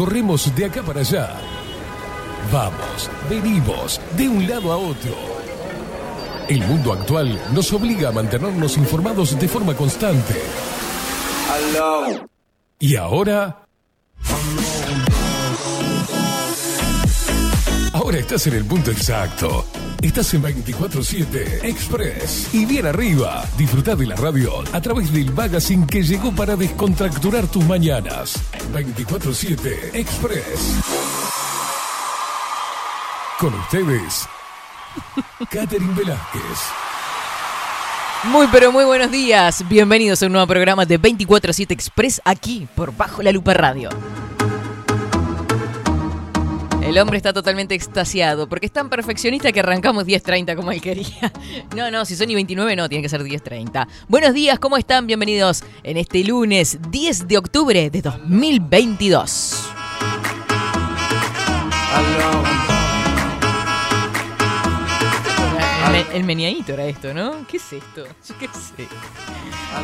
[0.00, 1.28] corremos de acá para allá.
[2.50, 5.14] Vamos, venimos, de un lado a otro.
[6.48, 10.40] El mundo actual nos obliga a mantenernos informados de forma constante.
[12.78, 13.66] Y ahora...
[18.00, 19.66] Ahora estás en el punto exacto.
[20.00, 22.48] Estás en 24-7 Express.
[22.54, 27.46] Y bien arriba, disfruta de la radio a través del magazine que llegó para descontracturar
[27.48, 28.42] tus mañanas.
[28.72, 30.80] 24-7 Express.
[33.38, 34.26] Con ustedes,
[35.50, 36.58] Catherine Velázquez.
[38.24, 39.62] Muy pero muy buenos días.
[39.68, 43.90] Bienvenidos a un nuevo programa de 24-7 Express aquí por Bajo la Lupa Radio.
[46.82, 51.32] El hombre está totalmente extasiado porque es tan perfeccionista que arrancamos 10.30 como él quería.
[51.76, 53.86] No, no, si son y 29 no, tiene que ser 10.30.
[54.08, 55.06] Buenos días, ¿cómo están?
[55.06, 59.70] Bienvenidos en este lunes 10 de octubre de 2022.
[66.12, 67.46] El, meneadito era esto, ¿no?
[67.46, 68.04] ¿Qué es esto?
[68.28, 68.88] Yo qué sé.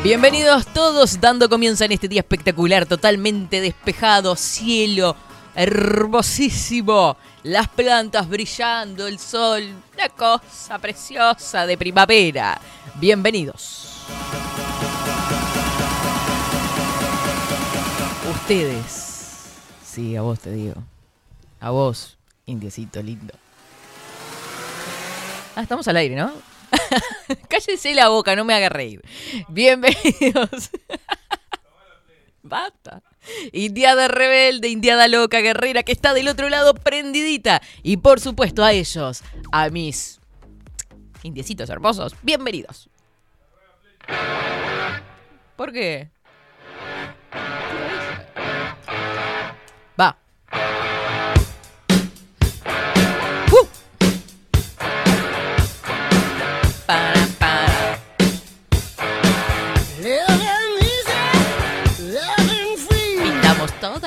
[0.03, 5.15] Bienvenidos todos, dando comienzo en este día espectacular, totalmente despejado, cielo
[5.57, 9.63] hermosísimo, las plantas brillando, el sol,
[9.95, 12.61] una cosa preciosa de primavera.
[12.93, 14.05] Bienvenidos.
[18.29, 20.75] Ustedes, sí, a vos te digo,
[21.59, 23.33] a vos, indiecito lindo.
[25.55, 26.31] Ah, estamos al aire, ¿no?
[27.49, 29.01] Cállese la boca, no me haga reír.
[29.47, 30.69] Bienvenidos.
[32.43, 33.01] Basta.
[33.51, 37.61] Indiada rebelde, indiada loca, guerrera, que está del otro lado prendidita.
[37.83, 40.19] Y por supuesto a ellos, a mis
[41.23, 42.89] indiecitos hermosos, bienvenidos.
[45.55, 46.09] ¿Por qué?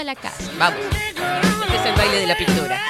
[0.01, 0.51] Toda la casa.
[0.59, 0.81] Vamos.
[0.81, 2.83] Este es el baile de la pintura.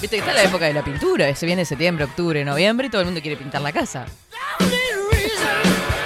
[0.00, 1.32] Viste que está la época de la pintura.
[1.34, 4.06] Se viene septiembre, octubre, noviembre y todo el mundo quiere pintar la casa.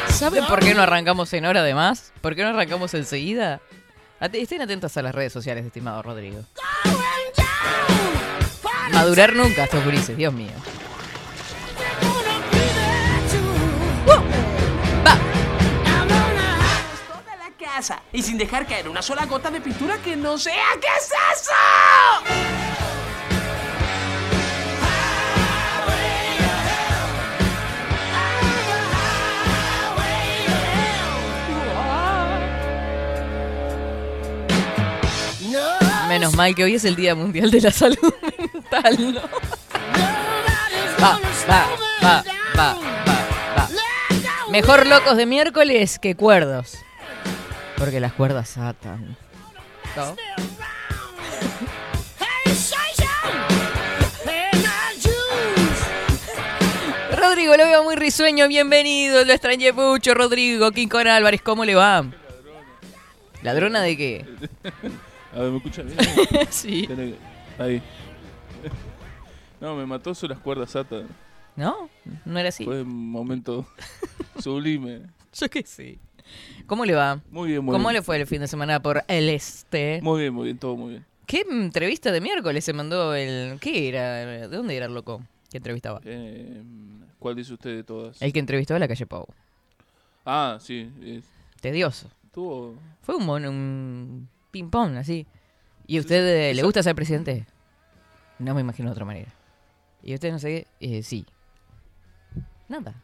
[0.08, 2.12] ¿Saben por qué no arrancamos en hora de más?
[2.20, 3.60] ¿Por qué no arrancamos enseguida?
[4.20, 6.44] Estén atentos a las redes sociales, estimado Rodrigo.
[8.92, 10.52] Madurar nunca estos gurises, Dios mío.
[18.12, 21.52] Y sin dejar caer una sola gota de pintura que no sea qué es eso.
[36.08, 38.14] Menos mal que hoy es el Día Mundial de la Salud
[38.52, 39.20] Mental, ¿no?
[41.02, 41.18] Va,
[41.50, 41.66] va,
[42.04, 42.24] va,
[42.56, 42.76] va,
[43.58, 43.68] va.
[44.50, 46.84] Mejor locos de miércoles que cuerdos.
[47.76, 49.16] Porque las cuerdas atan.
[49.96, 50.16] ¿No?
[57.16, 62.04] Rodrigo, lo veo muy risueño, bienvenido, lo extrañé mucho, Rodrigo, Quincón Álvarez, ¿cómo le va?
[63.42, 64.24] ¿Ladrona de qué?
[65.34, 65.98] A ver, ¿me escucha bien?
[66.50, 66.88] sí.
[67.58, 67.82] Ahí.
[69.60, 71.04] No, me mató eso las cuerdas atas.
[71.56, 71.88] ¿No?
[72.24, 72.64] ¿No era así?
[72.64, 73.66] Fue un momento
[74.40, 75.02] sublime.
[75.34, 75.98] Yo qué sé.
[76.66, 77.20] ¿Cómo le va?
[77.30, 77.94] Muy bien, muy ¿Cómo bien.
[77.96, 80.00] le fue el fin de semana por el este?
[80.02, 81.04] Muy bien, muy bien, todo muy bien.
[81.26, 83.58] ¿Qué entrevista de miércoles se mandó el...
[83.60, 84.16] ¿Qué era?
[84.26, 86.00] ¿De dónde era el loco que entrevistaba?
[86.04, 86.62] Eh,
[87.18, 88.20] ¿Cuál dice usted de todas?
[88.20, 89.26] El que entrevistó a la calle Pau.
[90.26, 90.90] Ah, sí.
[91.02, 91.22] eh,
[91.60, 92.10] Tedioso.
[92.32, 92.76] Tuvo...
[93.02, 95.26] Fue un, mon- un ping-pong así.
[95.86, 97.46] ¿Y a usted sí, eh, le gusta ser presidente?
[98.38, 99.32] No me imagino de otra manera.
[100.02, 100.96] ¿Y usted no sé qué?
[100.98, 101.24] Eh, sí.
[102.68, 102.94] Nada.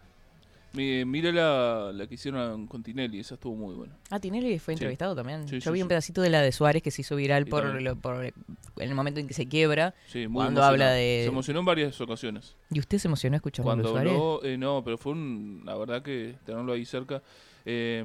[0.73, 3.97] Mi, mira la, la que hicieron con Tinelli, esa estuvo muy buena.
[4.09, 4.77] Ah, Tinelli fue Sí.
[4.79, 5.49] entrevistado también.
[5.49, 7.81] Sí, Yo sí, vi un pedacito de la de Suárez que se hizo viral por,
[7.83, 8.33] lo- por
[8.77, 9.95] el momento en que se quiebra.
[10.07, 10.71] Sí, muy Cuando emocionado.
[10.73, 12.55] habla de- Se emocionó en varias ocasiones.
[12.71, 14.13] ¿Y usted se emocionó escuchando Cuando Suárez?
[14.13, 17.21] habló, eh, no, pero fue un, la verdad que tenerlo ahí cerca,
[17.65, 18.05] eh,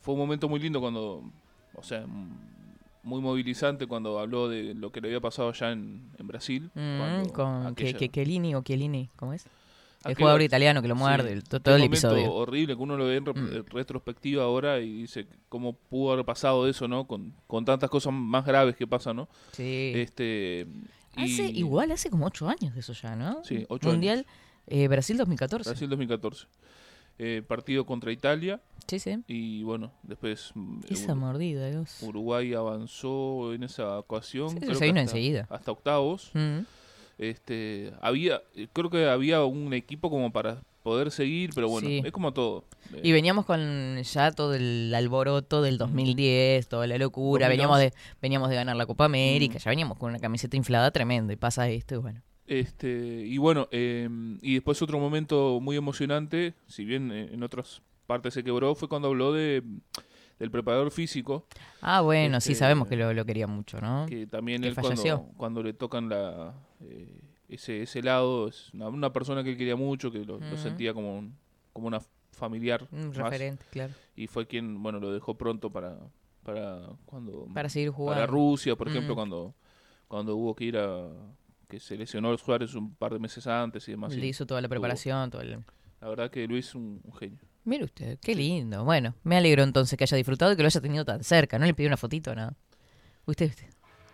[0.00, 1.24] fue un momento muy lindo cuando,
[1.74, 2.06] o sea,
[3.02, 6.70] muy movilizante cuando habló de lo que le había pasado allá en, en Brasil.
[6.74, 9.44] Mm, con aquella- que, que, Chiellini o Chiellini, ¿cómo es?
[10.04, 12.32] El aquel- jugador italiano que lo muerde, todo el episodio.
[12.32, 13.56] horrible que uno lo ve en, re- Mm.
[13.56, 17.06] en retrospectiva ahora y dice cómo pudo haber pasado eso, ¿no?
[17.06, 19.28] Con, con tantas cosas más graves que pasan, ¿no?
[19.52, 19.92] Sí.
[19.96, 20.66] Este,
[21.16, 23.42] Hace, y- igual hace como ocho años de eso ya, ¿no?
[23.44, 24.24] Sí, ocho Mundial
[24.68, 25.68] eh, Brasil 2014.
[25.70, 26.46] Brasil 2014.
[27.18, 28.60] Eh, partido contra Italia.
[28.86, 29.18] Sí, sí.
[29.26, 31.98] Y bueno, después mm, Esa mordida, Dios.
[32.02, 34.50] Uruguay avanzó en esa ocasión.
[34.50, 35.46] Sí, creo se vino hasta- enseguida.
[35.50, 36.30] Hasta octavos.
[36.34, 36.58] Mm.
[37.18, 38.40] Este, había,
[38.72, 42.00] creo que había un equipo como para poder seguir, pero bueno, Sí.
[42.04, 42.64] es como todo.
[42.94, 47.46] Eh, Y veníamos con ya todo el alboroto del 2010, toda la locura.
[47.48, 47.50] 2011.
[47.56, 47.92] Veníamos de,
[48.22, 49.62] veníamos de ganar la Copa América, Mm.
[49.62, 51.32] ya veníamos con una camiseta inflada tremenda.
[51.32, 52.22] Y pasa esto y bueno.
[52.46, 52.88] Este,
[53.26, 54.08] y bueno, eh,
[54.40, 58.88] y después otro momento muy emocionante, si bien eh, en otras partes se quebró, fue
[58.88, 59.62] cuando habló de
[60.38, 61.46] del preparador físico,
[61.80, 64.06] Ah, bueno, sí Este, sabemos que lo, lo quería mucho, ¿no?
[64.08, 65.18] que también Que él falleció.
[65.18, 69.56] cuando, cuando le tocan la eh, ese, ese lado, es una, una persona que él
[69.56, 70.56] quería mucho, que lo, lo Ujú.
[70.56, 71.34] sentía como, un-
[71.72, 72.00] como una
[72.32, 73.92] familiar Un más, referente, claro.
[74.14, 75.96] y fue quien, bueno, lo dejó pronto para,
[76.44, 78.20] para cuando Para seguir jugando.
[78.20, 79.16] para Rusia, por ejemplo, Mm.
[79.16, 79.54] cuando,
[80.06, 81.08] cuando hubo que ir a
[81.68, 84.14] que se lesionó el Suárez un par de meses antes y demás.
[84.14, 85.58] Le y hizo toda la preparación, todo el...
[86.00, 87.38] La verdad que Luis es un, un genio.
[87.64, 88.84] Mire usted, qué lindo.
[88.84, 91.58] Bueno, me alegro entonces que haya disfrutado y que lo haya tenido tan cerca.
[91.58, 92.54] ¿No le pidió una fotito nada?
[93.26, 93.66] Usted, usted.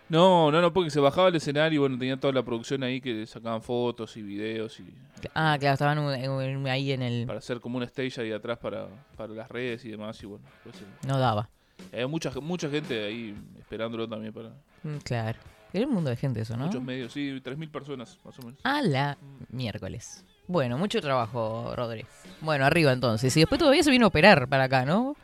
[0.09, 3.01] No, no, no, porque se bajaba el escenario y bueno, tenía toda la producción ahí
[3.01, 4.85] que sacaban fotos y videos y
[5.33, 7.25] Ah, claro, estaban un- ahí en el...
[7.25, 8.87] para hacer como una stage ahí atrás para,
[9.17, 10.75] para las redes y demás y bueno, pues,
[11.07, 11.49] No daba.
[11.91, 14.49] hay mucha mucha gente ahí esperándolo también para
[14.83, 15.39] Mm, Claro.
[15.73, 16.65] Era un mundo de gente eso, ¿no?
[16.67, 18.59] muchos medios, sí, 3.000 personas más o menos.
[18.63, 19.17] A la
[19.49, 20.23] miércoles.
[20.47, 22.05] Bueno, mucho trabajo, Rodri.
[22.41, 23.35] Bueno, arriba entonces.
[23.35, 25.15] Y después todavía se vino a operar para acá, ¿no?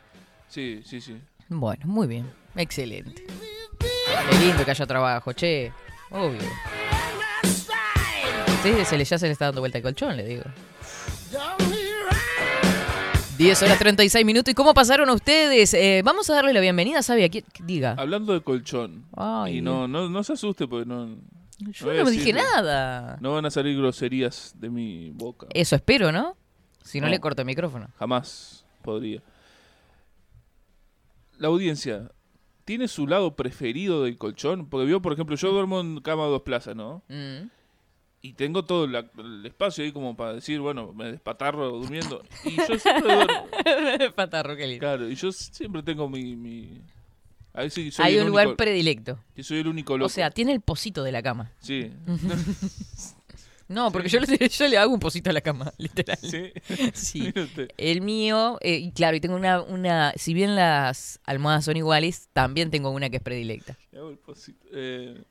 [0.48, 1.16] Sí, sí, sí.
[1.48, 2.30] Bueno, muy bien.
[2.56, 3.24] Excelente.
[3.78, 5.72] Qué lindo que haya trabajo, che.
[6.10, 6.40] Obvio.
[8.62, 10.44] Sí, se le, ya se le está dando vuelta el colchón, le digo.
[13.38, 14.52] 10 horas 36 minutos.
[14.52, 15.74] ¿Y cómo pasaron ustedes?
[15.74, 17.24] Eh, vamos a darle la bienvenida, ¿sabe?
[17.24, 17.44] A quién?
[17.64, 17.96] Diga.
[17.98, 19.04] Hablando de colchón.
[19.16, 21.16] Ay, y no, no, no se asuste porque no,
[21.70, 23.18] Yo a no dije nada.
[23.20, 25.46] no van a salir groserías de mi boca.
[25.54, 26.36] Eso espero, ¿no?
[26.82, 27.10] Si no, No.
[27.12, 27.88] le corto el micrófono.
[27.98, 29.22] Jamás podría.
[31.38, 32.10] La audiencia,
[32.64, 34.66] ¿tiene su lado preferido del colchón?
[34.68, 37.02] Porque vio, por ejemplo, yo duermo en cama dos plazas, ¿no?
[37.08, 37.48] Mm.
[38.24, 42.22] Y tengo todo la- el espacio ahí como para decir, bueno, me despatarro durmiendo.
[42.44, 43.46] Y yo siempre duermo.
[44.14, 44.80] Patarro, qué lindo.
[44.80, 46.36] Claro, y yo siempre tengo mi...
[46.36, 46.80] mi...
[47.70, 49.18] Soy Hay el un lugar predilecto.
[49.34, 50.06] que soy el único loco.
[50.06, 51.52] O sea, tiene el pocito de la cama.
[51.60, 51.90] Sí.
[53.68, 56.18] No, porque yo, le, yo le hago un pocito a la cama, literal.
[56.92, 57.32] sí.
[57.78, 62.70] El mío, eh, claro, y tengo una, una, si bien las almohadas son iguales, también
[62.70, 63.78] tengo una que es predilecta.
[63.90, 64.66] Le hago el pocito.
[64.72, 65.22] Eh,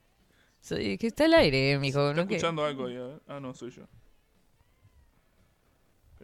[0.60, 2.10] Soy, que está al aire, mijo.
[2.10, 2.22] está ¿no?
[2.32, 3.22] Escuchando algo ahí, a ver.
[3.28, 3.84] Ah, no, soy yo.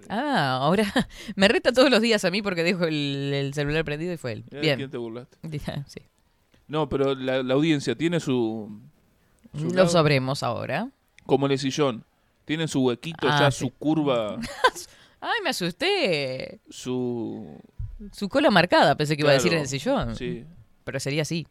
[0.09, 0.85] Ah, ahora
[1.35, 4.33] me reta todos los días a mí porque dejo el, el celular prendido y fue
[4.33, 4.43] él.
[4.51, 4.77] Bien.
[4.77, 5.37] quién te burlaste.
[5.87, 6.01] Sí.
[6.67, 8.69] No, pero la, la audiencia tiene su...
[9.57, 10.91] su Lo lado- sabremos ahora.
[11.25, 12.03] Como en el sillón.
[12.45, 13.59] Tienen su huequito Ah, ya, sí.
[13.59, 14.37] su curva,
[15.19, 16.59] Ay, me asusté.
[16.69, 17.59] su...
[18.13, 20.15] Su cola marcada, pensé que iba a decir en el sillón.
[20.15, 20.45] Sí.
[20.83, 21.47] Pero sería así.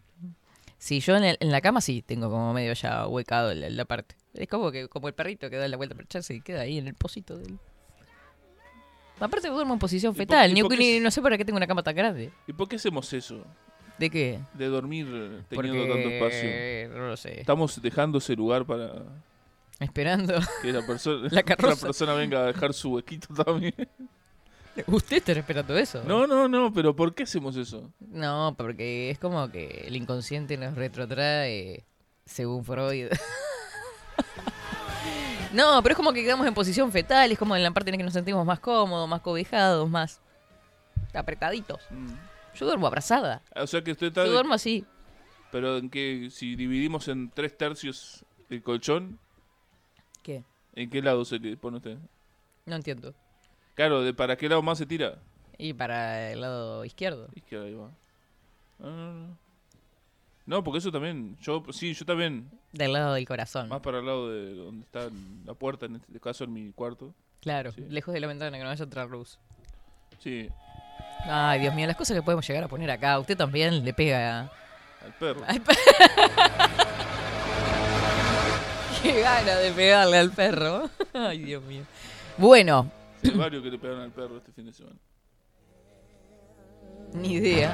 [0.78, 3.84] Sí, yo en, el- en la cama sí tengo como medio ya huecado la, la
[3.84, 4.14] parte.
[4.34, 6.78] Es como que como el perrito que da la vuelta para echarse y queda ahí
[6.78, 7.58] en el pocito del.
[9.18, 11.94] Aparte duermo en posición fetal, ni, ni- no sé para qué tengo una cama tan
[11.94, 12.30] grande.
[12.46, 13.42] ¿Y por qué hacemos eso?
[13.98, 14.38] ¿De qué?
[14.52, 16.98] De dormir eh, teniendo Porque tanto espacio.
[16.98, 17.40] no lo sé.
[17.40, 18.92] Estamos dejando ese lugar para
[19.80, 20.34] Esperando.
[20.62, 23.74] que la persona, La persona venga a dejar su huequito también.
[24.86, 26.02] ¿Usted está esperando eso?
[26.04, 27.90] No, no, no, pero ¿por qué hacemos eso?
[28.00, 31.86] No, porque es como que el inconsciente nos retrotrae
[32.26, 33.08] según Freud.
[35.52, 37.94] No, pero es como que quedamos en posición fetal, es como en la parte en
[37.94, 40.20] la que nos sentimos más cómodos, más cobijados, más
[41.14, 41.80] apretaditos.
[41.90, 42.14] Mm.
[42.54, 43.42] Yo duermo abrazada.
[43.54, 44.24] O sea que usted está...
[44.24, 44.84] Yo duermo así.
[45.52, 49.18] Pero en que si dividimos en tres tercios el colchón,
[50.22, 50.42] ¿Qué?
[50.74, 51.98] ¿en qué lado se pone usted?
[52.64, 53.14] No entiendo.
[53.74, 55.18] Claro, ¿de para qué lado más se tira?
[55.58, 57.28] Y para el lado izquierdo.
[57.34, 57.90] Izquierda, ahí va.
[58.80, 59.45] Ah, no, no.
[60.46, 63.68] No, porque eso también, yo sí, yo también, Del lado del corazón.
[63.68, 65.08] más para el lado de donde está
[65.44, 67.12] la puerta, en este caso en mi cuarto.
[67.40, 67.84] Claro, Sí.
[67.88, 69.38] lejos de la ventana que no vaya a entrar luz.
[70.20, 70.48] Sí,
[71.28, 73.18] Ay, Dios mío, las cosas que podemos llegar a poner acá.
[73.18, 74.42] Usted también le pega.
[75.04, 75.40] al perro.
[79.02, 80.88] Qué gana de pegarle al perro.
[81.12, 81.82] Ay, Dios mío.
[82.38, 82.90] Bueno,
[83.24, 84.96] Hay varios que le pegaron al perro este fin de semana.
[87.14, 87.72] ni idea.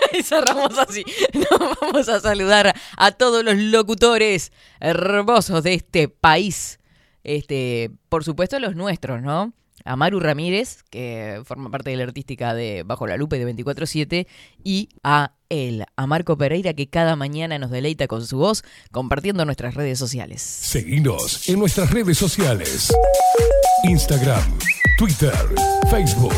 [0.18, 1.04] Y cerramos así.
[1.34, 6.78] Nos vamos a saludar a todos los locutores hermosos de este país.
[7.24, 9.52] Este, por supuesto, los nuestros, ¿no?
[9.84, 14.26] A Maru Ramírez, que forma parte de la artística de Bajo la Lupe de 24-7,
[14.62, 19.44] y a él, a Marco Pereira, que cada mañana nos deleita con su voz, compartiendo
[19.44, 20.42] nuestras redes sociales.
[20.42, 22.92] Seguinos en nuestras redes sociales.
[23.84, 24.58] Instagram,
[24.98, 25.34] Twitter,
[25.90, 26.34] Facebook.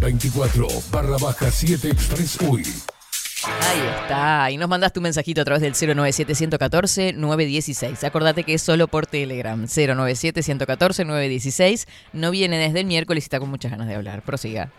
[0.00, 2.93] 24 barra baja 7 Express UI.
[3.46, 4.50] Ahí está.
[4.50, 8.02] Y nos mandaste un mensajito a través del 097-114-916.
[8.04, 9.62] Acordate que es solo por Telegram.
[9.64, 11.86] 097-114-916.
[12.12, 14.22] No viene desde el miércoles y está con muchas ganas de hablar.
[14.22, 14.70] Prosiga.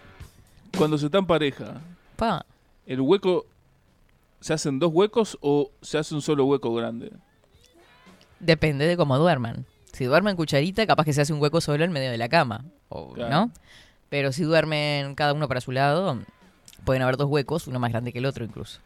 [0.77, 1.75] Cuando se está en pareja,
[2.15, 2.45] Pa.
[2.85, 3.45] ¿el hueco
[4.41, 7.11] se hacen dos huecos o se hace un solo hueco grande?
[8.39, 9.65] Depende de cómo duerman.
[9.93, 12.65] Si duermen cucharita, capaz que se hace un hueco solo en medio de la cama.
[12.89, 13.31] O, Claro.
[13.31, 13.51] ¿No?
[14.09, 16.19] Pero si duermen cada uno para su lado,
[16.83, 18.79] pueden haber dos huecos, uno más grande que el otro incluso.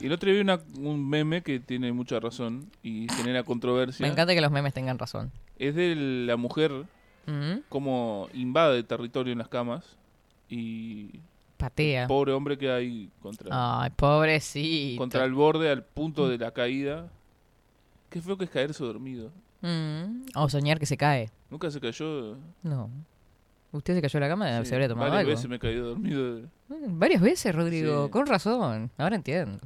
[0.00, 4.06] Y el otro día vi una- un meme que tiene mucha razón y genera controversia.
[4.06, 5.32] Me encanta que los memes tengan razón.
[5.58, 6.84] Es de la mujer
[7.26, 9.84] Mm, como invade territorio en las camas
[10.48, 11.20] y
[11.58, 12.06] Patea.
[12.06, 14.98] pobre hombre que hay contra, Ay, pobrecito.
[14.98, 17.08] contra el borde al punto de la caída.
[18.08, 19.30] Qué feo que es caerse dormido.
[19.60, 21.30] Mm, O soñar que se cae.
[21.50, 22.38] Nunca se cayó.
[22.62, 22.88] No.
[23.72, 24.60] ¿Usted se cayó a la cama?
[24.62, 25.30] sí, ¿Se habría tomado varias algo?
[25.36, 26.42] veces me he caído dormido.
[26.68, 28.06] Varias veces, Rodrigo.
[28.06, 28.10] Sí.
[28.10, 28.90] Con razón.
[28.98, 29.58] Ahora entiendo.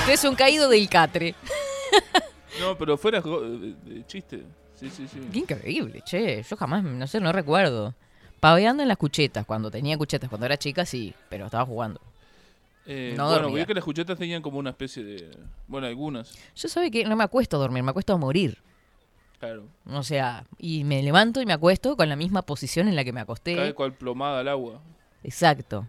[0.00, 1.34] Usted es un caído del catre.
[2.60, 3.74] No, pero fuera jo- de,
[4.06, 4.42] chiste.
[4.78, 5.20] Sí, sí, sí.
[5.32, 6.42] Qué increíble, che.
[6.42, 7.94] Yo jamás, no sé, no recuerdo.
[8.40, 12.00] Paveando en las cuchetas, cuando tenía cuchetas, cuando era chica, sí, pero estaba jugando.
[12.86, 15.30] Eh, No bueno, vi que las cuchetas tenían como una especie de...
[15.66, 16.34] Bueno, algunas.
[16.54, 18.58] Yo sabe que no me acuesto a dormir, me acuesto a morir.
[19.44, 19.64] Claro.
[19.90, 23.12] O sea, y me levanto y me acuesto con la misma posición en la que
[23.12, 23.56] me acosté.
[23.56, 24.80] Cae cual plomada al agua.
[25.22, 25.86] Exacto.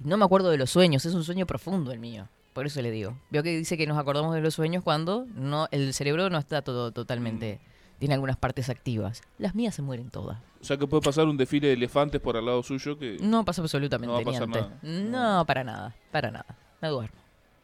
[0.00, 2.28] No me acuerdo de los sueños, es un sueño profundo el mío.
[2.52, 3.16] Por eso le digo.
[3.30, 6.62] Veo que dice que nos acordamos de los sueños cuando no el cerebro no está
[6.62, 7.60] todo totalmente.
[7.98, 9.22] Tiene algunas partes activas.
[9.38, 10.38] Las mías se mueren todas.
[10.60, 13.16] O sea que puede pasar un desfile de elefantes por al lado suyo que...
[13.20, 14.78] No pasa absolutamente No va a pasar nada.
[14.82, 16.56] No, para nada, para nada.
[16.80, 17.18] Me duermo.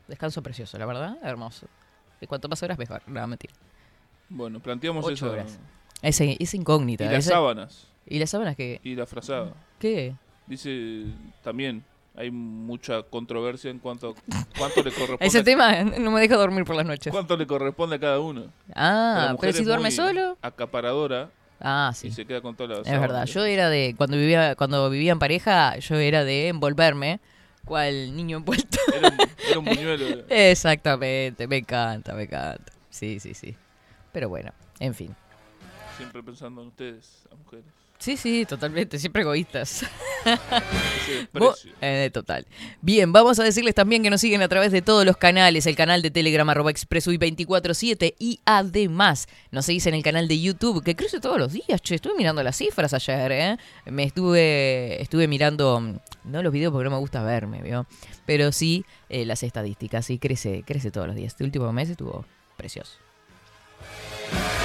[0.09, 1.67] Descanso precioso, la verdad, hermoso.
[2.21, 3.03] Y cuanto más horas mejor.
[3.07, 3.55] No, mentira.
[4.29, 5.31] Bueno, planteamos Ocho esa...
[5.31, 5.59] horas.
[6.03, 7.05] Ese, esa incógnita.
[7.05, 7.87] Y las ese- sábanas.
[8.07, 8.81] ¿Y las sábanas qué?
[8.85, 9.55] Y la frazada.
[9.79, 10.15] ¿Qué?
[10.47, 11.05] Dice
[11.43, 11.83] también
[12.17, 16.65] hay mucha controversia en cuanto a cuánto le corresponde Ese tema no me deja dormir
[16.65, 17.11] por las noches.
[17.11, 18.53] cuánto le corresponde a cada uno.
[18.75, 20.37] Ah, mujer pero si duerme solo.
[20.43, 22.11] acaparadora Ah, y sí.
[22.11, 25.19] se queda con todas las Es verdad, yo era de, cuando vivía, cuando vivía en
[25.19, 27.21] pareja, yo era de envolverme,
[27.65, 28.77] cual niño envuelto.
[28.95, 29.17] Era un,
[29.49, 30.25] era un buñuelo.
[30.29, 32.71] Exactamente, me encanta, me encanta.
[32.91, 33.57] Sí, sí, sí.
[34.15, 35.15] Pero bueno, en fin.
[35.99, 37.67] Siempre pensando en ustedes, las mujeres.
[37.99, 39.85] Sí, sí, totalmente, siempre egoístas.
[41.33, 42.45] Bo- eh, total.
[42.81, 45.77] Bien, vamos a decirles también que nos siguen a través de todos los canales, el
[45.77, 50.83] canal de Telegram arroba expresui 247 y además nos seguís en el canal de YouTube,
[50.83, 53.57] que crece todos los días, che, estuve mirando las cifras ayer, ¿eh?
[53.87, 57.87] Me estuve, estuve mirando, mm, no los videos porque no me gusta verme, ¿vio?
[58.27, 61.33] Pero sí eh, las estadísticas, y crece, crece todos los días.
[61.33, 62.25] Este último mes estuvo
[62.57, 62.99] precioso.
[64.33, 64.65] Yeah.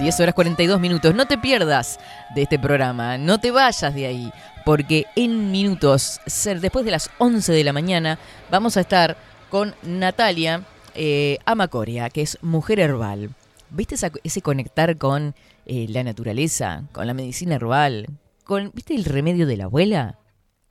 [0.00, 1.14] 10 horas 42 minutos.
[1.14, 2.00] No te pierdas
[2.34, 4.32] de este programa, no te vayas de ahí,
[4.64, 6.20] porque en minutos,
[6.60, 8.18] después de las 11 de la mañana,
[8.50, 9.16] vamos a estar
[9.50, 10.62] con Natalia
[10.94, 13.30] eh, Amacoria, que es mujer herbal.
[13.70, 15.34] ¿Viste esa- ese conectar con
[15.66, 18.06] eh, la naturaleza, con la medicina herbal?
[18.44, 20.18] Con, ¿Viste el remedio de la abuela?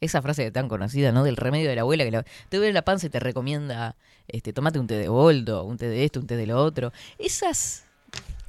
[0.01, 1.23] Esa frase tan conocida, ¿no?
[1.23, 3.95] Del remedio de la abuela que la- te duele la panza y te recomienda,
[4.27, 6.91] este, tomate un té de boldo, un té de esto, un té de lo otro.
[7.17, 7.85] Esas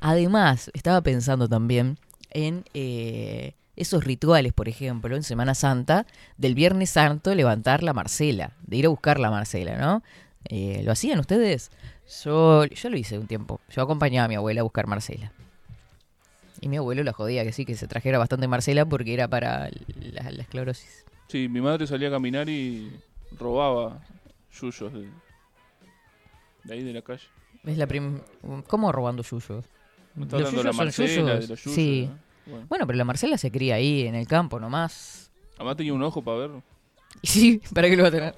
[0.01, 1.99] Además, estaba pensando también
[2.31, 6.07] en eh, esos rituales, por ejemplo, en Semana Santa,
[6.39, 10.03] del Viernes Santo, levantar la Marcela, de ir a buscar la Marcela, ¿no?
[10.49, 11.71] Eh, ¿Lo hacían ustedes?
[12.25, 13.61] Yo, yo lo hice un tiempo.
[13.71, 15.33] Yo acompañaba a mi abuela a buscar Marcela.
[16.61, 19.71] Y mi abuelo la jodía que sí, que se trajera bastante Marcela porque era para
[19.97, 21.05] la, la esclerosis.
[21.29, 22.93] Sí, mi madre salía a caminar y
[23.39, 24.01] robaba
[24.61, 25.09] yuyos de,
[26.65, 27.25] de ahí de la calle.
[27.65, 28.21] Es la prim...
[28.67, 29.65] ¿Cómo robando yuyos?
[30.15, 31.49] Me está ¿Los de la yuyos son Marcela, de yuyos?
[31.49, 31.75] los yuyos.
[31.75, 32.07] Sí.
[32.11, 32.19] ¿no?
[32.47, 32.67] Bueno.
[32.69, 35.31] Bueno, pero la Marcela se cría ahí, en el campo nomás.
[35.57, 36.51] Además tenía un ojo para ver.
[37.23, 38.35] Y sí, ¿para qué lo va a tener?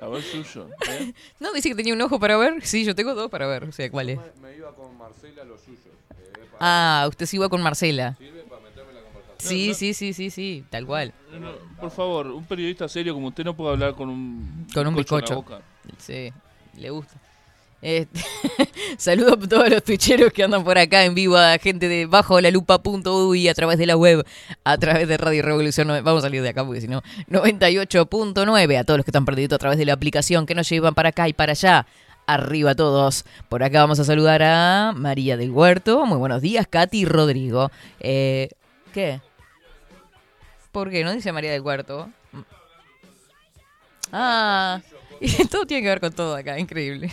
[0.00, 0.68] A ver yuyo.
[0.88, 1.12] ¿eh?
[1.40, 2.64] No, dice que tenía un ojo para ver.
[2.66, 3.64] Sí, yo tengo dos para ver.
[3.64, 4.18] O sea, ¿cuál es?
[4.40, 5.80] Me iba con Marcela los suyos.
[6.16, 8.14] eh, Ah, usted se iba con Marcela.
[8.18, 9.50] Sirve para meterme en la conversación.
[9.50, 11.12] Sí, sí, sí, sí, sí, tal cual.
[11.32, 14.82] No, no, por favor, un periodista serio como usted no puede hablar con un Con
[14.86, 15.34] un en la bizcocho.
[15.36, 15.60] boca.
[15.98, 16.32] Sí,
[16.76, 17.14] le gusta.
[17.80, 18.20] Este,
[18.98, 22.40] saludo a todos los tuicheros que andan por acá en vivo, a gente de bajo
[22.40, 24.26] la lupa.uy a través de la web,
[24.64, 25.86] a través de Radio Revolución.
[25.88, 28.78] Vamos a salir de acá porque si no, 98.9.
[28.78, 31.10] A todos los que están perdidos a través de la aplicación que nos llevan para
[31.10, 31.86] acá y para allá.
[32.26, 33.24] Arriba todos.
[33.48, 36.04] Por acá vamos a saludar a María del Huerto.
[36.04, 37.70] Muy buenos días, Katy y Rodrigo.
[38.00, 38.50] Eh,
[38.92, 39.20] ¿Qué?
[40.72, 41.04] ¿Por qué?
[41.04, 42.10] ¿No dice María del Cuarto?
[44.12, 44.80] Ah,
[45.50, 47.10] todo tiene que ver con todo acá, increíble.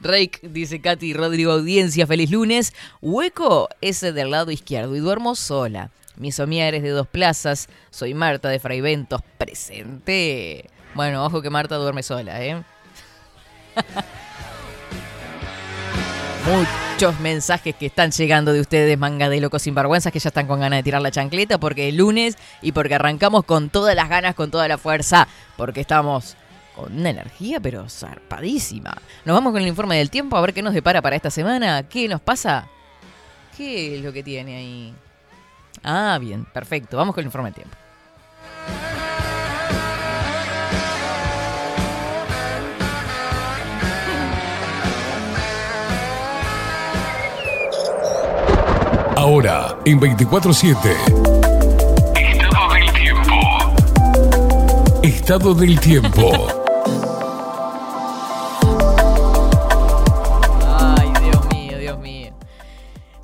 [0.00, 2.72] Rake, dice Katy Rodrigo Audiencia, feliz lunes.
[3.00, 5.90] Hueco ese del lado izquierdo y duermo sola.
[6.16, 7.68] Mi somía eres de dos plazas.
[7.90, 10.68] Soy Marta de Fraiventos, presente.
[10.94, 12.62] Bueno, ojo que Marta duerme sola, ¿eh?
[16.46, 20.60] Muchos mensajes que están llegando de ustedes, manga de locos sinvergüenzas, que ya están con
[20.60, 24.34] ganas de tirar la chancleta porque es lunes y porque arrancamos con todas las ganas,
[24.34, 26.36] con toda la fuerza, porque estamos
[26.86, 28.96] una energía pero zarpadísima.
[29.24, 31.82] Nos vamos con el informe del tiempo a ver qué nos depara para esta semana.
[31.84, 32.68] ¿Qué nos pasa?
[33.56, 34.94] ¿Qué es lo que tiene ahí?
[35.82, 36.96] Ah, bien, perfecto.
[36.96, 37.76] Vamos con el informe del tiempo.
[49.16, 50.76] Ahora, en 24-7.
[52.16, 53.34] Estado del tiempo.
[55.02, 56.57] Estado del tiempo.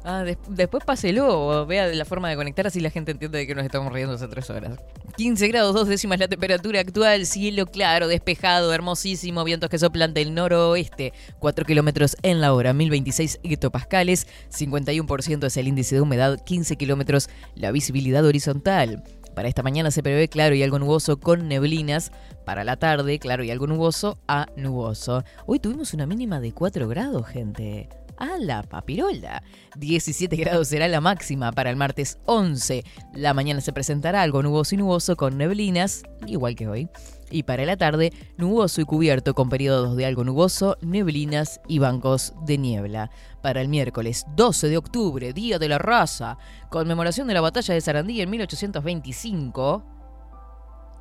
[0.07, 3.55] Ah, des- después páselo vea la forma de conectar así la gente entiende de que
[3.55, 4.79] nos estamos riendo hace tres horas.
[5.17, 10.35] 15 grados, dos décimas la temperatura actual, cielo claro, despejado, hermosísimo, vientos que soplan del
[10.35, 16.77] noroeste, 4 kilómetros en la hora, 1026 hectopascales, 51% es el índice de humedad, 15
[16.77, 19.03] kilómetros la visibilidad horizontal.
[19.35, 22.13] Para esta mañana se prevé claro y algo nuboso con neblinas.
[22.45, 25.25] Para la tarde, claro y algo nuboso a nuboso.
[25.47, 27.89] Hoy tuvimos una mínima de 4 grados, gente.
[28.19, 29.43] A la papirola.
[29.77, 32.85] 17 grados será la máxima para el martes 11.
[33.15, 36.89] La mañana se presentará algo nuboso y nuboso con neblinas, igual que hoy.
[37.31, 42.35] Y para la tarde, nuboso y cubierto con periodos de algo nuboso, neblinas y bancos
[42.47, 43.11] de niebla.
[43.43, 46.39] Para el miércoles 12 de octubre, Día de la Raza,
[46.71, 49.85] conmemoración de la batalla de Sarandí en 1825.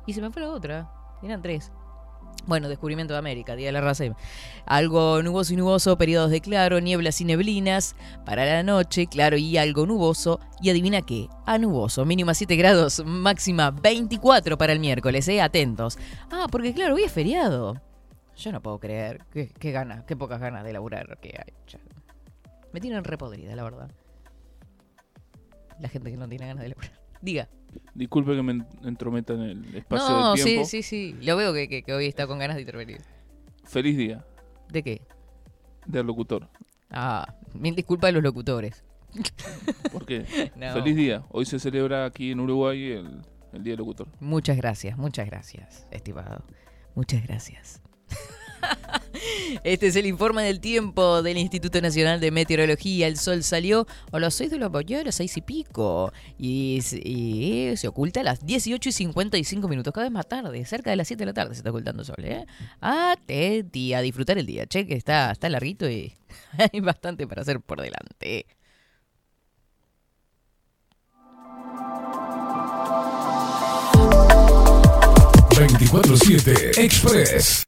[0.06, 0.90] Y se me fue la otra,
[1.22, 1.70] eran tres.
[2.46, 4.04] Bueno, descubrimiento de América, Día de la Raza.
[4.66, 7.96] Algo nuboso y nuboso, periodos de claro, nieblas y neblinas.
[8.26, 10.40] Para la noche, claro y algo nuboso.
[10.60, 15.40] Y adivina qué, a nuboso, mínima 7 grados, máxima 24 para el miércoles, ¿eh?
[15.40, 15.98] Atentos.
[16.30, 17.80] Ah, porque claro, hoy es feriado.
[18.36, 19.24] Yo no puedo creer.
[19.32, 21.54] Qué, qué ganas, qué pocas ganas de laburar que hay.
[22.72, 23.90] Me tienen repodrida, la verdad.
[25.78, 26.92] La gente que no tiene ganas de laburar.
[27.22, 27.48] Diga.
[27.94, 30.64] Disculpe que me en- entrometa en el espacio No, del sí, tiempo.
[30.68, 31.16] sí, sí.
[31.22, 33.00] Lo veo que, que- que hoy está con ganas de intervenir.
[33.64, 34.24] Feliz día
[34.70, 35.02] ¿De qué?
[35.86, 36.48] del locutor.
[36.90, 38.84] Ah, mil disculpas a los locutores.
[39.92, 40.24] ¿Por qué?
[40.56, 40.72] No.
[40.72, 41.24] Feliz día.
[41.30, 43.20] Hoy se celebra aquí en Uruguay el,
[43.52, 44.08] el Día del Locutor.
[44.20, 46.44] Muchas gracias, muchas gracias, estimado.
[46.94, 47.80] Muchas gracias.
[49.64, 53.06] Este es el informe del tiempo del Instituto Nacional de Meteorología.
[53.06, 56.12] El sol salió a las 6 de la mañana, a las 6 y pico.
[56.38, 60.64] Y, se- oculta a las 18 y 55 minutos, cada vez más tarde.
[60.64, 62.16] Cerca de las 7 de la tarde se está ocultando el sol.
[62.18, 62.44] ¿eh?
[62.80, 64.66] Atenti a disfrutar el día.
[64.66, 66.12] Che, que está, está larguito y
[66.72, 68.46] hay bastante para hacer por delante.
[75.54, 77.64] ...24-7 Express.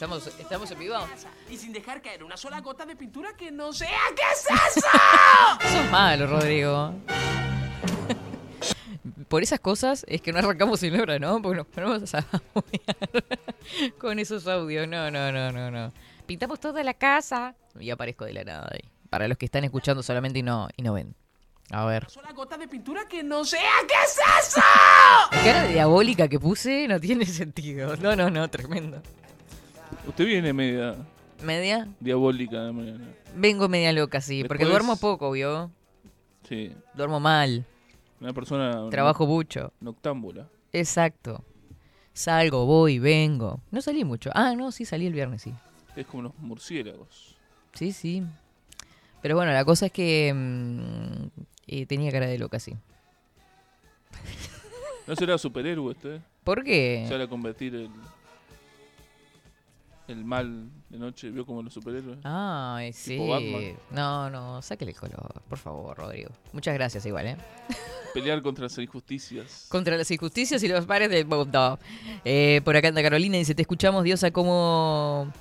[0.00, 0.96] Estamos, estamos en vivo.
[1.50, 4.88] Y sin dejar caer una sola gota de pintura que no sea qué es eso.
[5.60, 6.94] Sos malo, Rodrigo.
[9.28, 11.40] Por esas cosas es que no arrancamos sin hora, ¿no?
[11.40, 12.24] Porque nos ponemos a
[13.98, 14.88] con esos audios.
[14.88, 15.92] No, no, no, no, no.
[16.26, 17.54] Pintamos toda la casa.
[17.78, 18.90] Y aparezco de la nada ahí.
[19.08, 21.14] Para los que están escuchando solamente y no, y no ven.
[21.70, 22.10] A ver.
[22.10, 24.60] Sola gota de pintura que no sea qué es eso.
[25.30, 27.96] La cara de diabólica que puse no tiene sentido.
[27.96, 29.00] No, no, no, tremendo.
[30.06, 30.96] Usted viene media
[31.42, 31.88] ¿Media?
[32.00, 33.04] diabólica de mañana.
[33.34, 34.44] Vengo media loca, sí.
[34.44, 35.70] Porque duermo poco, ¿vio?
[36.48, 36.74] Sí.
[36.94, 37.64] Duermo mal.
[38.20, 39.72] Una persona Trabajo mucho.
[39.80, 40.48] noctámbula.
[40.72, 41.44] Exacto.
[42.12, 43.60] Salgo, voy, vengo.
[43.70, 44.30] No salí mucho.
[44.34, 45.54] Ah, no, sí, salí el viernes, sí.
[45.96, 47.36] Es como los murciélagos.
[47.72, 48.22] Sí, sí.
[49.22, 51.26] Pero bueno, la cosa es que mm,
[51.66, 52.74] eh, tenía cara de loca, sí.
[55.06, 56.20] ¿No será superhéroe usted?
[56.44, 57.06] ¿Por qué?
[57.08, 57.90] ¿Sale a convertir el,
[60.08, 61.30] el mal de noche?
[61.30, 62.18] ¿Vio como los superhéroes?
[62.24, 63.12] Ay, sí.
[63.12, 63.76] Tipo Batman.
[63.90, 66.30] No, no, sáquele el color, por favor, Rodrigo.
[66.52, 67.36] Muchas gracias igual, ¿eh?
[68.14, 69.66] Pelear contra las injusticias.
[69.68, 71.78] Contra las injusticias y los pares del mundo.
[72.24, 75.32] Eh, por acá anda Carolina dice, te escuchamos, Diosa, ¿cómo,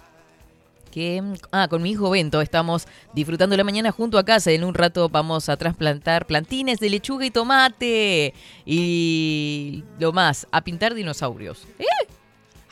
[0.89, 4.51] que ah, con mi hijo Bento estamos disfrutando la mañana junto a casa.
[4.51, 8.33] En un rato vamos a trasplantar plantines de lechuga y tomate.
[8.65, 11.65] Y lo más, a pintar dinosaurios.
[11.77, 11.85] ¿Eh?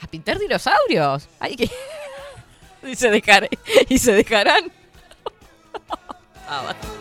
[0.01, 1.27] ¿A pintar dinosaurios?
[1.39, 1.69] Ay, que...
[2.87, 3.49] y, se dejar...
[3.89, 4.71] y se dejarán.
[6.49, 6.96] Ah, va.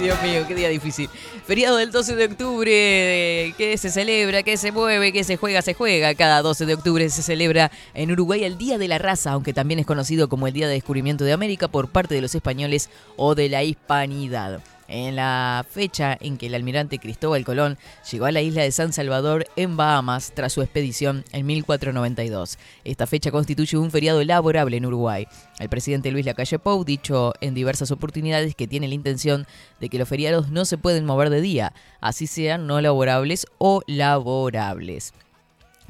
[0.00, 1.10] Dios mío, qué día difícil.
[1.46, 5.74] Feriado del 12 de octubre, que se celebra, que se mueve, que se juega, se
[5.74, 6.14] juega.
[6.14, 9.80] Cada 12 de octubre se celebra en Uruguay el Día de la Raza, aunque también
[9.80, 13.34] es conocido como el Día de Descubrimiento de América por parte de los españoles o
[13.34, 17.78] de la hispanidad en la fecha en que el almirante Cristóbal Colón
[18.10, 22.58] llegó a la isla de San Salvador en Bahamas tras su expedición en 1492.
[22.84, 25.26] Esta fecha constituye un feriado laborable en Uruguay.
[25.58, 29.46] El presidente Luis Lacalle Pou dicho en diversas oportunidades que tiene la intención
[29.80, 33.82] de que los feriados no se pueden mover de día, así sean no laborables o
[33.86, 35.12] laborables.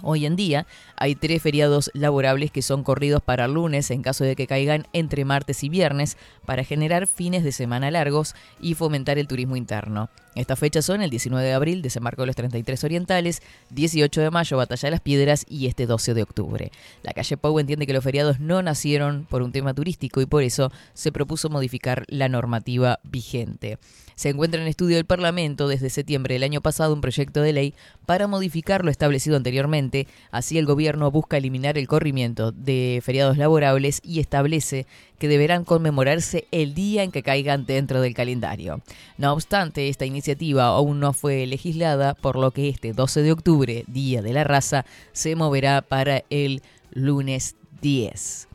[0.03, 4.37] Hoy en día hay tres feriados laborables que son corridos para lunes en caso de
[4.37, 9.27] que caigan entre martes y viernes para generar fines de semana largos y fomentar el
[9.27, 10.09] turismo interno.
[10.37, 14.57] Estas fechas son el 19 de abril, desembarco de los 33 orientales, 18 de mayo,
[14.57, 16.71] batalla de las piedras y este 12 de octubre.
[17.03, 20.45] La calle Pau entiende que los feriados no nacieron por un tema turístico y por
[20.45, 23.79] eso se propuso modificar la normativa vigente.
[24.19, 27.75] Se encuentra en estudio del Parlamento desde septiembre del año pasado un proyecto de ley
[28.05, 30.09] para modificar lo establecido anteriormente.
[30.33, 34.89] Así el gobierno busca eliminar el corrimiento de feriados laborables y establece
[35.21, 38.83] que deberán conmemorarse el día en que caigan dentro del calendario.
[39.19, 43.85] No obstante, esta iniciativa aún no fue legislada, por lo que este 12 de octubre,
[43.87, 48.49] Día de la Raza, se moverá para el lunes 10.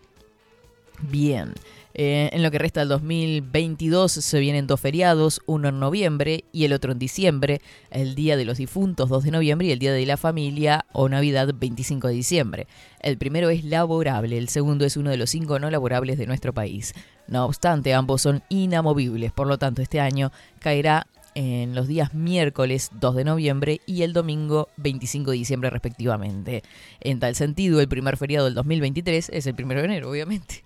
[1.04, 1.54] Bien.
[1.96, 6.66] Eh, en lo que resta del 2022 se vienen dos feriados, uno en noviembre y
[6.66, 9.94] el otro en diciembre, el Día de los Difuntos 2 de noviembre y el Día
[9.94, 12.68] de la Familia o Navidad 25 de diciembre.
[13.00, 16.54] El primero es laborable, el segundo es uno de los cinco no laborables de nuestro
[16.54, 16.94] país.
[17.28, 22.90] No obstante, ambos son inamovibles, por lo tanto este año caerá en los días miércoles
[23.00, 26.64] 2 de noviembre y el domingo 25 de diciembre respectivamente.
[27.02, 30.64] En tal sentido, el primer feriado del 2023 es el 1 de enero, obviamente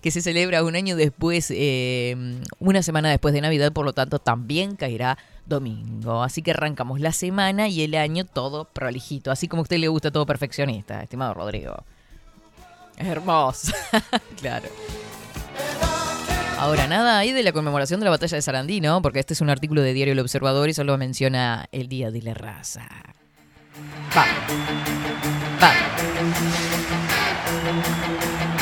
[0.00, 2.16] que se celebra un año después, eh,
[2.58, 6.22] una semana después de Navidad, por lo tanto también caerá domingo.
[6.22, 9.88] Así que arrancamos la semana y el año todo prolijito, así como a usted le
[9.88, 11.76] gusta todo perfeccionista, estimado Rodrigo.
[12.96, 13.72] Hermoso,
[14.40, 14.68] claro.
[16.58, 19.00] Ahora, nada ahí de la conmemoración de la batalla de Sarandí, ¿no?
[19.00, 22.20] Porque este es un artículo de Diario El Observador y solo menciona el Día de
[22.20, 22.88] la Raza.
[24.16, 24.26] Va.
[25.62, 25.72] Va.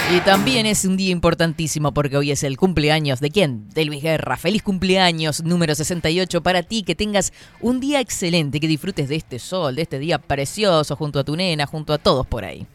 [0.08, 3.68] Y también es un día importantísimo porque hoy es el cumpleaños de quién?
[3.70, 4.36] De Luis Guerra.
[4.36, 9.40] Feliz cumpleaños número 68 para ti, que tengas un día excelente, que disfrutes de este
[9.40, 12.68] sol, de este día precioso junto a tu nena, junto a todos por ahí.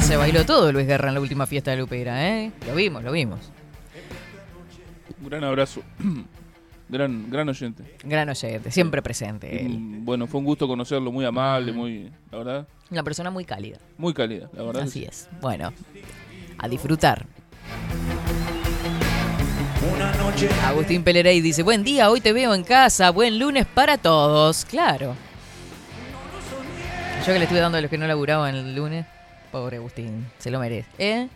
[0.00, 2.52] Se bailó todo Luis Guerra en la última fiesta de Lupera, ¿eh?
[2.68, 3.50] Lo vimos, lo vimos.
[5.20, 5.82] Un gran abrazo.
[6.94, 7.96] Gran, gran oyente.
[8.04, 9.66] Gran oyente, siempre presente.
[9.66, 9.76] él.
[9.78, 13.78] Bueno, fue un gusto conocerlo, muy amable, muy, la verdad, Una persona muy cálida.
[13.98, 14.82] muy cálida, la verdad.
[14.84, 15.04] Así sí.
[15.04, 15.28] es.
[15.40, 15.72] Bueno,
[16.58, 17.26] a disfrutar.
[20.64, 24.64] Agustín Pelerey dice, buen día, hoy te veo en casa, buen lunes para todos.
[24.64, 25.14] Claro.
[27.26, 29.06] Yo que le estuve dando a los que no laburaban el lunes.
[29.50, 30.88] Pobre Agustín, se lo merece.
[30.98, 31.28] ¿Eh?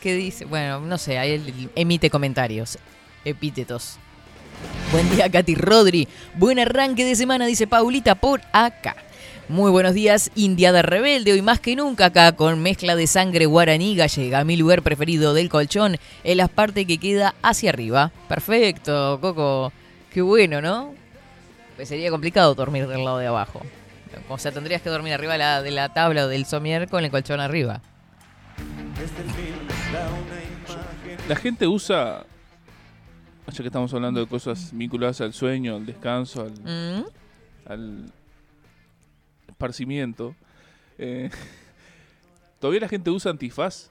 [0.00, 0.44] ¿Qué dice?
[0.44, 2.78] Bueno, no sé, ahí él emite comentarios,
[3.24, 3.98] epítetos.
[4.92, 6.08] Buen día, Katy Rodri.
[6.34, 8.96] Buen arranque de semana, dice Paulita por acá.
[9.48, 11.32] Muy buenos días, Indiada Rebelde.
[11.32, 14.44] Hoy más que nunca acá con mezcla de sangre guaraní gallega.
[14.44, 18.12] Mi lugar preferido del colchón es la parte que queda hacia arriba.
[18.28, 19.72] Perfecto, Coco.
[20.12, 20.94] Qué bueno, ¿no?
[21.74, 23.62] Pues sería complicado dormir del lado de abajo.
[24.28, 27.04] O sea, tendrías que dormir arriba de la, de la tabla o del somier con
[27.04, 27.80] el colchón arriba.
[31.28, 32.24] La gente usa,
[33.52, 37.04] ya que estamos hablando de cosas vinculadas al sueño, al descanso, al, Mm,
[37.66, 38.12] al
[39.48, 40.34] esparcimiento,
[40.98, 41.30] eh,
[42.60, 43.90] todavía la gente usa antifaz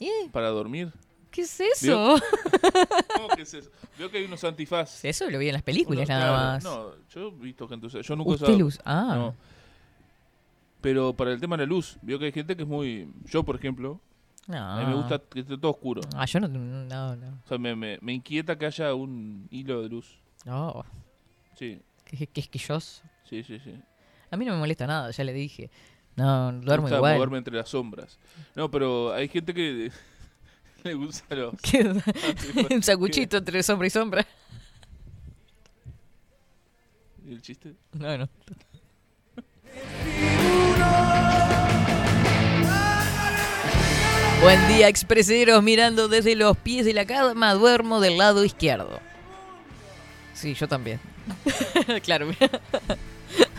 [0.00, 0.28] ¿eh?
[0.32, 0.92] para dormir.
[1.30, 2.16] ¿Qué es eso?
[3.16, 3.70] ¿Cómo que es eso?
[3.98, 5.04] Veo que hay unos antifaz.
[5.04, 6.64] Eso lo vi en las películas Uno- nada claro, más.
[6.64, 8.02] No, yo he visto gente usar.
[8.02, 8.82] Yo nunca he usado.
[8.84, 9.14] Ah.
[9.16, 9.34] No.
[10.80, 13.08] Pero para el tema de la luz, veo que hay gente que es muy.
[13.24, 14.00] Yo, por ejemplo,
[14.46, 14.58] No.
[14.58, 16.02] a mí me gusta que esté todo oscuro.
[16.14, 16.48] Ah, yo no.
[16.48, 17.40] No, no.
[17.44, 20.18] O sea, me, me, me inquieta que haya un hilo de luz.
[20.44, 20.84] No.
[21.58, 23.02] Sí, Qué, qué esquilloso.
[23.28, 23.74] sí, sí, sí.
[24.30, 25.70] A mí no me molesta nada, ya le dije.
[26.16, 27.14] No, duermo gusta igual.
[27.14, 28.18] moverme entre las sombras.
[28.54, 29.90] No, pero hay gente que
[30.84, 31.54] le gusta los.
[31.74, 32.70] Antifaz.
[32.70, 34.26] Un sacuchito entre sombra y sombra.
[37.26, 37.74] ¿Y el chiste?
[37.92, 38.28] No, no.
[44.42, 49.00] Buen día, expreseros, mirando desde los pies de la cama, duermo del lado izquierdo.
[50.34, 51.00] Sí, yo también.
[52.02, 52.60] claro, mira.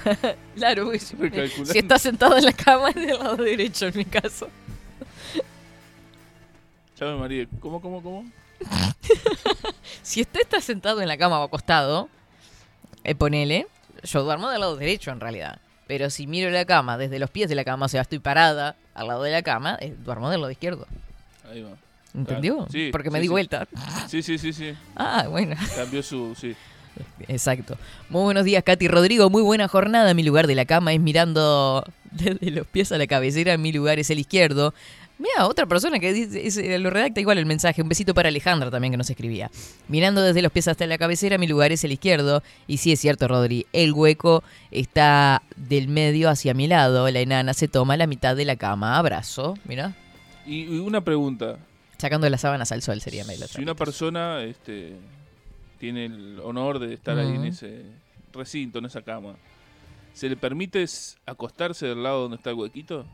[0.56, 0.92] claro.
[0.92, 1.74] Recalculando.
[1.74, 4.50] si estás sentado en la cama es del lado derecho en mi caso.
[7.00, 7.48] Me mareé.
[7.60, 8.26] ¿Cómo, cómo, cómo?
[10.02, 12.10] Si usted está sentado en la cama o acostado,
[13.04, 13.68] eh, ponele,
[14.04, 15.60] yo duermo del lado derecho en realidad.
[15.88, 18.76] Pero si miro la cama desde los pies de la cama, o sea, estoy parada
[18.96, 20.88] al lado de la cama, eh, duermo del lado izquierdo.
[21.52, 21.72] Ahí va.
[22.16, 22.66] ¿Entendió?
[22.72, 23.32] Sí, Porque me sí, di sí.
[23.32, 23.68] vuelta.
[24.08, 24.74] Sí, sí, sí, sí.
[24.96, 25.56] Ah, bueno.
[25.76, 26.34] Cambió su.
[26.40, 26.56] Sí.
[27.28, 27.78] Exacto.
[28.10, 29.30] Muy buenos días, Katy Rodrigo.
[29.30, 30.14] Muy buena jornada.
[30.14, 33.58] Mi lugar de la cama es mirando desde los pies a la cabecera.
[33.58, 34.74] Mi lugar es el izquierdo.
[35.18, 37.82] Mira, otra persona que dice, es- lo redacta igual el mensaje.
[37.82, 39.50] Un besito para Alejandra también que nos escribía.
[39.88, 42.44] Mirando desde los pies hasta la cabecera, mi lugar es el izquierdo.
[42.68, 47.10] Y sí es cierto, Rodri, el hueco está del medio hacia mi lado.
[47.10, 48.98] La enana se toma la mitad de la cama.
[48.98, 49.58] Abrazo.
[49.66, 49.96] Mira,
[50.46, 51.58] Y, y una pregunta.
[51.98, 53.42] sacando las sábanas al sol sería mail.
[53.48, 54.98] Si una persona este,
[55.80, 57.84] tiene el honor de estar ahí en ese
[58.34, 59.36] recinto, en esa cama,
[60.14, 60.86] ¿se le permite
[61.26, 63.06] acostarse del lado donde está el huequito?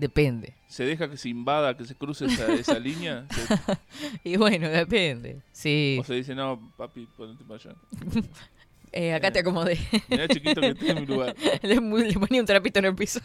[0.00, 0.54] Depende.
[0.66, 3.26] ¿Se deja que se invada, que se cruce esa, esa línea?
[3.30, 3.78] Se-
[4.24, 5.42] Y bueno, depende.
[5.52, 5.98] Sí.
[6.00, 7.74] ¿O se dice, no, papi, ponete para allá?
[8.92, 9.78] Eh, acá te acomodé.
[10.08, 11.36] Mirá chiquito que estoy en mi lugar.
[11.62, 13.20] le, le ponía un trapito en el piso.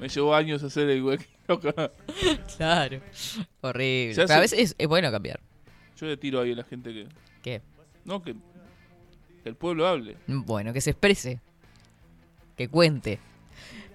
[0.00, 1.60] Me llevó años hacer el huequito.
[2.56, 3.00] Claro.
[3.60, 4.12] Horrible.
[4.12, 5.40] Hace- Pero a veces es, es bueno cambiar.
[6.00, 7.06] Yo le tiro ahí a la gente que...
[7.42, 7.60] ¿Qué?
[8.06, 8.32] No, que,
[9.42, 10.16] que el pueblo hable.
[10.26, 11.38] Bueno, que se exprese.
[12.56, 13.18] Que cuente.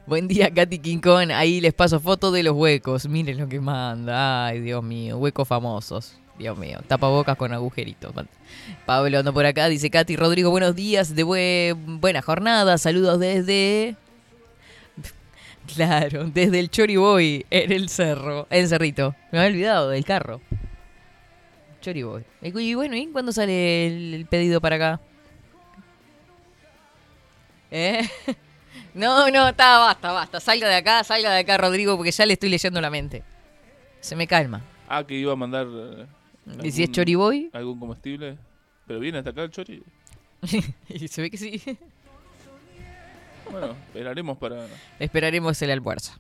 [0.10, 1.30] Buen día, Katy Kong.
[1.32, 3.08] Ahí les paso fotos de los huecos.
[3.08, 4.48] Miren lo que manda.
[4.48, 5.19] Ay, Dios mío.
[5.19, 6.17] Huecos famosos.
[6.39, 6.80] Dios mío.
[6.88, 8.12] Tapabocas con agujeritos.
[8.88, 9.67] Pablo ando por acá.
[9.69, 11.13] Dice Katy Rodrigo, buenos días.
[11.15, 12.78] De bue- buena jornada.
[12.80, 13.95] Saludos desde...
[15.76, 18.48] Claro, desde el Choriboy en el cerro.
[18.50, 19.13] En Cerrito.
[19.32, 20.41] Me había olvidado del carro.
[21.82, 22.24] Choriboy.
[22.41, 25.02] Y bueno, ¿y cuándo sale el pedido para acá?
[27.69, 28.02] ¿Eh?
[29.00, 30.40] No, no, está, basta, basta.
[30.42, 33.24] Salga de acá, salga de acá, Rodrigo, porque ya le estoy leyendo la mente.
[34.02, 34.62] Se me calma.
[34.88, 35.68] Ah, que iba a mandar...
[35.70, 36.06] eh,
[36.64, 37.50] ¿Y si es algún- Choriboy?
[37.54, 38.38] ¿Algún comestible?
[38.88, 39.82] ¿Pero viene hasta acá el chori?
[40.90, 41.62] y se ve que sí.
[43.50, 44.68] Bueno, esperaremos para...
[45.00, 46.14] Esperaremos el almuerzo.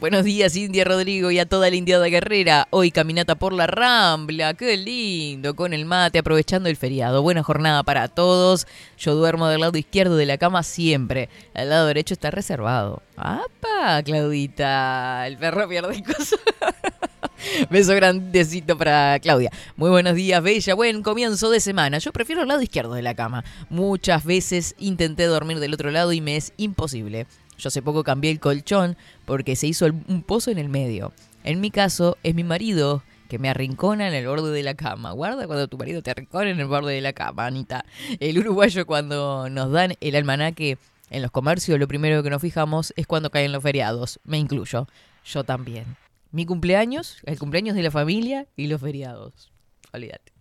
[0.00, 2.68] Buenos días, India Rodrigo y a toda la Indiada Guerrera.
[2.70, 4.54] Hoy caminata por la Rambla.
[4.54, 7.22] Qué lindo, con el mate, aprovechando el feriado.
[7.22, 8.66] Buena jornada para todos.
[8.98, 11.28] Yo duermo del lado izquierdo de la cama siempre.
[11.54, 13.02] El lado derecho está reservado.
[13.16, 15.26] ¡Apa, Claudita!
[15.26, 16.36] El perro pierde el coso.
[17.70, 19.50] Beso grandecito para Claudia.
[19.76, 20.74] Muy buenos días, Bella.
[20.74, 21.98] Buen comienzo de semana.
[21.98, 23.44] Yo prefiero el lado izquierdo de la cama.
[23.70, 27.26] Muchas veces intenté dormir del otro lado y me es imposible.
[27.58, 31.12] Yo hace poco cambié el colchón porque se hizo un pozo en el medio.
[31.44, 35.12] En mi caso, es mi marido que me arrincona en el borde de la cama.
[35.12, 37.84] Guarda cuando tu marido te arrincona en el borde de la cama, Anita.
[38.20, 40.78] El uruguayo cuando nos dan el almanaque
[41.10, 44.20] en los comercios, lo primero que nos fijamos es cuando caen los feriados.
[44.24, 44.86] Me incluyo.
[45.24, 45.96] Yo también.
[46.30, 49.52] Mi cumpleaños, el cumpleaños de la familia y los feriados.
[49.92, 50.32] Olvídate.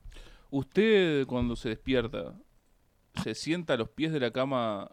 [0.49, 2.33] ¿Usted cuando se despierta
[3.23, 4.91] se sienta a los pies de la cama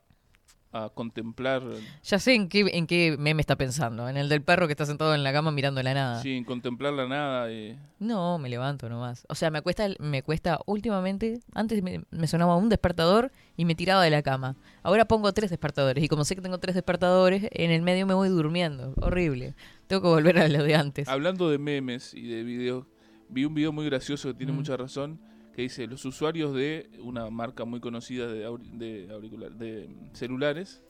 [0.77, 1.63] a contemplar,
[2.03, 4.09] Ya sé en qué, en qué meme está pensando.
[4.09, 6.21] En el del perro que está sentado en la cama mirando la nada.
[6.21, 7.53] sin contemplar la nada?
[7.53, 7.79] Y...
[8.01, 9.25] No, me levanto nomás.
[9.29, 13.77] O sea, me cuesta, me cuesta últimamente, antes me, me sonaba un despertador y me
[13.77, 14.57] tiraba de la cama.
[14.83, 18.15] Ahora pongo tres despertadores y como sé que tengo tres despertadores, en el medio me
[18.15, 18.95] voy durmiendo.
[19.01, 19.55] Horrible.
[19.87, 21.07] Tengo que volver a lo de antes.
[21.09, 22.85] Hablando de memes y de videos,
[23.29, 24.57] vi un video muy gracioso que tiene Mm.
[24.57, 25.21] mucha razón,
[25.55, 28.41] que dice, los usuarios de una marca muy conocida de,
[28.73, 30.83] de, auricular- de celulares,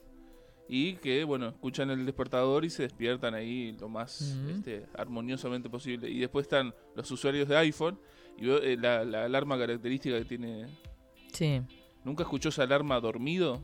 [0.67, 6.09] y que, bueno, escuchan el despertador y se despiertan ahí lo más este, armoniosamente posible.
[6.09, 7.99] Y después están los usuarios de iPhone,
[8.37, 10.65] y veo, eh, la, la alarma característica que tiene...
[11.31, 11.61] Sí.
[12.03, 13.61] ¿Nunca escuchó esa alarma dormido?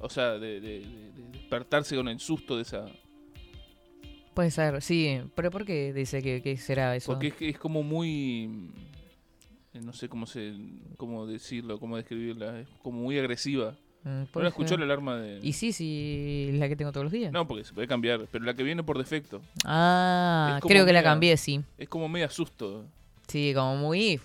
[0.00, 2.86] O sea, de, de- de- de despertarse con el susto de esa...
[4.32, 5.20] Puede ser, sí.
[5.34, 7.12] ¿Pero por qué dice que, que será eso?
[7.12, 8.70] Porque es, que es como muy.
[9.82, 10.54] No sé cómo se,
[10.96, 12.60] cómo decirlo, cómo describirla.
[12.60, 13.74] Es como muy agresiva.
[14.02, 15.40] Mm, ¿No la escuchó la alarma de.?
[15.42, 17.32] Y sí, sí, la que tengo todos los días.
[17.32, 18.26] No, porque se puede cambiar.
[18.30, 19.42] Pero la que viene por defecto.
[19.64, 21.62] Ah, creo que la cambié, sí.
[21.76, 22.84] Es como media susto.
[23.28, 24.20] Sí, como muy...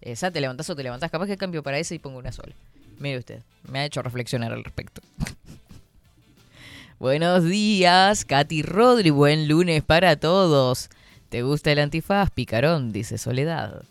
[0.00, 1.10] Esa te levantás o te levantás.
[1.10, 2.54] Capaz que cambio para esa y pongo una sola.
[2.98, 5.02] Mire usted, me ha hecho reflexionar al respecto.
[6.98, 9.10] Buenos días, Katy Rodri.
[9.10, 10.88] Buen lunes para todos.
[11.28, 12.92] ¿Te gusta el antifaz, picarón?
[12.92, 13.82] Dice Soledad.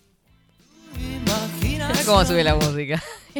[1.62, 3.01] Mira cómo sube la música.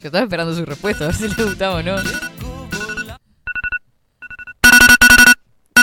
[0.00, 1.96] Yo estaba esperando su respuesta, a ver si le gustaba o no.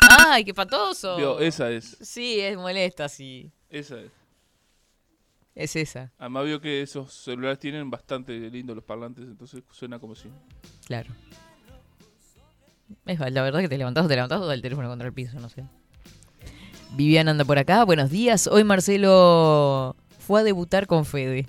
[0.09, 1.17] ¡Ay, qué patoso!
[1.17, 1.97] Digo, esa es.
[2.01, 3.51] Sí, es molesta, sí.
[3.69, 4.11] Esa es.
[5.57, 10.13] Es esa, Además veo que esos celulares tienen bastante lindos los parlantes, entonces suena como
[10.13, 10.29] si...
[10.85, 11.09] claro.
[13.07, 15.39] Es, la verdad que te levantás o te levantás o el teléfono contra el piso,
[15.39, 15.63] no sé.
[16.91, 18.45] Viviana anda por acá, buenos días.
[18.45, 19.95] Hoy Marcelo
[20.27, 21.47] fue a debutar con Fede.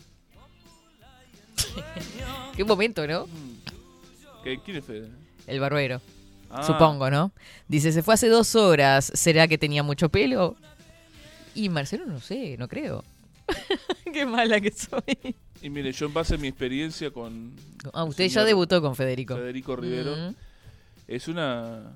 [2.56, 3.26] Qué momento, ¿no?
[4.44, 5.08] ¿Qué, ¿Quién es Fede?
[5.46, 6.00] El barbero.
[6.50, 7.32] Ah, Supongo, ¿no?
[7.66, 9.10] Dice, se fue hace dos horas.
[9.14, 10.56] ¿Será que tenía mucho pelo?
[11.54, 13.04] Y Marcelo no sé, no creo.
[14.12, 15.34] Qué mala que soy.
[15.60, 17.54] Y mire, yo en base a mi experiencia con
[17.92, 19.34] Ah, usted ya señor debutó con Federico.
[19.36, 20.34] Federico Rivero, Mm.
[21.08, 21.92] es una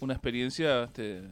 [0.00, 1.22] una experiencia este,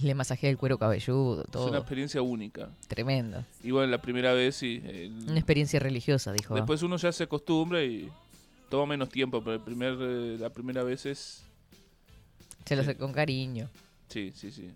[0.00, 1.68] Le masajea el cuero cabelludo, es todo.
[1.68, 2.70] una experiencia única.
[2.86, 3.44] Tremendo.
[3.64, 4.80] Y bueno, la primera vez sí.
[4.84, 6.54] el- Una experiencia religiosa, dijo.
[6.54, 8.08] después uno ya se acostumbra y
[8.68, 11.44] toma menos tiempo, pero el primer, eh, la primera vez es...
[12.64, 13.68] Se lo hace con cariño.
[14.08, 14.70] Sí, sí, sí.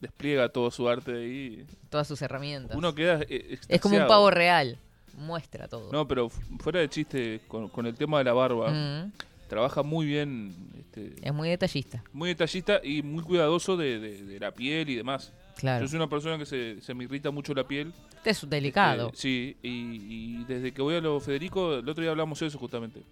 [0.00, 1.66] Despliega todo su arte ahí.
[1.88, 2.76] Todas sus herramientas.
[2.76, 3.20] Uno queda...
[3.28, 4.78] eh, es como un pavo real.
[5.16, 5.90] Muestra todo.
[5.92, 9.12] No, pero fu- fuera de chiste, con, con el tema de la barba, Mm.
[9.54, 12.02] Trabaja muy bien, este, Es muy detallista.
[12.12, 15.32] muy detallista y muy cuidadoso de, de- de la piel y demás.
[15.56, 15.84] Claro.
[15.84, 17.92] Yo soy una persona que se, se me irrita mucho la piel.
[18.16, 19.06] Este es delicado.
[19.06, 19.70] Este, sí, y,
[20.40, 23.02] y desde que voy a lo Federico, el otro día hablamos de eso justamente.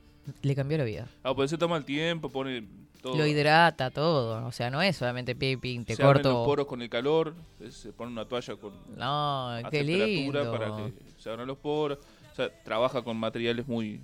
[0.42, 1.06] Le cambió la vida.
[1.22, 2.64] Ah, pues se toma el tiempo, pone
[3.00, 3.16] todo.
[3.16, 4.44] Lo hidrata, todo.
[4.46, 6.38] O sea, no es solamente piping, te se abren corto.
[6.38, 7.34] los poros con el calor,
[7.70, 10.52] se pone una toalla con No, a qué temperatura lindo.
[10.52, 11.98] para que se abran los poros.
[12.32, 14.00] O sea, trabaja con materiales muy,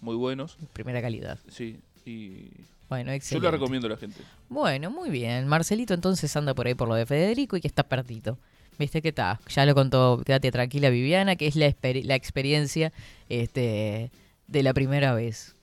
[0.00, 0.56] muy buenos.
[0.72, 1.38] Primera calidad.
[1.48, 2.48] Sí, y
[2.88, 3.46] Bueno, yo excelente.
[3.46, 4.20] lo recomiendo a la gente.
[4.48, 5.46] Bueno, muy bien.
[5.48, 8.38] Marcelito entonces anda por ahí por lo de Federico y que está perdido.
[8.78, 9.40] ¿Viste qué está?
[9.48, 12.92] Ya lo contó, quédate tranquila Viviana, que es la, exper- la experiencia
[13.28, 14.10] este,
[14.46, 15.54] de la primera vez.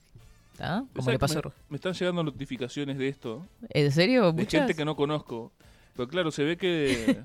[0.52, 0.84] ¿Está?
[0.92, 1.42] Como ¿Sabes le que pasó.
[1.42, 4.32] Me, me están llegando notificaciones de esto, ¿En serio?
[4.32, 4.60] de ¿Muchas?
[4.60, 5.50] gente que no conozco.
[5.96, 7.16] Pero claro, se ve que.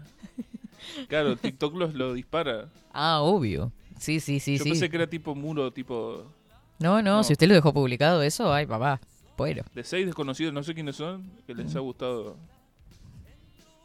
[1.10, 2.70] claro, TikTok los, lo dispara.
[2.94, 3.72] Ah, obvio.
[4.00, 4.70] Sí, sí, sí, Yo sí.
[4.72, 6.26] pensé que era tipo muro, tipo.
[6.82, 7.24] No, no, No.
[7.24, 9.00] si usted lo dejó publicado eso, ay, papá.
[9.38, 9.64] Bueno.
[9.74, 12.36] De seis desconocidos, no sé quiénes son, que les ha gustado.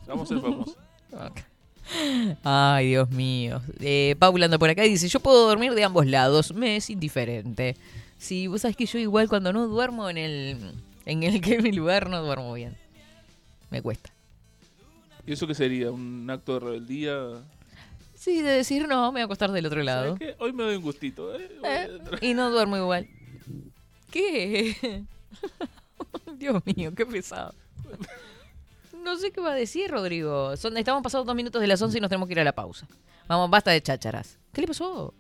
[0.07, 0.77] Vamos a ser famosos.
[2.43, 3.61] Ay, Dios mío.
[3.81, 6.91] Eh, Paula anda por acá y dice, yo puedo dormir de ambos lados, me es
[6.91, 7.77] indiferente.
[8.19, 10.73] Si vos sabés que yo igual cuando no duermo en el,
[11.05, 12.77] en el que es mi lugar, no duermo bien.
[13.71, 14.11] Me cuesta.
[15.27, 15.91] ¿Y eso qué sería?
[15.91, 17.15] ¿Un acto de rebeldía?
[18.27, 20.17] Sí, de decir, no, me voy a acostar del otro lado.
[20.17, 20.35] ¿Sabes qué?
[20.41, 21.49] Hoy me doy un gustito, ¿eh?
[21.63, 23.09] Eh, y no duermo igual.
[24.11, 25.05] ¿Qué?
[26.37, 27.55] Dios mío, qué pesado.
[29.05, 30.57] No sé qué va a decir, Rodrigo.
[30.57, 32.51] Son, estamos pasados dos minutos de las 11 y nos tenemos que ir a la
[32.51, 32.89] pausa.
[33.29, 34.41] Vamos, basta de chácharas.
[34.53, 35.15] ¿Qué le pasó?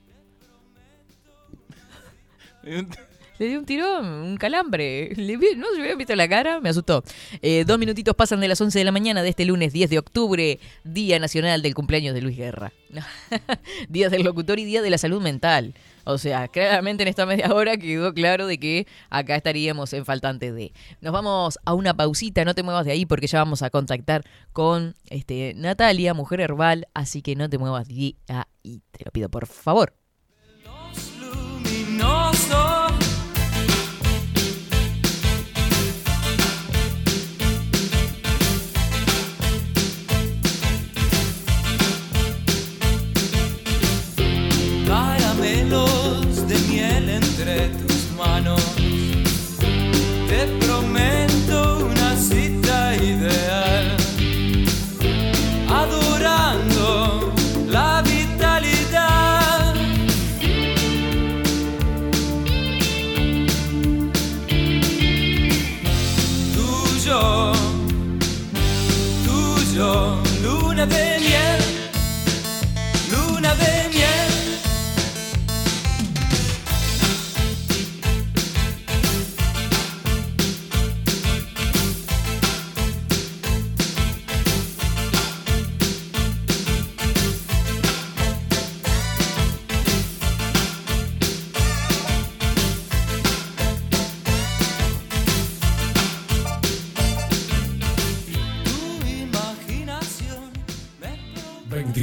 [3.38, 5.12] Le dio un tirón, un calambre.
[5.56, 7.02] No se había visto la cara, me asustó.
[7.42, 9.98] Eh, dos minutitos pasan de las 11 de la mañana de este lunes 10 de
[9.98, 12.72] octubre, Día Nacional del Cumpleaños de Luis Guerra.
[13.88, 15.74] día del locutor y Día de la Salud Mental.
[16.04, 20.52] O sea, claramente en esta media hora quedó claro de que acá estaríamos en faltante
[20.52, 20.72] de.
[21.00, 24.24] Nos vamos a una pausita, no te muevas de ahí porque ya vamos a contactar
[24.52, 27.94] con este, Natalia, mujer herbal, así que no te muevas de
[28.28, 29.94] ahí, te lo pido por favor.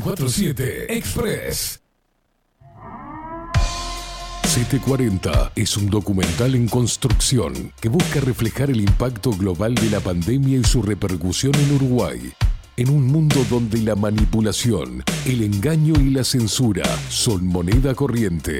[0.03, 1.79] 24-7 Express.
[4.43, 10.59] 740 es un documental en construcción que busca reflejar el impacto global de la pandemia
[10.59, 12.33] y su repercusión en Uruguay.
[12.75, 18.59] En un mundo donde la manipulación, el engaño y la censura son moneda corriente.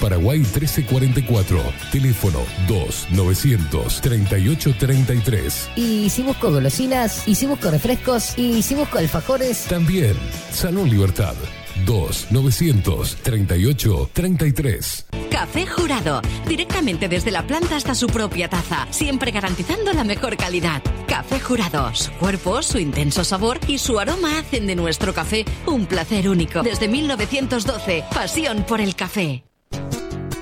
[0.00, 1.60] Paraguay 1344.
[1.90, 5.70] Teléfono 2900 3833.
[5.76, 7.26] Y si busco golosinas.
[7.26, 8.38] Y si busco refrescos.
[8.38, 9.64] Y si busco alfajores.
[9.64, 10.14] También.
[10.50, 11.34] Salón Libertad.
[11.86, 15.06] 2 900 38 33.
[15.30, 16.22] Café Jurado.
[16.46, 18.86] Directamente desde la planta hasta su propia taza.
[18.90, 20.82] Siempre garantizando la mejor calidad.
[21.08, 21.92] Café Jurado.
[21.94, 26.62] Su cuerpo, su intenso sabor y su aroma hacen de nuestro café un placer único.
[26.62, 28.04] Desde 1912.
[28.14, 29.44] Pasión por el café.
[29.74, 30.03] Thank you.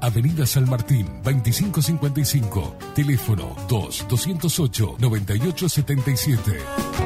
[0.00, 2.74] Avenida San Martín, 2555.
[2.94, 6.56] Teléfono 2-208-9877.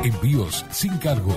[0.05, 1.37] Envíos sin cargo.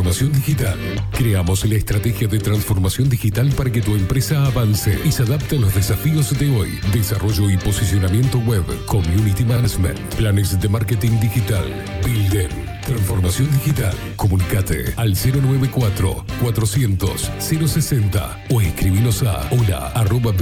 [0.00, 0.78] Transformación digital.
[1.12, 5.60] Creamos la estrategia de transformación digital para que tu empresa avance y se adapte a
[5.60, 6.80] los desafíos de hoy.
[6.90, 11.64] Desarrollo y posicionamiento web, community management, planes de marketing digital.
[12.02, 12.48] Builden,
[12.86, 13.94] transformación digital.
[14.16, 20.32] Comunicate al 094 400 060 o escribinos a hola arroba.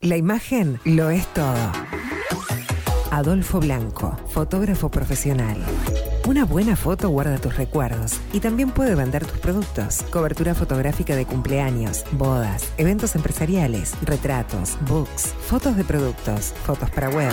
[0.00, 1.72] La imagen lo es todo.
[3.16, 5.56] Adolfo Blanco, fotógrafo profesional.
[6.26, 10.02] Una buena foto guarda tus recuerdos y también puede vender tus productos.
[10.10, 17.32] Cobertura fotográfica de cumpleaños, bodas, eventos empresariales, retratos, books, fotos de productos, fotos para web.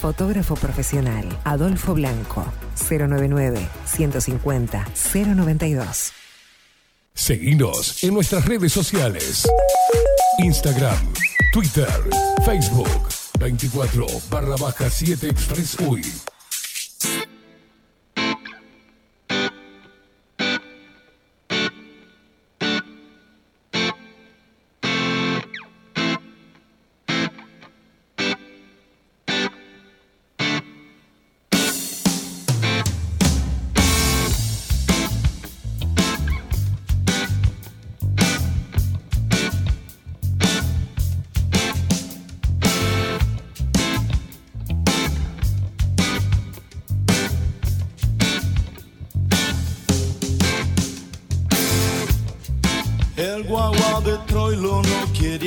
[0.00, 2.44] Fotógrafo profesional, Adolfo Blanco,
[2.88, 6.12] 099 150 092.
[7.14, 9.44] Seguinos en nuestras redes sociales.
[10.38, 11.12] Instagram,
[11.52, 11.88] Twitter,
[12.44, 16.04] Facebook, 24 barra baja 7 Express UI.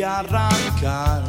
[0.03, 1.23] arrancar.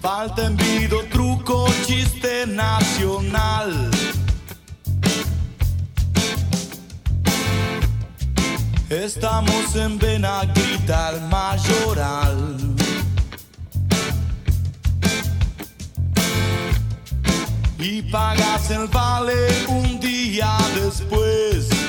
[0.00, 3.90] Falta envido, truco, chiste nacional.
[8.90, 12.56] Estamos en Benagrita, el mayoral.
[17.78, 19.34] Y pagas el vale
[19.68, 21.83] un día después.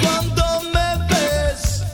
[0.00, 1.84] Cuando me ves?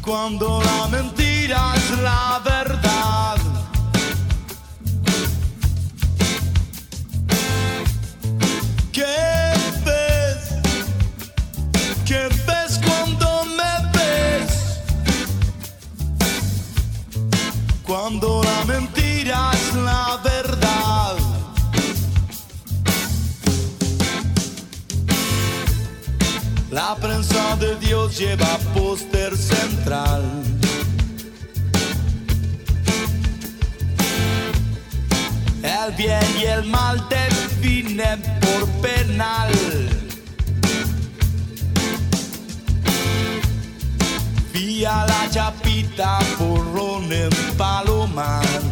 [0.00, 2.91] Cuando la mentira es la verdad.
[26.92, 30.22] La prensa de Dios lleva póster central.
[35.62, 39.50] El bien y el mal definen por penal.
[44.52, 48.71] Vía la chapita porrón en Palomar.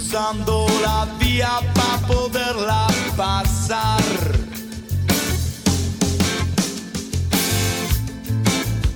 [0.00, 2.86] Cruzando la vía para poderla
[3.18, 4.02] pasar.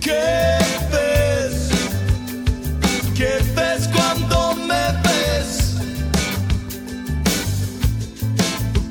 [0.01, 0.57] ¿Qué
[0.91, 1.69] ves?
[3.15, 5.75] ¿Qué ves cuando me ves?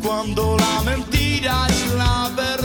[0.03, 2.62] Cuando la mentira es la verdad.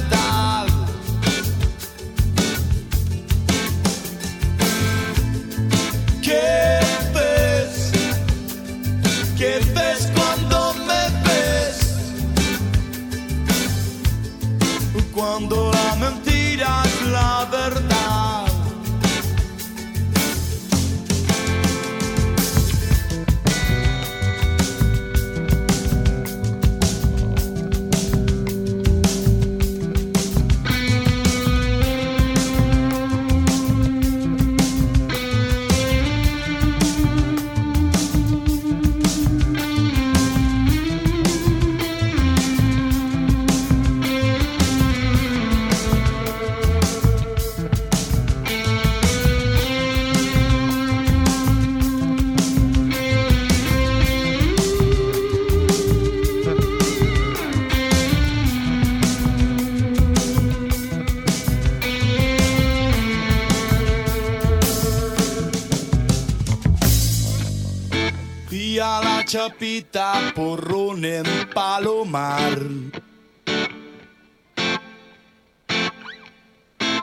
[69.29, 72.59] Chapita porrón en Palomar.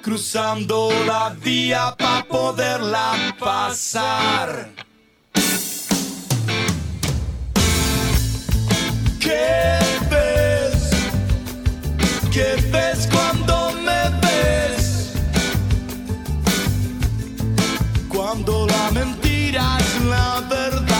[0.01, 4.71] Cruzando la vía para poderla pasar.
[9.19, 9.77] ¿Qué
[10.09, 10.89] ves?
[12.33, 15.13] ¿Qué ves cuando me ves?
[18.09, 20.94] Cuando la mentira es la verdad.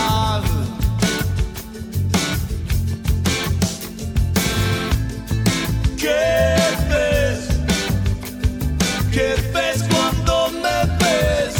[9.15, 11.55] ¿Qué ves cuando me ves?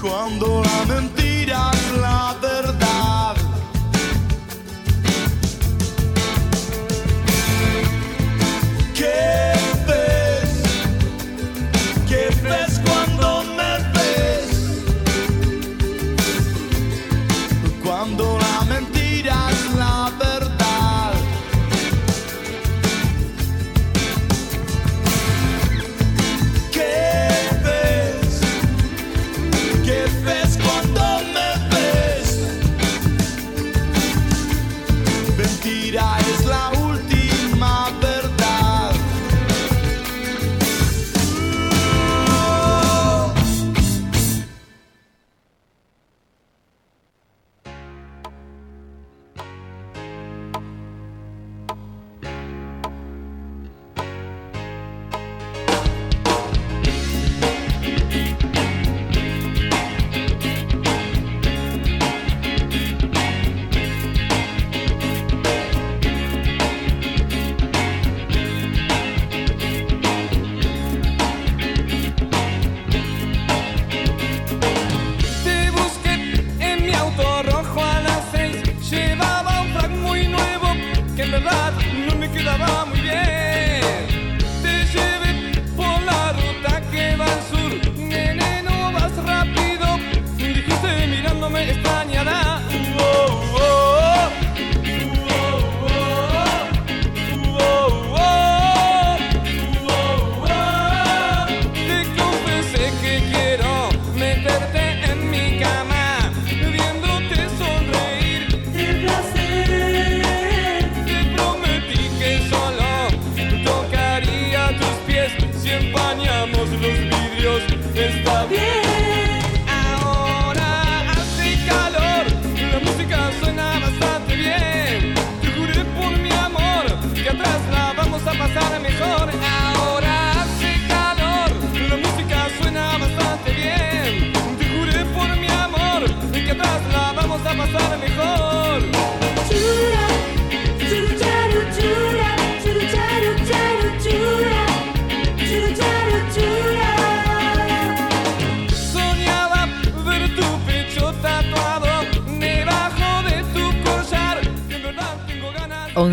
[0.00, 2.36] Cuando la mentira la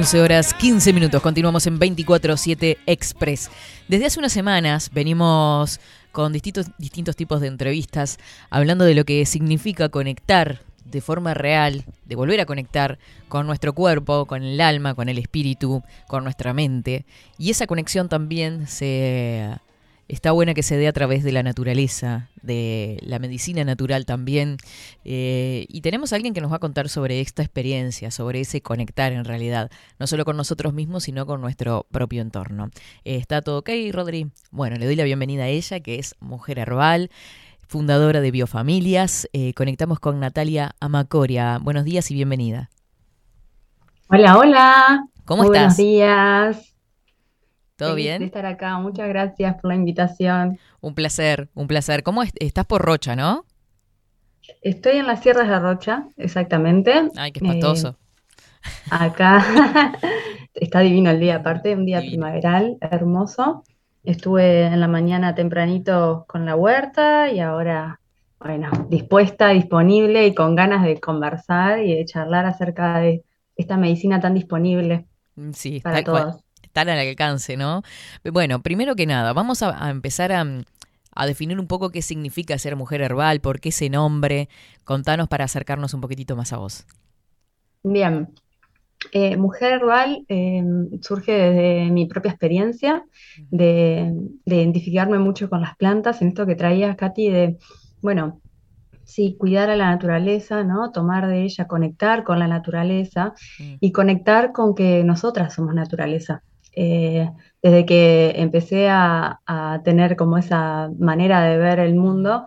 [0.08, 1.22] 11 horas 15 minutos.
[1.22, 3.52] Continuamos en 24-7 Express.
[3.90, 5.82] Desde hace unas semanas venimos
[6.14, 8.18] con distintos, distintos tipos de entrevistas
[8.50, 13.74] hablando de lo que significa conectar de forma real, de volver a conectar con nuestro
[13.74, 17.06] cuerpo, con el alma, con el espíritu, con nuestra mente.
[17.38, 19.58] Y esa conexión también se
[20.08, 24.58] está buena que se dé a través de la naturaleza, de la medicina natural también.
[25.04, 28.62] Eh, y tenemos a alguien que nos va a contar sobre esta experiencia, sobre ese
[28.62, 32.70] conectar en realidad, no solo con nosotros mismos, sino con nuestro propio entorno.
[33.04, 34.32] Eh, ¿Está todo ok, Rodri?
[34.52, 37.10] Bueno, le doy la bienvenida a ella, que es mujer herbal.
[37.68, 39.28] Fundadora de Biofamilias.
[39.34, 41.60] Eh, conectamos con Natalia Amacoria.
[41.62, 42.70] Buenos días y bienvenida.
[44.08, 45.04] Hola, hola.
[45.26, 45.76] ¿Cómo Muy estás?
[45.76, 46.77] Buenos días.
[47.78, 48.20] ¿Todo Feliz bien?
[48.20, 48.78] De estar acá.
[48.80, 50.58] Muchas gracias por la invitación.
[50.82, 52.04] Un placer, un placer.
[52.04, 53.46] ¿Cómo es- estás por Rocha, no?
[54.62, 57.10] Estoy en las sierras de Rocha, exactamente.
[57.16, 57.90] Ay, qué espantoso.
[57.90, 57.98] Eh,
[58.90, 59.44] acá
[60.54, 63.64] está divino el día, aparte, un día primaveral, hermoso.
[64.04, 68.00] Estuve en la mañana tempranito con la huerta y ahora,
[68.40, 73.24] bueno, dispuesta, disponible y con ganas de conversar y de charlar acerca de
[73.56, 75.08] esta medicina tan disponible
[75.54, 76.42] Sí, para cual.
[76.78, 77.82] Están al alcance, ¿no?
[78.24, 80.46] Bueno, primero que nada, vamos a, a empezar a,
[81.16, 84.48] a definir un poco qué significa ser mujer herbal, por qué ese nombre.
[84.84, 86.86] Contanos para acercarnos un poquitito más a vos.
[87.84, 88.28] Bien,
[89.14, 90.64] Eh, Mujer Herbal eh,
[91.02, 93.06] surge desde mi propia experiencia
[93.52, 94.12] de,
[94.46, 97.58] de identificarme mucho con las plantas, en esto que traías, Katy, de,
[98.02, 98.42] bueno,
[99.04, 100.92] sí, cuidar a la naturaleza, ¿no?
[100.92, 103.34] Tomar de ella, conectar con la naturaleza
[103.80, 106.44] y conectar con que nosotras somos naturaleza.
[106.80, 107.28] Eh,
[107.64, 109.42] desde que empecé a,
[109.84, 112.46] tener como esa manera de ver el mundo,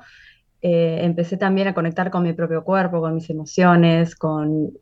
[0.62, 4.72] eh, empecé también a conectar con mi propio cuerpo, con mis emociones, con,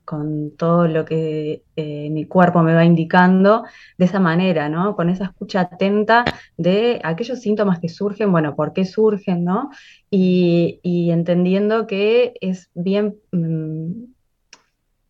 [0.58, 3.64] todo lo que eh, mi cuerpo me va indicando
[3.96, 4.94] de esa manera, ¿no?
[4.94, 6.24] Con esa escucha atenta
[6.58, 9.70] de aquellos síntomas que surgen, bueno, por qué surgen, ¿no?
[10.10, 14.12] Y, y entendiendo que es bien mm,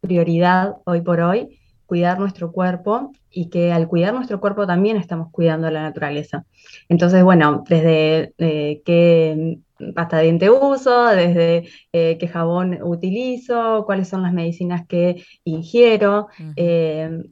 [0.01, 1.59] prioridad hoy por hoy
[1.89, 6.45] cuidar nuestro cuerpo y que al cuidar nuestro cuerpo también estamos cuidando la naturaleza.
[6.89, 9.59] Entonces, bueno, desde eh, qué
[9.95, 16.26] pasta de diente uso, desde eh, qué jabón utilizo, cuáles son las medicinas que ingiero,
[16.57, 17.22] eh,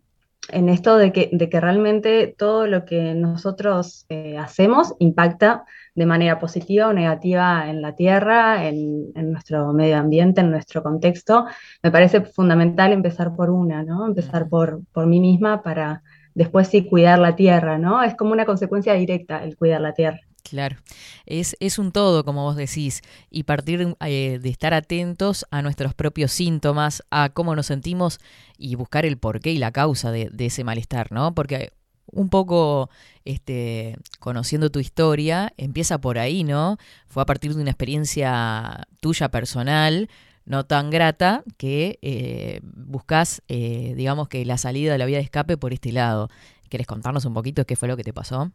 [0.52, 4.06] en esto de que, de que realmente todo lo que nosotros
[4.38, 5.64] hacemos impacta
[5.96, 10.82] de manera positiva o negativa en la tierra, en, en nuestro medio ambiente, en nuestro
[10.82, 11.46] contexto.
[11.82, 14.06] Me parece fundamental empezar por una, ¿no?
[14.06, 16.02] Empezar por, por mí misma para
[16.34, 18.02] después sí cuidar la tierra, ¿no?
[18.02, 20.20] Es como una consecuencia directa el cuidar la tierra.
[20.48, 20.76] Claro,
[21.24, 25.94] es, es un todo, como vos decís, y partir eh, de estar atentos a nuestros
[25.94, 28.20] propios síntomas, a cómo nos sentimos
[28.56, 31.34] y buscar el porqué y la causa de, de ese malestar, ¿no?
[31.34, 31.72] Porque
[32.12, 32.90] un poco
[33.24, 36.78] este, conociendo tu historia, empieza por ahí, ¿no?
[37.06, 40.08] Fue a partir de una experiencia tuya personal,
[40.44, 45.24] no tan grata, que eh, buscas, eh, digamos que la salida de la vía de
[45.24, 46.30] escape por este lado.
[46.68, 48.52] ¿Quieres contarnos un poquito qué fue lo que te pasó?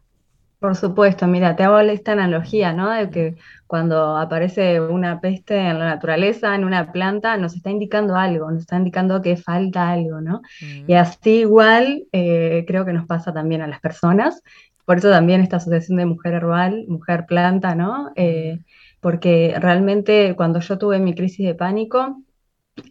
[0.62, 2.88] Por supuesto, mira, te hago esta analogía, ¿no?
[2.88, 3.34] De que
[3.66, 8.60] cuando aparece una peste en la naturaleza, en una planta, nos está indicando algo, nos
[8.60, 10.40] está indicando que falta algo, ¿no?
[10.86, 14.40] Y así igual eh, creo que nos pasa también a las personas.
[14.84, 18.12] Por eso también esta asociación de mujer herbal, mujer planta, ¿no?
[18.14, 18.60] Eh,
[19.00, 22.22] porque realmente cuando yo tuve mi crisis de pánico,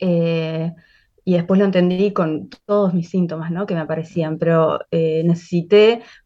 [0.01, 0.73] eh,
[1.23, 3.65] y después lo entendí con todos mis síntomas, ¿no?
[3.65, 6.20] Que me aparecían, pero eh, necesité mm,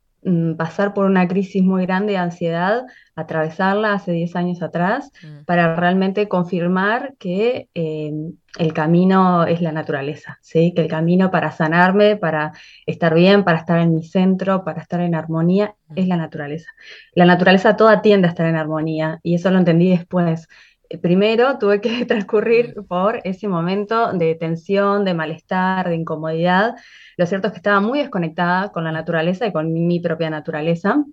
[0.57, 2.83] pasar por una crisis muy grande de ansiedad,
[3.15, 5.11] atravesarla hace 10 años atrás,
[5.45, 8.11] para realmente confirmar que eh,
[8.57, 10.73] el camino es la naturaleza, ¿sí?
[10.73, 12.53] Que el camino para sanarme, para
[12.85, 16.71] estar bien, para estar en mi centro, para estar en armonía, es la naturaleza.
[17.13, 20.47] La naturaleza toda tiende a estar en armonía y eso lo entendí después.
[20.89, 26.75] Eh, Primero tuve que transcurrir por ese momento de tensión, de malestar, de incomodidad.
[27.17, 31.03] Lo cierto es que estaba muy desconectada con la naturaleza y con mi, propia naturaleza.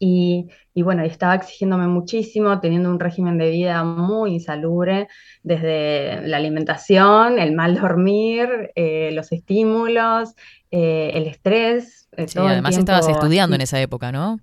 [0.00, 5.08] Y, y bueno, estaba exigiéndome muchísimo, teniendo un régimen de vida muy insalubre,
[5.42, 10.34] desde la alimentación, el mal dormir, eh, los estímulos,
[10.70, 12.08] eh, el estrés.
[12.16, 14.38] eh, Sí, todo el además estabas estudiando en esa época, ¿no?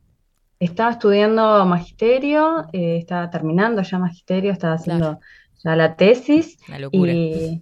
[0.66, 5.20] Estaba estudiando magisterio, eh, estaba terminando ya magisterio, estaba haciendo
[5.63, 7.13] ya la tesis Una locura.
[7.13, 7.61] y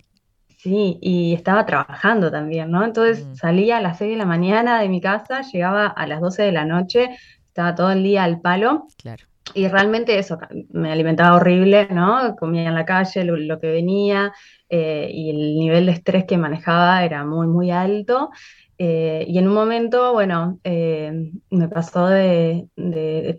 [0.58, 2.84] sí, y estaba trabajando también, ¿no?
[2.86, 3.36] Entonces Mm.
[3.36, 6.54] salía a las 6 de la mañana de mi casa, llegaba a las 12 de
[6.54, 7.10] la noche,
[7.48, 9.26] estaba todo el día al palo Claro.
[9.54, 10.38] y realmente eso,
[10.72, 12.36] me alimentaba horrible, ¿no?
[12.38, 14.32] Comía en la calle lo, que venía
[14.70, 18.30] eh, y el nivel de estrés que manejaba era muy, muy alto.
[18.78, 22.68] Eh, y en un momento, bueno, eh, me pasó de,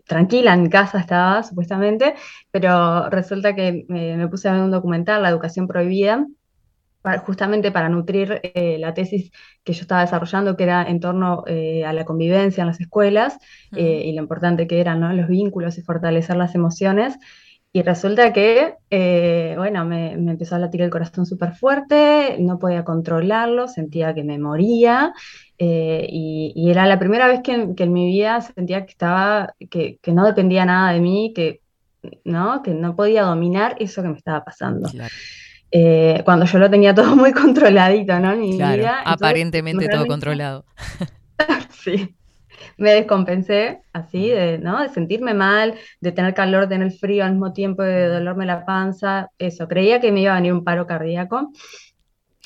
[0.07, 2.14] tranquila, en casa estaba supuestamente,
[2.51, 6.26] pero resulta que me puse a ver un documental, La Educación Prohibida,
[7.26, 9.30] justamente para nutrir eh, la tesis
[9.62, 13.37] que yo estaba desarrollando, que era en torno a la convivencia en las escuelas
[13.72, 17.18] y lo importante que eran los vínculos y fortalecer las emociones.
[17.77, 18.77] Y resulta que,
[19.57, 24.39] bueno, me, empezó a latir el corazón súper fuerte, no podía controlarlo, sentía que me
[24.39, 25.12] moría.
[25.59, 30.25] Y, era la primera vez que, en mi vida sentía que estaba, que, que, no
[30.25, 31.62] dependía nada de mí, que
[32.25, 34.89] no, que no podía dominar eso que me estaba pasando.
[35.70, 38.37] Eh, cuando yo lo tenía todo muy controladito, ¿no?
[38.37, 39.03] mi vida.
[39.05, 40.64] aparentemente todo controlado.
[41.70, 42.14] sí.
[42.79, 44.81] Me descompensé así, de, ¿no?
[44.83, 48.64] De sentirme mal, de tener calor, de tener frío al mismo tiempo, de dolorme la
[48.64, 49.68] panza, eso.
[49.68, 51.53] Creía que me iba a venir un paro cardíaco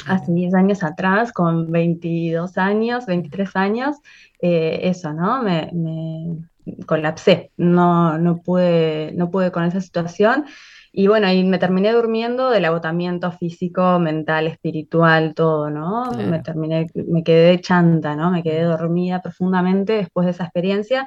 [0.06, 3.96] hace 10 años atrás, con 22 años, 23 años,
[4.40, 5.42] eh, eso, ¿no?
[5.42, 6.38] Me, me,
[6.86, 10.44] colapsé, no, no, pude, no pude con esa situación
[10.92, 16.10] y bueno, y me terminé durmiendo del agotamiento físico, mental, espiritual, todo, ¿no?
[16.12, 18.30] Me terminé, me quedé chanta, ¿no?
[18.30, 21.06] Me quedé dormida profundamente después de esa experiencia.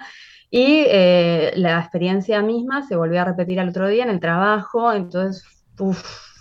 [0.50, 4.94] Y eh, la experiencia misma se volvió a repetir al otro día en el trabajo,
[4.94, 5.44] entonces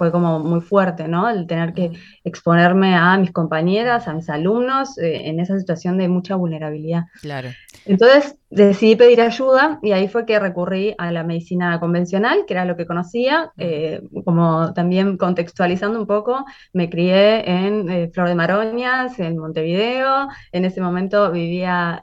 [0.01, 1.29] fue como muy fuerte, ¿no?
[1.29, 1.93] El tener que
[2.25, 7.03] exponerme a mis compañeras, a mis alumnos, eh, en esa situación de mucha vulnerabilidad.
[7.21, 7.51] Claro.
[7.85, 12.65] Entonces decidí pedir ayuda y ahí fue que recurrí a la medicina convencional, que era
[12.65, 18.37] lo que conocía, eh, como también contextualizando un poco, me crié en eh, Flor de
[18.37, 22.03] Maroñas, en Montevideo, en ese momento vivía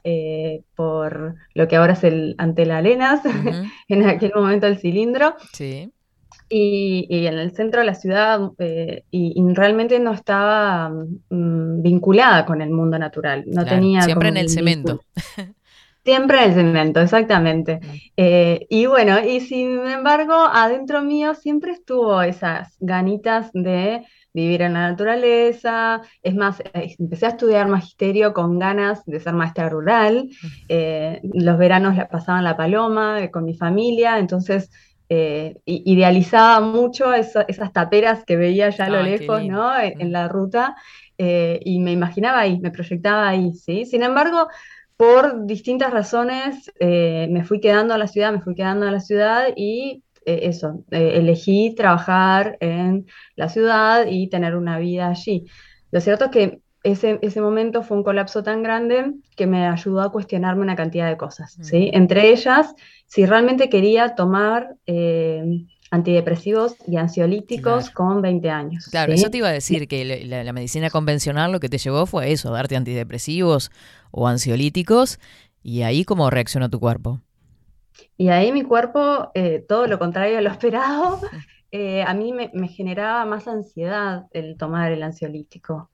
[0.76, 3.22] por lo que ahora es el Antela Arenas,
[3.88, 5.34] en aquel momento el cilindro.
[5.52, 5.92] Sí
[6.48, 12.62] y, en el centro de la ciudad eh, y, realmente no estaba mm, vinculada con
[12.62, 13.44] el mundo natural.
[13.46, 15.02] No tenía siempre en el cemento.
[16.04, 17.80] Siempre en el cemento, exactamente.
[18.16, 24.72] Eh, y bueno, y sin embargo, adentro mío siempre estuvo esas ganitas de vivir en
[24.72, 26.00] la naturaleza.
[26.22, 30.30] Es más, eh, empecé a estudiar magisterio con ganas de ser maestra rural.
[30.68, 34.70] los veranos la pasaba en La Paloma con mi familia, entonces
[35.10, 39.78] eh, idealizaba mucho esas taperas que veía ya a lo lejos, ¿no?
[39.80, 40.76] En, la ruta,
[41.16, 43.86] eh, y me imaginaba ahí, me proyectaba ahí, ¿sí?
[43.86, 44.48] Sin embargo,
[44.96, 49.00] por distintas razones eh, me fui quedando a la ciudad, me fui quedando a la
[49.00, 55.46] ciudad y eso, elegí trabajar en la ciudad y tener una vida allí.
[55.90, 60.02] Lo cierto es que ese, ese, momento fue un colapso tan grande que me ayudó
[60.02, 61.90] a cuestionarme una cantidad de cosas, ¿sí?
[61.92, 62.74] Entre ellas,
[63.06, 68.88] si realmente quería tomar eh, antidepresivos y ansiolíticos con 20 años.
[68.90, 72.32] Claro, eso te iba a decir, que la, medicina convencional lo que te llevó fue
[72.32, 73.70] eso, darte antidepresivos
[74.10, 75.18] o ansiolíticos,
[75.62, 77.20] y ahí cómo reaccionó tu cuerpo.
[78.16, 81.20] Y ahí mi cuerpo, eh, todo lo contrario a lo esperado,
[81.70, 85.90] eh, a mí me, generaba más ansiedad el tomar el ansiolítico.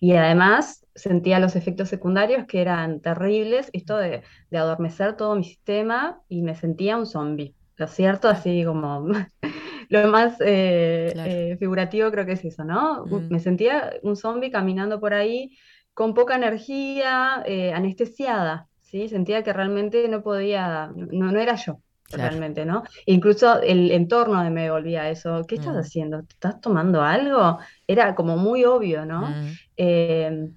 [0.00, 4.22] y además sentía los efectos secundarios que eran terribles, esto de,
[4.52, 7.54] adormecer todo mi sistema y me sentía un zombie.
[7.76, 9.06] Lo cierto, así como
[9.90, 13.04] lo más eh, eh, figurativo creo que es eso, ¿no?
[13.06, 13.28] Mm.
[13.30, 15.56] Me sentía un zombie caminando por ahí
[15.92, 19.08] con poca energía, anestesiada, ¿sí?
[19.08, 21.80] Sentía que realmente no podía, no, no era yo
[22.10, 22.84] realmente, ¿no?
[23.06, 25.44] Incluso el entorno de me volvía eso.
[25.46, 25.78] ¿Qué estás mm.
[25.78, 26.18] haciendo?
[26.20, 27.58] ¿Estás tomando algo?
[27.86, 29.28] Era como muy obvio, ¿no?
[29.28, 29.52] Mm.
[29.76, 30.48] Eh,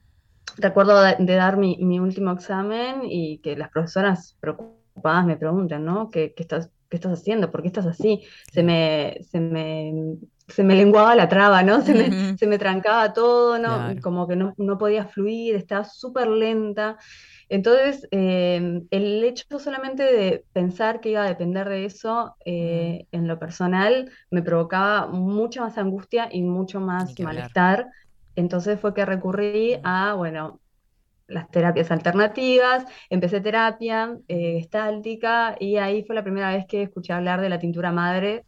[0.57, 6.09] recuerdo de, dar mi, último examen y que las profesoras preocupadas me preguntan, ¿no?
[6.09, 7.51] ¿Qué, estás, qué estás haciendo?
[7.51, 8.23] ¿Por qué estás así?
[8.51, 11.81] Se me, se me, se me lenguaba la traba, ¿no?
[11.81, 13.93] Se me, se me trancaba todo, ¿no?
[14.01, 16.97] Como que no, no podía fluir, estaba súper lenta.
[17.51, 23.27] Entonces, em, el hecho solamente de pensar que iba a depender de eso eh, en
[23.27, 27.89] lo personal me provocaba mucha más angustia y mucho más malestar.
[28.37, 30.61] Entonces fue que recurrí a, bueno,
[31.27, 37.11] las terapias alternativas, empecé terapia eh, gestáltica y ahí fue la primera vez que escuché
[37.11, 38.45] hablar de la tintura madre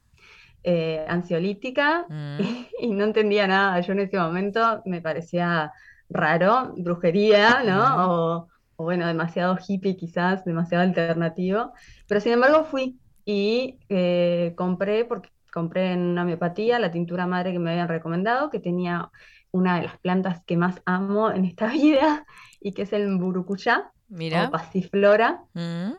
[0.64, 2.40] eh, ansiolítica mm.
[2.80, 3.82] y, no entendía nada.
[3.82, 5.74] Yo en ese momento me parecía
[6.10, 7.96] raro, brujería, ¿no?
[8.08, 11.74] o bueno, demasiado hippie quizás, demasiado alternativo,
[12.08, 17.52] pero sin embargo fui y eh, compré, porque compré en una homeopatía la tintura madre
[17.52, 19.12] que me habían recomendado, que tenía
[19.52, 22.26] una de las plantas que más amo en esta vida
[22.60, 25.44] y que es el burucuyá, o pasiflora.
[25.54, 25.94] Mm.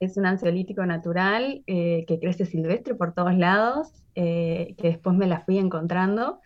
[0.00, 5.26] Es un ansiolítico natural eh, que crece silvestre por todos lados, eh, que después me
[5.26, 6.40] la fui encontrando.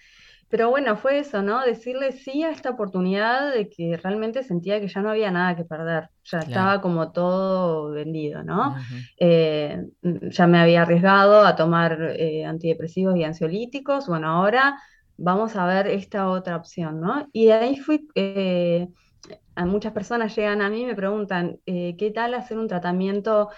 [0.52, 1.62] Pero bueno, fue eso, ¿no?
[1.64, 5.64] Decirle sí a esta oportunidad de que realmente sentía que ya no había nada que
[5.64, 8.76] perder, ya estaba como todo vendido, ¿no?
[9.18, 14.78] Eh, ya me había arriesgado a tomar eh, antidepresivos y ansiolíticos, bueno, ahora
[15.16, 17.26] vamos a ver esta otra opción, ¿no?
[17.32, 18.88] Y ahí fui, eh,
[19.54, 23.48] a muchas personas llegan a mí y me preguntan, ¿qué tal hacer un tratamiento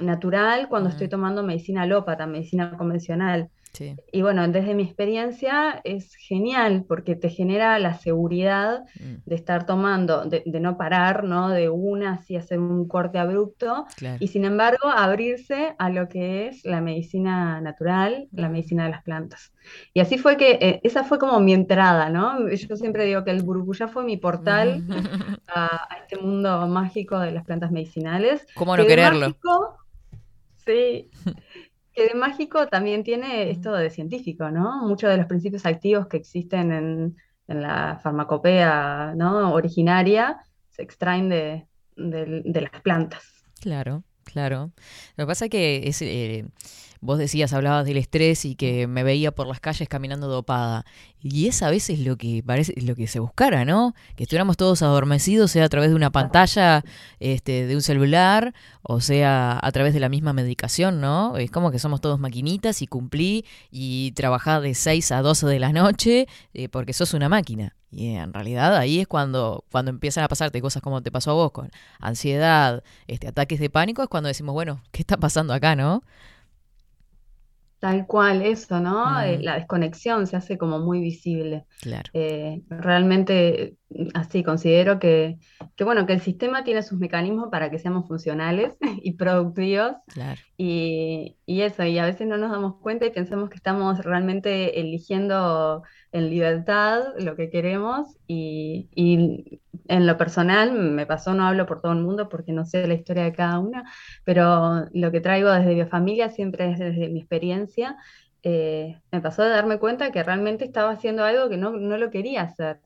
[0.00, 3.50] natural cuando estoy tomando medicina alópata, medicina convencional?
[4.12, 9.14] Y bueno, desde mi experiencia es genial porque te genera la seguridad Mm.
[9.26, 11.48] de estar tomando, de, de no parar, ¿no?
[11.50, 14.16] De una, así hacer un corte abrupto Claro.
[14.20, 18.40] y sin embargo abrirse a lo que es la medicina natural, Mm.
[18.40, 19.52] la medicina de las plantas.
[19.92, 22.48] Y así fue que, eh, esa fue como mi entrada, ¿no?
[22.50, 24.82] Yo siempre digo que el burbuja fue mi portal
[25.48, 28.46] a, a este mundo mágico de las plantas medicinales.
[28.54, 29.20] ¿Cómo no que quererlo?
[29.28, 29.76] mágico,
[30.64, 31.10] sí,
[31.98, 34.86] que de mágico también tiene esto de científico, ¿no?
[34.86, 37.16] Muchos de los principios activos que existen en,
[37.48, 39.52] en la farmacopea, ¿no?
[39.52, 40.38] originaria
[40.70, 43.24] se extraen de, de- de las plantas.
[43.60, 44.70] Claro, claro.
[45.16, 46.44] Lo que pasa es que es, eh,
[47.00, 50.84] vos decías, hablabas del estrés y que me veía por las calles caminando dopada.
[51.22, 53.94] Y es a veces lo que parece, lo que se buscara, ¿no?
[54.16, 56.84] Que estuviéramos todos adormecidos, sea a través de una pantalla,
[57.20, 61.36] este, de un celular, o sea a través de la misma medicación, ¿no?
[61.36, 65.58] Es como que somos todos maquinitas y cumplí y trabajá de 6 a 12 de
[65.58, 67.74] la noche eh, porque sos una máquina.
[67.90, 71.34] Y en realidad ahí es cuando, cuando empiezan a pasarte cosas como te pasó a
[71.34, 71.70] vos, con
[72.00, 76.02] ansiedad, este, ataques de pánico, es cuando decimos, bueno, ¿qué está pasando acá, no?
[77.80, 79.20] Tal cual, eso, ¿no?
[79.20, 79.42] Eh, Mm.
[79.42, 81.64] la desconexión se hace como muy visible.
[81.80, 82.12] Claro.
[82.12, 85.38] Eh, realmente, mm, así considero que,
[85.76, 89.92] que, bueno, que el sistema tiene sus mecanismos para que seamos funcionales y productivos.
[90.08, 90.40] Claro.
[90.56, 94.80] Y, y eso, y a veces no nos damos cuenta y pensamos que estamos realmente
[94.80, 95.82] eligiendo
[96.12, 98.16] en libertad lo que queremos.
[98.26, 102.64] Y, y en lo personal, me pasó, no hablo por todo el mundo porque no
[102.66, 103.84] sé la historia de cada una,
[104.24, 107.96] pero lo que traigo desde Biofamilia siempre es desde mi experiencia.
[108.42, 112.10] eh, me pasó de darme cuenta que realmente estaba haciendo algo que no, no lo
[112.10, 112.80] quería hacer.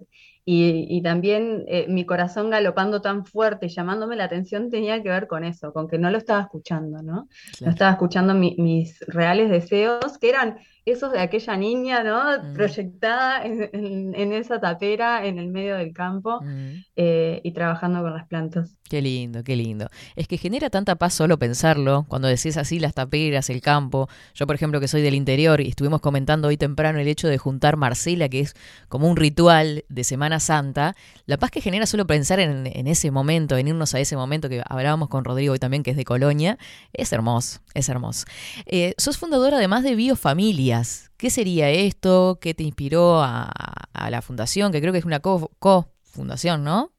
[0.45, 5.09] Y, y también eh, mi corazón galopando tan fuerte y llamándome la atención tenía que
[5.09, 7.29] ver con eso, con que no lo estaba escuchando, ¿no?
[7.61, 12.25] No estaba escuchando mi- mis reales deseos, que eran esos de aquella niña, ¿no?
[12.43, 12.55] Mm.
[12.55, 16.71] Proyectada en, en- en esa tapera en el medio del campo Mm.
[16.97, 18.75] eh, y trabajando con las plantas.
[18.91, 19.87] Qué lindo, qué lindo.
[20.17, 24.09] Es que genera tanta paz solo pensarlo, cuando decís así las taperas, el campo.
[24.35, 27.39] Yo, por ejemplo, que soy del interior y estuvimos comentando hoy temprano el hecho de
[27.39, 28.55] juntar Marcela, que es
[28.89, 30.95] como un ritual de Semana Santa.
[31.27, 34.49] La paz que genera solo pensar en, en ese momento, en irnos a ese momento
[34.49, 36.59] que hablábamos con Rodrigo hoy también, que es de Colonia,
[36.93, 38.27] es hermoso, es hermoso.
[38.67, 41.11] Eh, sos fundadora además de Biofamilias.
[41.17, 42.39] ¿Qué sería esto?
[42.41, 43.51] ¿Qué te inspiró a,
[43.93, 44.73] a la fundación?
[44.73, 46.93] Que creo que es una co- co-fundación, ¿no?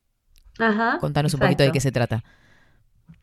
[0.59, 2.23] Ajá, Contanos un poquito de qué se trata.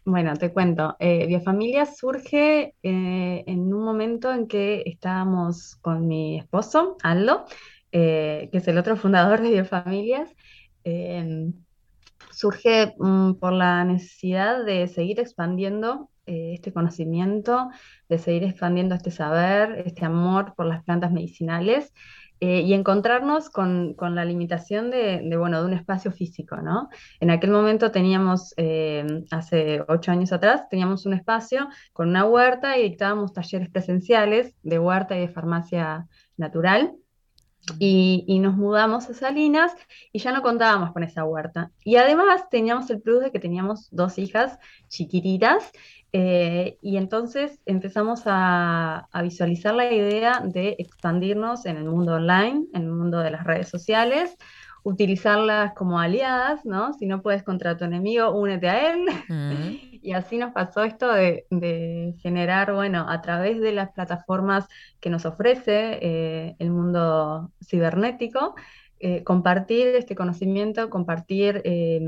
[0.05, 0.97] Bueno, te cuento.
[0.99, 7.45] Eh, Biofamilia surge eh, en un momento en que estábamos con mi esposo, Aldo,
[7.93, 10.31] eh, que es el otro fundador de Biofamilias.
[10.85, 11.53] Eh,
[12.33, 17.71] surge mm, por la necesidad de seguir expandiendo eh, este conocimiento,
[18.09, 21.93] de seguir expandiendo este saber, este amor por las plantas medicinales
[22.41, 26.89] eh, y encontrarnos con, con la limitación de, de, bueno, de un espacio físico, ¿no?
[27.21, 32.79] En aquel momento teníamos, eh, hace ocho años atrás, teníamos un espacio con una huerta
[32.79, 36.07] y dictábamos talleres presenciales de huerta y de farmacia
[36.39, 36.95] natural.
[37.79, 39.73] Y, nos mudamos a Salinas
[40.13, 41.71] y ya no contábamos con esa huerta.
[41.85, 44.59] Y además teníamos el plus de que teníamos dos hijas
[44.89, 45.71] chiquititas
[46.13, 52.83] eh, y entonces empezamos a, visualizar la idea de expandirnos en el mundo online, en
[52.83, 54.37] el mundo de las redes sociales,
[54.83, 56.93] utilizarlas como aliadas, ¿no?
[56.95, 59.07] Si no puedes contra tu enemigo, únete a él.
[59.29, 59.91] Mm.
[60.03, 64.67] Y así nos pasó esto de, de, generar, bueno, a través de las plataformas
[64.99, 68.55] que nos ofrece eh, el mundo cibernético,
[69.01, 72.01] eh, compartir este conocimiento, compartir eh,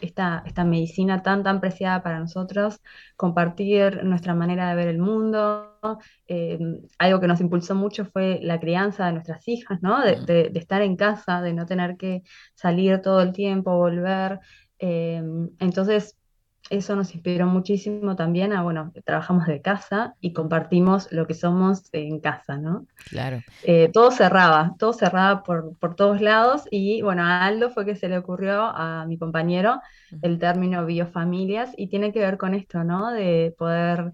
[0.00, 2.80] esta, esta medicina tan, tan preciada para nosotros,
[3.16, 5.78] compartir nuestra manera de ver el mundo.
[6.28, 6.58] Eh,
[6.98, 10.00] algo que nos impulsó mucho fue la crianza de nuestras hijas, ¿no?
[10.04, 12.22] De, de, de estar en casa, de no tener que
[12.54, 14.40] salir todo el tiempo, volver.
[14.78, 15.22] Eh,
[15.58, 16.16] entonces,
[16.68, 21.88] eso nos inspiró muchísimo también a, bueno, trabajamos de casa y compartimos lo que somos
[21.92, 22.86] en casa, ¿no?
[23.08, 23.40] Claro.
[23.64, 27.96] Eh, todo cerraba, todo cerraba por, por, todos lados y bueno, a Aldo fue que
[27.96, 29.80] se le ocurrió a mi compañero
[30.22, 33.10] el término biofamilias y tiene que ver con esto, ¿no?
[33.10, 34.12] De poder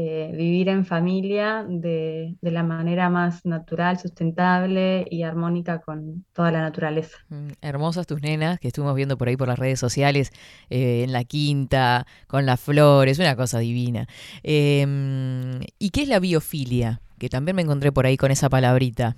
[0.00, 6.60] eh, vivir en familia de, la manera más natural, sustentable y armónica con toda la
[6.60, 7.16] naturaleza.
[7.30, 10.30] Mm, hermosas tus nenas que estuvimos viendo por ahí por las redes sociales,
[10.70, 14.06] eh, en la quinta, con las flores, una cosa divina.
[14.44, 17.00] Em, ¿Y qué es la biofilia?
[17.18, 19.16] Que también me encontré por ahí con esa palabrita.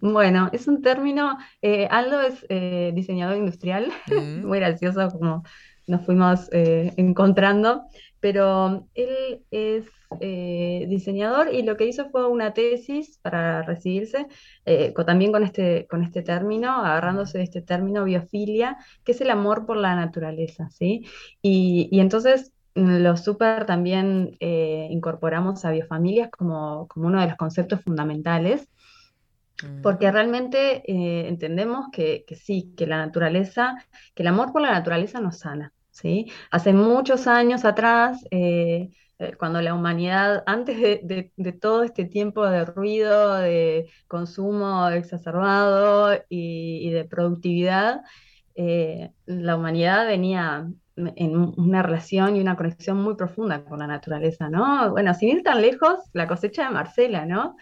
[0.00, 2.44] Bueno, es un término, eh, Aldo es
[2.92, 4.44] diseñador industrial, mm.
[4.48, 5.44] muy gracioso como
[5.86, 7.86] nos fuimos encontrando
[8.26, 9.86] pero él es
[10.20, 14.26] eh, diseñador y lo que hizo fue una tesis para recibirse,
[14.64, 19.30] eh, también con este, con este término, agarrándose de este término biofilia, que es el
[19.30, 21.06] amor por la naturaleza, ¿sí?
[21.42, 27.80] Y, entonces lo súper también eh, incorporamos a biofamilias como, como uno de los conceptos
[27.82, 28.68] fundamentales
[29.62, 29.82] mm.
[29.82, 30.82] porque realmente
[31.28, 33.76] entendemos que, que, sí, que la naturaleza,
[34.14, 35.72] que el amor por la naturaleza nos sana.
[35.96, 36.30] ¿Sí?
[36.50, 42.66] Hace muchos años atrás, eh, eh, cuando la humanidad, antes de, todo este tiempo de
[42.66, 48.02] ruido, de consumo exacerbado y, de productividad,
[48.54, 54.48] eh, la humanidad venía en una relación y una conexión muy profunda con la naturaleza,
[54.48, 54.90] ¿no?
[54.90, 57.56] Bueno, sin ir tan lejos, la cosecha de Marcela, ¿no?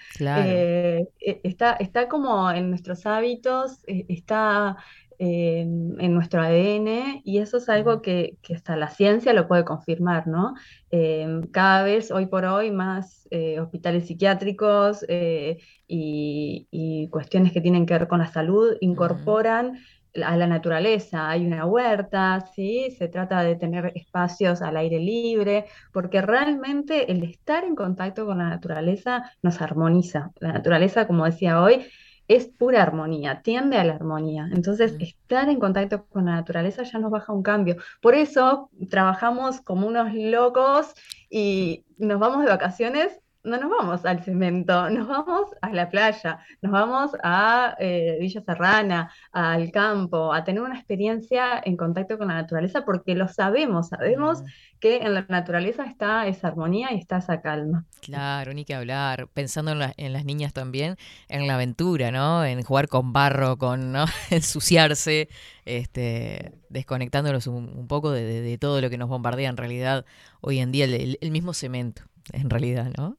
[1.19, 4.77] está, está como en nuestros hábitos, está
[5.25, 10.55] en nuestro ADN y eso es algo que, hasta la ciencia lo puede confirmar, ¿no?
[10.91, 17.87] Em, cada vez, hoy por hoy, más eh, hospitales psiquiátricos eh, y, cuestiones que tienen
[17.87, 19.79] que ver con la salud incorporan
[20.25, 21.29] a la naturaleza.
[21.29, 22.91] Hay una huerta, ¿sí?
[22.99, 28.39] Se trata de tener espacios al aire libre, porque realmente el estar en contacto con
[28.39, 30.33] la naturaleza nos armoniza.
[30.41, 31.85] La naturaleza, como decía hoy,
[32.29, 34.49] es pura armonía, tiende a la armonía.
[34.53, 37.77] Entonces, estar en contacto con la naturaleza ya nos baja un cambio.
[38.01, 40.95] Por eso trabajamos como unos locos
[41.31, 46.39] y nos vamos de vacaciones no nos vamos al cemento, nos vamos a la playa,
[46.63, 52.29] nos vamos a eh, Villa Serrana, al campo, a tener una experiencia en contacto con
[52.29, 54.43] la naturaleza porque lo sabemos, sabemos
[54.81, 57.85] que en la naturaleza está esa armonía y está esa calma.
[58.01, 60.97] Claro, ni que hablar, pensando en, las niñas también,
[61.29, 62.45] en la aventura, ¿no?
[62.45, 64.07] En jugar con barro, con ¿no?
[64.31, 65.29] ensuciarse,
[65.67, 70.07] este, desconectándonos un, poco de, todo lo que nos bombardea en realidad
[70.41, 73.19] hoy en día, el mismo cemento, en realidad, ¿no?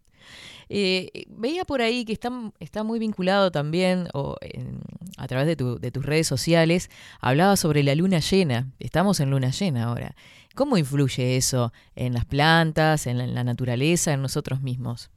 [0.70, 4.08] Eh, veía por ahí que está, está muy vinculado también,
[5.18, 6.90] a través de tus redes sociales,
[7.20, 8.72] hablaba sobre la luna llena.
[8.80, 10.16] Estamos en luna llena ahora.
[10.56, 15.12] ¿Cómo influye eso en las plantas, en la, naturaleza, en nosotros mismos?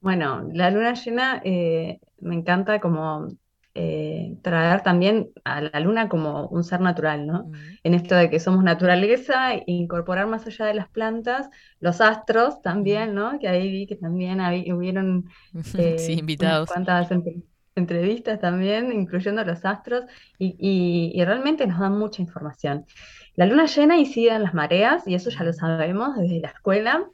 [0.00, 3.28] Bueno, la luna llena eh, me encanta como
[3.76, 7.50] eh, traer también a la luna como un ser natural, ¿no?
[7.82, 11.50] En esto de que somos naturaleza, incorporar más allá de las plantas,
[11.80, 13.38] los astros también, ¿no?
[13.40, 14.40] Que ahí vi que también
[14.72, 15.28] hubieron
[15.78, 16.70] eh, invitados.
[16.70, 17.10] cuantas
[17.74, 20.04] entrevistas también, incluyendo los astros,
[20.38, 22.86] y, realmente nos dan mucha información.
[23.34, 27.04] La luna llena incide en las mareas, y eso ya lo sabemos desde la escuela,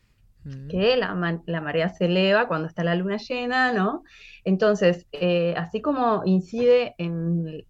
[0.68, 1.14] que la,
[1.60, 4.02] marea se eleva cuando está la luna llena, ¿no?
[4.44, 7.64] Entonces, eh, así como incide en,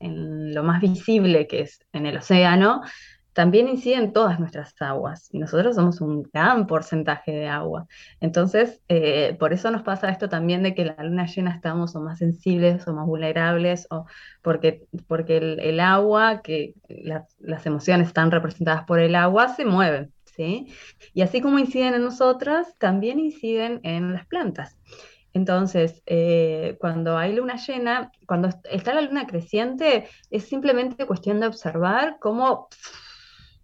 [0.55, 2.83] lo más visible que es en el océano,
[3.33, 5.29] también incide en todas nuestras aguas.
[5.33, 7.87] Y nosotros somos un gran porcentaje de agua.
[8.21, 12.01] Entonces, eh, por eso nos pasa esto también de que la luna llena estamos o
[12.01, 14.07] más sensibles o más vulnerables, o
[14.43, 16.75] porque, porque el, agua, que
[17.39, 20.13] las emociones están representadas por el agua, se mueven.
[21.15, 24.77] Y así como inciden en nosotras, también inciden en las plantas.
[25.33, 31.47] Entonces, eh, cuando hay luna llena, cuando está la luna creciente, es simplemente cuestión de
[31.47, 32.69] observar cómo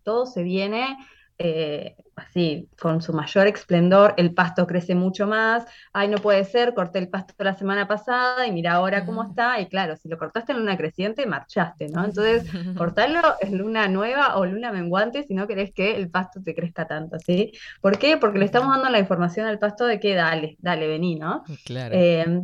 [0.05, 0.97] todo se viene
[1.39, 6.73] eh, así, con su mayor esplendor, el pasto crece mucho más, ay, no puede ser,
[6.73, 10.17] corté el pasto la semana pasada y mira ahora cómo está, y claro, si lo
[10.17, 12.05] cortaste en luna creciente, marchaste, ¿no?
[12.05, 12.45] Entonces,
[12.77, 16.87] cortarlo en luna nueva o luna menguante si no querés que el pasto te crezca
[16.87, 17.53] tanto, ¿sí?
[17.83, 18.17] ¿Por qué?
[18.17, 21.45] Porque le estamos dando la información al pasto de que dale, dale, vení, ¿no?
[21.65, 21.95] Claro.
[21.95, 22.43] Eh,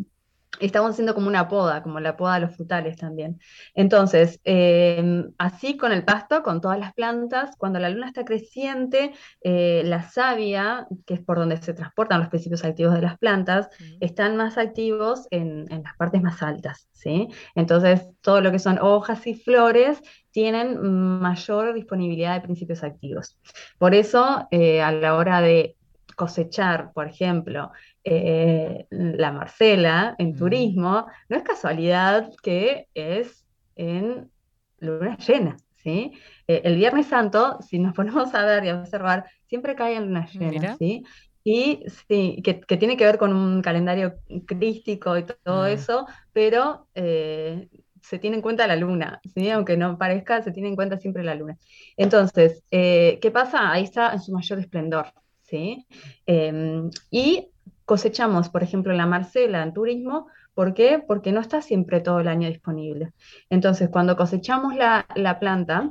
[0.60, 3.40] estamos haciendo como una poda, como la poda de los frutales también.
[3.74, 9.12] Entonces, eh, así con el pasto, con todas las plantas, cuando la luna está creciente,
[9.42, 13.68] eh, la savia, que es por donde se transportan los principios activos de las plantas,
[14.00, 17.28] están más activos en, en, las partes más altas, ¿sí?
[17.54, 20.00] Entonces, todo lo que son hojas y flores
[20.30, 20.80] tienen
[21.20, 23.38] mayor disponibilidad de principios activos.
[23.78, 25.76] Por eso, eh, a la hora de
[26.16, 27.72] cosechar, por ejemplo,
[28.04, 33.46] eh, la Marcela en turismo, no es casualidad que es
[33.76, 34.30] en
[34.78, 36.12] luna llena, ¿sí?
[36.48, 40.06] Eh, el Viernes Santo, si nos ponemos a ver y a observar, siempre cae en
[40.06, 41.04] luna llena, ¿sí?
[41.44, 44.14] Y sí, que, tiene que ver con un calendario
[44.46, 45.72] crístico y todo mm.
[45.72, 47.68] eso, pero eh,
[48.00, 49.50] se tiene en cuenta la luna, ¿sí?
[49.50, 51.58] aunque no parezca, se tiene en cuenta siempre la luna.
[51.96, 53.72] Entonces, ¿qué pasa?
[53.72, 55.06] Ahí está en su mayor esplendor.
[55.52, 55.86] ¿sí?
[56.26, 57.51] Em, y
[57.84, 61.02] cosechamos, por ejemplo, la Marcela en turismo, ¿por qué?
[61.06, 63.12] Porque no está siempre todo el año disponible.
[63.50, 65.06] Entonces, cuando cosechamos la,
[65.40, 65.90] planta,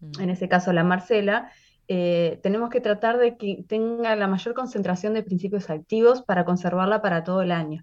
[0.00, 0.20] mm.
[0.20, 1.50] en ese caso la Marcela,
[1.88, 7.00] eh, tenemos que tratar de que tenga la mayor concentración de principios activos para conservarla
[7.00, 7.82] para todo el año.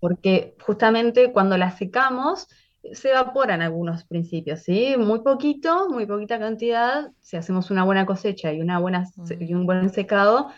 [0.00, 2.48] Porque justamente cuando la secamos,
[2.92, 4.94] se evaporan algunos principios, ¿sí?
[4.98, 7.10] Muy poquito, muy poquita cantidad.
[7.20, 9.04] Si hacemos una buena cosecha y, una buena,
[9.40, 10.48] y un buen secado,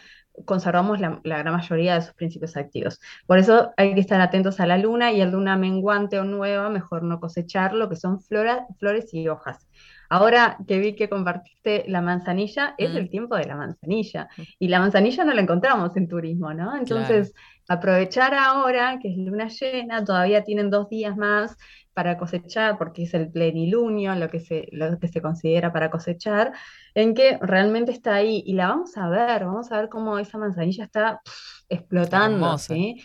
[0.45, 3.01] conservamos la, gran mayoría de sus principios activos.
[3.27, 6.69] Por eso hay que estar atentos a la luna y el luna menguante o nueva,
[6.69, 9.67] mejor no cosechar lo que son flores y hojas.
[10.11, 14.29] Ahora que vi que compartiste la manzanilla, es el tiempo de la manzanilla.
[14.59, 16.77] Y la manzanilla no la encontramos en turismo, ¿no?
[16.77, 17.35] Entonces,
[17.69, 21.57] aprovechar ahora que es luna llena, todavía tienen dos días más
[21.93, 26.53] para cosechar, porque es el plenilunio, lo que se, lo que se considera para cosechar,
[26.95, 28.43] en que realmente está ahí.
[28.47, 31.21] Y la vamos a ver, vamos a ver cómo esa manzanilla está
[31.69, 33.03] explotando, ¿sí?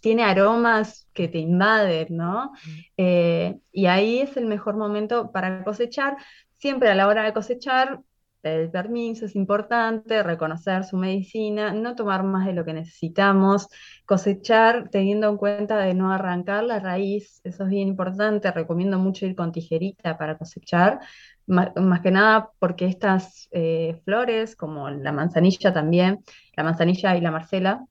[0.00, 2.52] Tiene aromas que te invaden, ¿no?
[2.96, 6.16] Eh, y ahí es el mejor momento para cosechar.
[6.58, 8.00] Siempre a la hora de cosechar,
[8.42, 13.68] el permiso es importante, reconocer su medicina, no tomar más de lo que necesitamos,
[14.06, 19.26] cosechar teniendo en cuenta de no arrancar la raíz, eso es bien importante, recomiendo mucho
[19.26, 21.00] ir con tijerita para cosechar,
[21.46, 26.20] más, que nada porque estas eh, flores, como la manzanilla también,
[26.56, 27.84] la manzanilla y la marcela,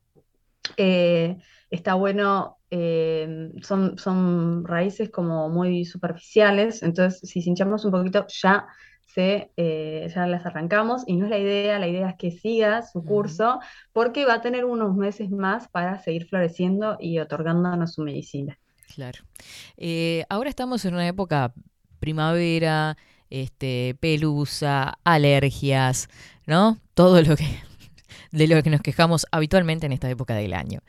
[0.78, 1.38] eh,
[1.70, 8.68] está bueno, eh, son, son raíces como muy superficiales, entonces si hinchamos un poquito ya
[9.20, 13.04] eh, ya las arrancamos y no es la idea, la idea es que siga su
[13.04, 13.60] curso
[13.92, 18.60] porque va a tener unos meses más para seguir floreciendo y otorgándonos su medicina.
[18.94, 19.24] Claro.
[19.76, 21.52] Eh, ahora estamos en una época
[22.00, 22.96] primavera,
[23.32, 26.10] este, pelusa, alergias,
[26.46, 26.78] ¿no?
[26.94, 27.46] Todo lo que
[28.32, 30.82] de lo que nos quejamos habitualmente en esta época del año.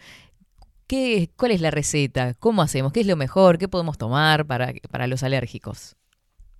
[0.89, 2.35] ¿Qué, ¿Cuál es la receta?
[2.35, 2.93] ¿Cómo hacemos?
[2.93, 3.59] ¿Qué es lo mejor?
[3.59, 5.97] ¿Qué podemos tomar para, para los alérgicos?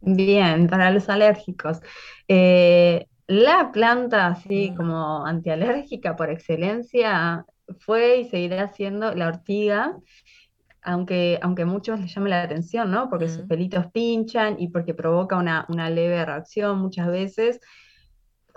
[0.01, 1.81] Bien, para los alérgicos.
[2.29, 7.45] Eh, la planta así como antialérgica por excelencia
[7.81, 9.99] fue y seguirá siendo la ortiga,
[10.83, 13.11] aunque, aunque a muchos les llame la atención, ¿no?
[13.11, 17.61] Porque sus pelitos pinchan y porque provoca una, una leve reacción muchas veces.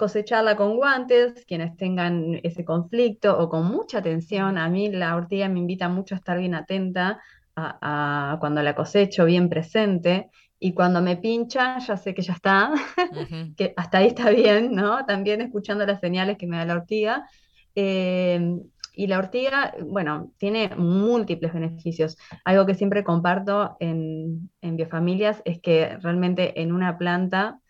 [0.01, 4.57] Cosecharla con guantes, quienes tengan ese conflicto o con mucha atención.
[4.57, 7.21] A mí la ortiga me invita mucho a estar bien atenta
[7.55, 12.33] a, a cuando la cosecho, bien presente y cuando me pinchan ya sé que ya
[12.33, 12.73] está,
[13.55, 15.05] que hasta ahí está bien, ¿no?
[15.05, 17.27] También escuchando las señales que me da la ortiga.
[17.75, 18.63] Em,
[18.95, 22.17] y la ortiga, bueno, tiene múltiples beneficios.
[22.43, 27.60] Algo que siempre comparto en, en biofamilias es que realmente en una planta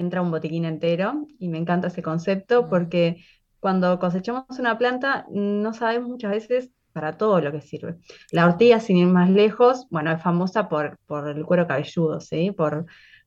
[0.00, 3.24] entra un botiquín entero y me encanta ese concepto porque
[3.60, 7.96] cuando cosechamos una planta no sabemos muchas veces para todo lo que sirve.
[8.32, 12.50] La ortiga, sin ir más lejos, bueno, es famosa por, por el cuero cabelludo, ¿sí?
[12.50, 12.86] Por,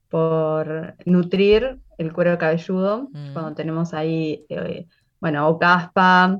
[0.09, 3.33] por nutrir el cuero cabelludo mm.
[3.33, 4.87] cuando tenemos ahí, eh,
[5.21, 6.39] bueno, o caspa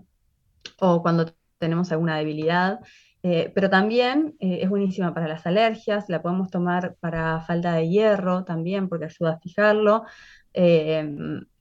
[0.80, 2.80] o cuando tenemos alguna debilidad.
[3.24, 7.88] Eh, pero también eh, es buenísima para las alergias, la podemos tomar para falta de
[7.90, 10.04] hierro también porque ayuda a fijarlo.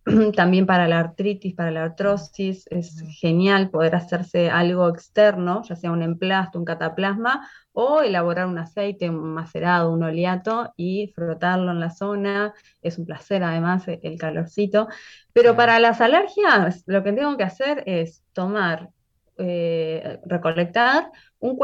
[0.36, 5.92] También para la artritis, para la artrosis, es genial poder hacerse algo externo, ya sea
[5.92, 11.80] un emplasto, un cataplasma, o elaborar un aceite, un macerado, un oleato y frotarlo en
[11.80, 12.52] la zona.
[12.82, 14.88] Es un placer además el calorcito.
[15.32, 18.90] Pero para las alergias, lo que tengo que hacer es tomar,
[19.38, 21.58] eh, recolectar, un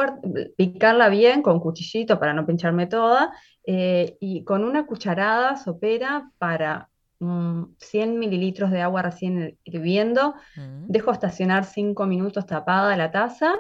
[0.57, 3.33] picarla bien con cuchillito para no pincharme toda,
[3.67, 6.89] eh, y con una cucharada sopera para
[7.21, 10.87] 100 mililitros de agua recién hirviendo, mm.
[10.87, 13.55] dejo estacionar 5 minutos tapada la taza,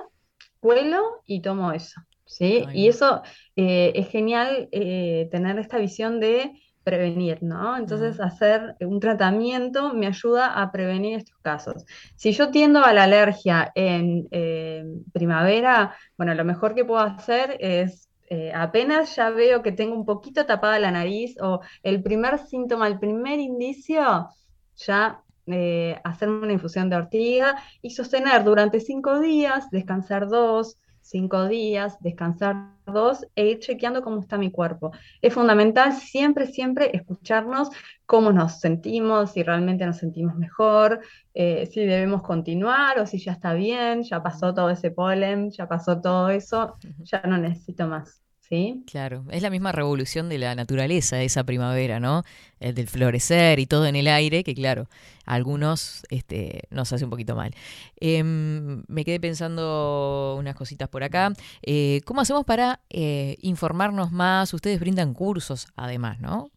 [0.60, 2.01] cuelo y tomo eso.
[2.24, 2.64] ¿sí?
[2.72, 3.22] Y eso
[3.56, 6.52] eh, es genial tener esta visión de
[6.89, 7.77] prevenir, ¿no?
[7.77, 11.85] Entonces, hacer un tratamiento me ayuda a prevenir estos casos.
[12.16, 17.56] Si yo tiendo a la alergia en eh, primavera, bueno, lo mejor que puedo hacer
[17.60, 18.06] es
[18.55, 22.98] apenas ya veo que tengo un poquito tapada la nariz o el primer síntoma, el
[22.98, 24.28] primer indicio,
[24.77, 30.77] ya eh, hacer una infusión de ortiga y sostener durante cinco días, descansar dos,
[31.09, 34.93] cinco días, descansar dos e ir chequeando cómo está mi cuerpo.
[35.22, 37.70] Es fundamental siempre, siempre escucharnos
[38.06, 41.01] cómo nos sentimos, si realmente nos sentimos mejor,
[41.35, 45.68] eh, si debemos continuar o si ya está bien, ya pasó todo ese polen, ya
[45.68, 48.27] pasó todo eso, ya no necesito más.
[48.49, 48.83] ¿Sí?
[48.91, 52.25] Claro, es la misma revolución de la naturaleza, esa primavera, ¿no?
[52.61, 54.89] El del florecer y todo en el aire, que claro,
[55.27, 57.55] a algunos este, nos hace un poquito mal.
[58.01, 61.31] Em, me quedé pensando unas cositas por acá.
[61.61, 64.55] Eh, ¿Cómo hacemos para eh, informarnos más?
[64.55, 66.51] Ustedes brindan cursos, además, ¿no?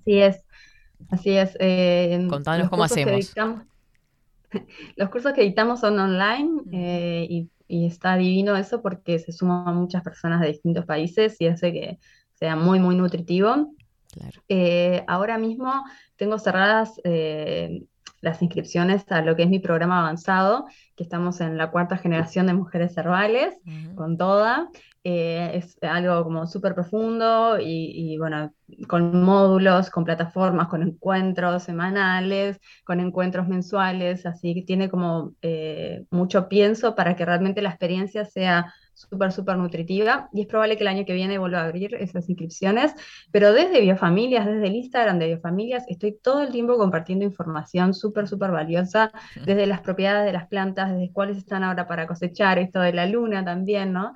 [0.00, 0.42] Así es,
[1.08, 1.56] así es.
[1.60, 3.32] Eh, Contanos cómo hacemos.
[4.96, 6.62] los cursos que editamos son online
[7.28, 11.72] y y está divino eso porque se suman muchas personas de distintos países y hace
[11.72, 11.98] que
[12.34, 13.72] sea muy, muy nutritivo.
[14.48, 15.84] Eh, ahora mismo
[16.16, 17.82] tengo cerradas eh,
[18.26, 20.66] las inscripciones a lo que es mi programa avanzado,
[20.96, 23.54] que estamos en la cuarta generación de mujeres herbales,
[23.94, 24.68] con toda.
[25.04, 28.52] Eh, es algo como súper profundo y, bueno,
[28.88, 36.04] con módulos, con plataformas, con encuentros semanales, con encuentros mensuales, así que tiene como eh,
[36.10, 40.82] mucho pienso para que realmente la experiencia sea súper, súper nutritiva y es probable que
[40.82, 42.94] el año que viene vuelva a abrir esas inscripciones,
[43.30, 48.26] pero desde Biofamilias, desde el Instagram de Biofamilias, estoy todo el tiempo compartiendo información súper,
[48.26, 49.12] súper valiosa,
[49.44, 53.06] desde las propiedades de las plantas, desde cuáles están ahora para cosechar, esto de la
[53.06, 54.14] luna también, ¿no?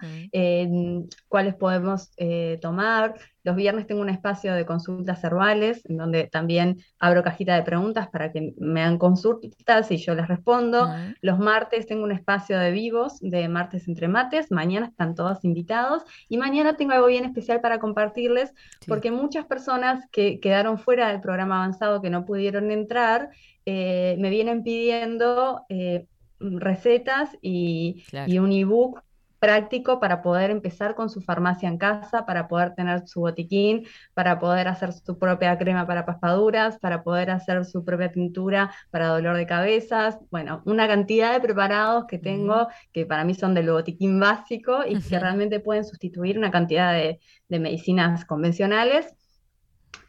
[1.29, 6.79] cuáles podemos eh, tomar, los viernes tengo un espacio de consultas herbales, en donde también
[6.99, 10.89] abro cajita de preguntas para que me hagan consultas y yo les respondo.
[11.23, 14.51] Los martes tengo un espacio de vivos, de martes entre mates.
[14.51, 16.03] Mañana están todos invitados.
[16.29, 18.53] Y mañana tengo algo bien especial para compartirles,
[18.87, 23.31] porque muchas personas que quedaron fuera del programa avanzado, que no pudieron entrar,
[23.65, 26.07] eh, me vienen pidiendo eh,
[26.41, 29.03] recetas y, y un ebook
[29.41, 34.39] práctico para poder empezar con su farmacia en casa, para poder tener su botiquín, para
[34.39, 39.37] poder hacer su propia crema para paspaduras, para poder hacer su propia tintura para dolor
[39.37, 40.19] de cabezas.
[40.31, 45.01] Bueno, una cantidad de preparados que tengo que para mí son del botiquín básico y
[45.01, 47.19] que realmente pueden sustituir una cantidad de,
[47.49, 49.17] medicinas convencionales.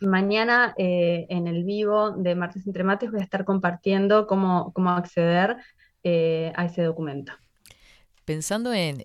[0.01, 4.91] Mañana eh, en el vivo de Martes Entre Mates voy a estar compartiendo cómo, cómo
[4.91, 5.57] acceder
[6.03, 7.33] eh, a ese documento.
[8.31, 9.03] Pensando en,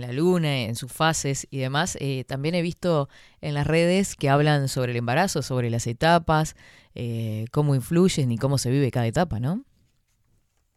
[0.00, 3.08] la luna, en sus fases y demás, eh, también he visto
[3.40, 6.54] en las redes que hablan sobre el embarazo, sobre las etapas,
[6.94, 9.64] eh, cómo influyen y cómo se vive cada etapa, ¿no?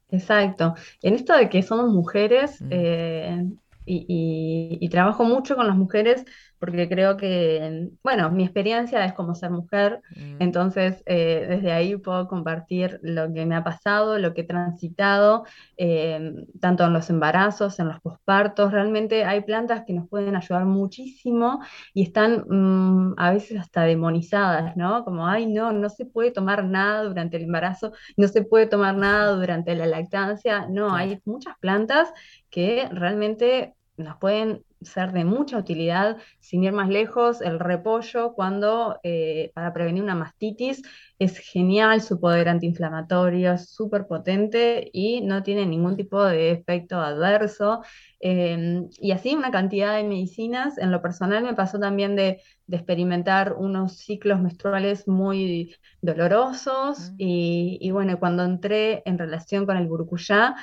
[0.09, 0.73] Exacto.
[1.03, 2.67] En esto de que somos mujeres, mm.
[2.71, 3.45] eh,
[3.85, 6.25] y, trabajo mucho con las mujeres
[6.64, 10.38] porque creo que, bueno, mi experiencia es como ser mujer, mm.
[10.40, 15.44] entonces eh, desde ahí puedo compartir lo que me ha pasado, lo que he transitado,
[15.76, 20.64] em, tanto en los embarazos, en los pospartos, realmente hay plantas que nos pueden ayudar
[20.64, 21.60] muchísimo
[21.94, 25.03] y están mm, a veces hasta demonizadas, ¿no?
[25.03, 28.95] Como, ay, no, no se puede tomar nada durante el embarazo, no se puede tomar
[28.95, 32.14] nada durante la lactancia, no, hay muchas plantas
[32.49, 38.99] que realmente nos pueden ser de mucha utilidad, sin ir más lejos, el repollo cuando
[39.03, 40.81] eh, para prevenir una mastitis
[41.19, 46.99] es genial, su poder antiinflamatorio es súper potente y no tiene ningún tipo de efecto
[46.99, 47.81] adverso.
[48.19, 50.77] Em, y así una cantidad de medicinas.
[50.77, 52.41] En lo personal me pasó también de,
[52.72, 59.88] experimentar unos ciclos menstruales muy dolorosos y, y bueno, cuando entré en relación con el
[59.88, 60.55] burkuyá,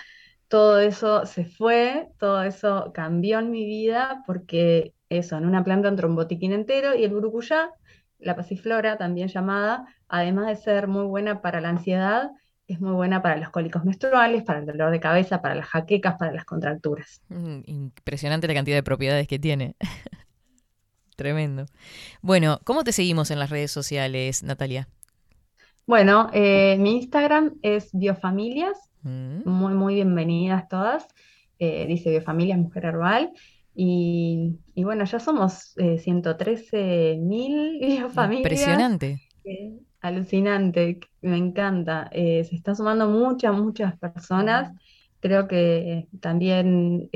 [0.50, 5.86] todo eso se fue, todo eso cambió en mi vida porque eso, en una planta
[5.86, 7.70] entró un botiquín entero y el burucuyá,
[8.18, 12.30] la pasiflora también llamada, además de ser muy buena para la ansiedad,
[12.66, 16.16] es muy buena para los cólicos menstruales, para el dolor de cabeza, para las jaquecas,
[16.18, 17.22] para las contracturas.
[17.28, 19.76] Mm, impresionante la cantidad de propiedades que tiene.
[21.16, 21.66] Tremendo.
[22.22, 24.88] Bueno, ¿cómo te seguimos en las redes sociales, Natalia?
[25.86, 29.48] Bueno, eh, mi Instagram es biofamilias, Mm.
[29.48, 31.06] Muy, muy bienvenidas todas.
[31.58, 33.32] Eh, dice Biofamilias Mujer Herbal.
[33.74, 38.40] Y, bueno, ya somos eh, 113 mil biofamilias.
[38.40, 39.20] Impresionante.
[39.44, 42.08] Eh, alucinante, me encanta.
[42.12, 44.72] Eh, se están sumando muchas, muchas personas.
[45.20, 47.10] Creo que también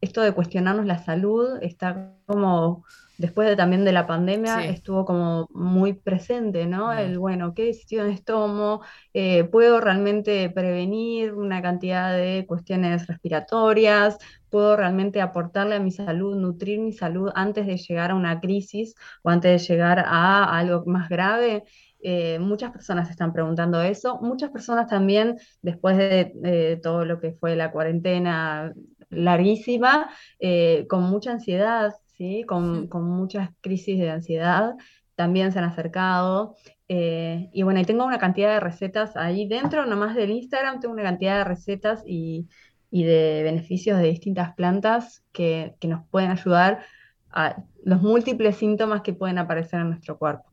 [0.00, 2.84] esto de cuestionarnos la salud está como,
[3.18, 4.68] después de, también de la pandemia, Sí.
[4.68, 6.88] estuvo como muy presente, ¿no?
[6.94, 6.98] Mm.
[6.98, 8.80] El, bueno, ¿qué decisiones tomo?
[9.12, 14.18] Eh, ¿puedo realmente prevenir una cantidad de cuestiones respiratorias?
[14.50, 18.94] ¿Puedo realmente aportarle a mi salud, nutrir mi salud antes de llegar a una crisis
[19.22, 21.64] o antes de llegar a algo más grave?
[22.00, 24.18] Eh, muchas personas están preguntando eso.
[24.22, 28.72] Muchas personas también, después de, de todo lo que fue la cuarentena
[29.10, 32.44] larguísima, eh, con mucha ansiedad, ¿sí?
[32.46, 34.74] Con, con muchas crisis de ansiedad,
[35.14, 36.56] también se han acercado.
[36.88, 40.94] Eh, y bueno, y tengo una cantidad de recetas ahí dentro, nomás del Instagram, tengo
[40.94, 42.48] una cantidad de recetas y,
[42.90, 46.84] y de beneficios de distintas plantas que, que nos pueden ayudar
[47.30, 50.47] a los múltiples síntomas que pueden aparecer en nuestro cuerpo.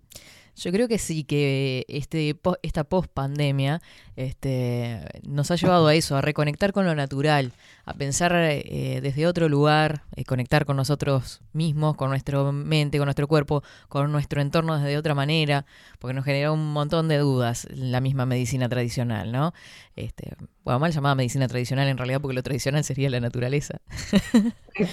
[0.56, 3.82] Yo creo que sí, que este, esta post-pandemia
[4.15, 7.52] este, nos ha llevado a eso, a reconectar con lo natural,
[7.84, 13.07] a pensar eh, desde otro lugar, eh, conectar con nosotros mismos, con nuestra mente, con
[13.07, 15.65] nuestro cuerpo, con nuestro entorno desde otra manera,
[15.99, 19.53] porque nos genera un montón de dudas la misma medicina tradicional, ¿no?
[19.95, 23.82] Este, bueno, mal llamada medicina tradicional en realidad, porque lo tradicional sería la naturaleza.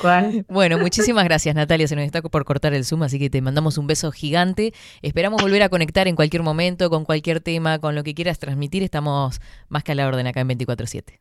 [0.01, 0.47] ¿Cuál?
[0.52, 3.78] Bueno, muchísimas gracias Natalia, se nos está por cortar el Zoom, así que te mandamos
[3.78, 4.72] un beso gigante.
[5.02, 8.82] Esperamos volver a conectar en cualquier momento, con cualquier tema, con lo que quieras transmitir.
[8.82, 11.20] Estamos más que a la orden acá en 24-7.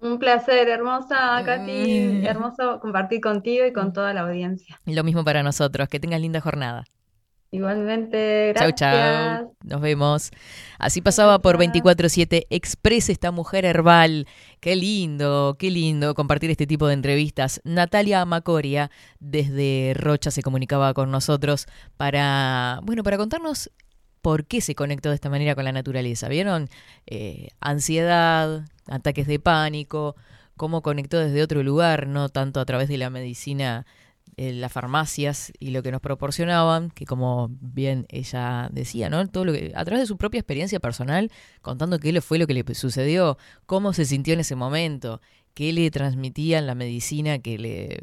[0.00, 2.26] Un placer, hermosa, Katy, Mm.
[2.26, 4.80] hermoso compartir contigo y con toda la audiencia.
[4.84, 6.84] Lo mismo para nosotros, que tengas linda jornada.
[7.50, 8.74] Igualmente, Chau, gracias.
[9.40, 9.56] chau.
[9.62, 10.30] Nos vemos.
[10.78, 14.26] Así pasaba por 24-7 Express esta mujer herbal.
[14.60, 17.60] Qué lindo, qué lindo compartir este tipo de entrevistas.
[17.64, 18.90] Natalia Macoria
[19.20, 21.66] desde Rocha se comunicaba con nosotros
[21.96, 23.70] para, bueno, para contarnos
[24.22, 26.28] por qué se conectó de esta manera con la naturaleza.
[26.28, 26.68] ¿Vieron?
[27.06, 30.16] Eh, ansiedad, ataques de pánico,
[30.56, 33.86] cómo conectó desde otro lugar, no tanto a través de la medicina
[34.38, 39.26] eh, las farmacias y lo que nos proporcionaban, que como bien ella decía, ¿no?
[39.28, 41.30] Todo lo que, a través de su propia experiencia personal,
[41.62, 45.20] contando qué fue lo que le sucedió, cómo se sintió en ese momento,
[45.54, 48.00] qué le transmitían la medicina que le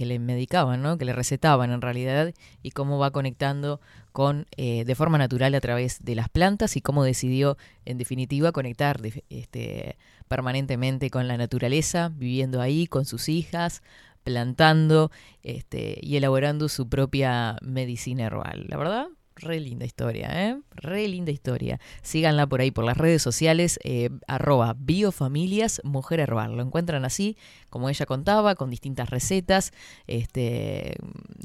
[0.00, 0.96] que le medicaban, ¿no?
[0.96, 2.32] que le recetaban en realidad,
[2.62, 3.82] y cómo va conectando
[4.12, 8.50] con eh, de forma natural a través de las plantas y cómo decidió, en definitiva,
[8.50, 8.98] conectar
[9.28, 13.82] este, permanentemente con la naturaleza, viviendo ahí con sus hijas,
[14.24, 15.10] plantando
[15.42, 18.66] este, y elaborando su propia medicina herbal.
[18.68, 19.08] La verdad,
[19.40, 20.60] re linda historia, ¿eh?
[20.72, 21.80] Re linda historia.
[22.02, 26.28] Síganla por ahí por las redes sociales, eh, arroba biofamilias mujer.
[26.30, 27.36] Lo encuentran así,
[27.68, 29.72] como ella contaba, con distintas recetas,
[30.06, 30.96] este,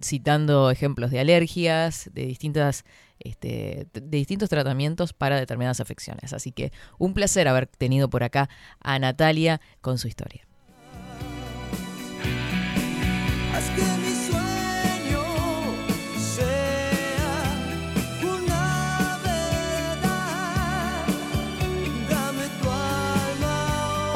[0.03, 2.83] citando ejemplos de alergias, de distintas
[3.19, 6.33] este, de distintos tratamientos para determinadas afecciones.
[6.33, 8.49] Así que un placer haber tenido por acá
[8.81, 10.45] a Natalia con su historia.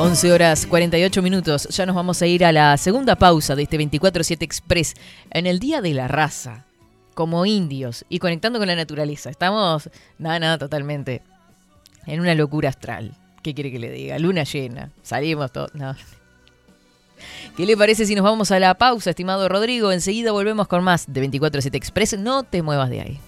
[0.01, 1.67] 11 horas 48 minutos.
[1.67, 4.93] Ya nos vamos a ir a la segunda pausa de este 24-7 Express
[5.29, 6.65] en el Día de la Raza,
[7.13, 9.29] como indios y conectando con la naturaleza.
[9.29, 11.21] Estamos, nada, nada, totalmente
[12.05, 13.13] en una locura astral.
[13.43, 14.17] ¿Qué quiere que le diga?
[14.19, 14.89] Luna llena.
[15.03, 15.71] Salimos todos.
[17.55, 19.91] ¿Qué le parece si nos vamos a la pausa, estimado Rodrigo?
[19.91, 22.17] Enseguida volvemos con más de 24-7 Express.
[22.17, 23.19] No te muevas de ahí.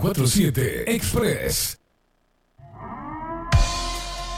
[0.00, 1.78] 24-7 Express.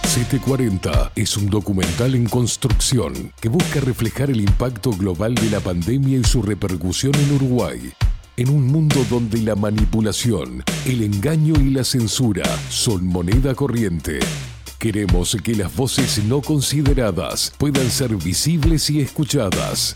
[0.03, 6.19] 740 es un documental en construcción que busca reflejar el impacto global de la pandemia
[6.19, 7.93] y su repercusión en Uruguay.
[8.37, 14.19] En un mundo donde la manipulación, el engaño y la censura son moneda corriente.
[14.79, 19.95] Queremos que las voces no consideradas puedan ser visibles y escuchadas.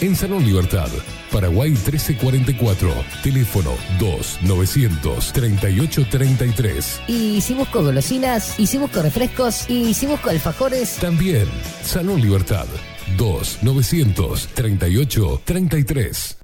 [0.00, 0.88] en Salón Libertad.
[1.30, 2.92] Paraguay 1344.
[3.22, 7.00] Teléfono 2900 3833.
[7.08, 8.58] Y si busco golosinas.
[8.58, 9.68] Y si busco refrescos.
[9.68, 10.96] Y si busco alfajores.
[10.96, 11.48] También
[11.82, 12.66] Salón Libertad
[13.16, 16.43] 2900 3833.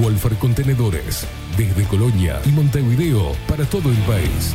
[0.00, 4.54] Wolfer Contenedores desde Colonia y Montevideo para todo el país.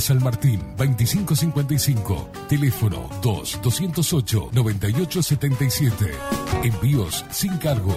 [0.00, 2.30] San Martín, 2555.
[2.48, 6.10] Teléfono 2-208-9877.
[6.62, 7.94] Envíos sin cargo.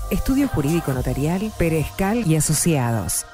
[0.10, 3.28] Estudio Jurídico Notarial, Perezcal y Asociados.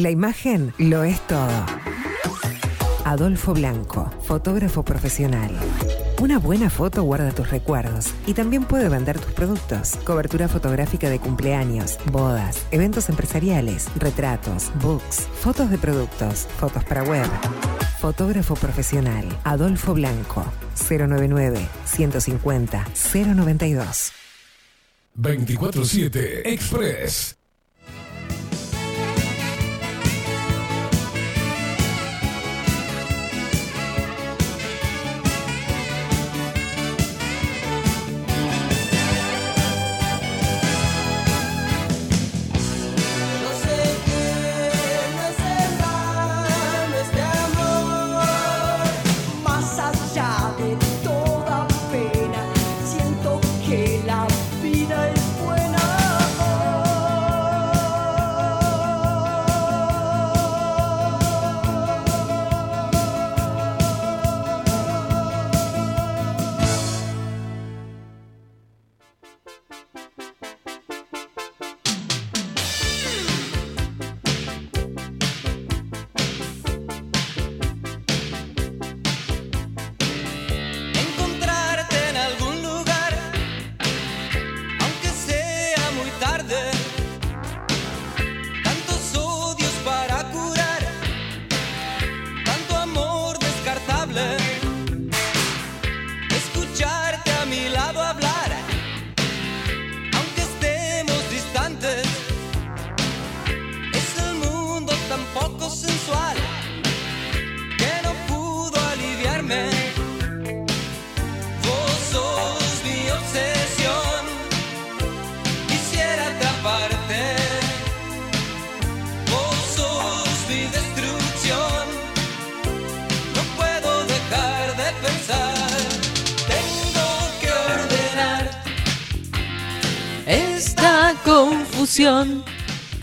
[0.00, 1.66] La imagen lo es todo.
[3.04, 5.50] Adolfo Blanco, fotógrafo profesional.
[6.22, 9.96] Una buena foto guarda tus recuerdos y también puede vender tus productos.
[10.06, 17.28] Cobertura fotográfica de cumpleaños, bodas, eventos empresariales, retratos, books, fotos de productos, fotos para web.
[18.00, 20.46] Fotógrafo profesional, Adolfo Blanco,
[20.88, 24.12] 099 150 092.
[25.18, 27.39] 24-7 Express.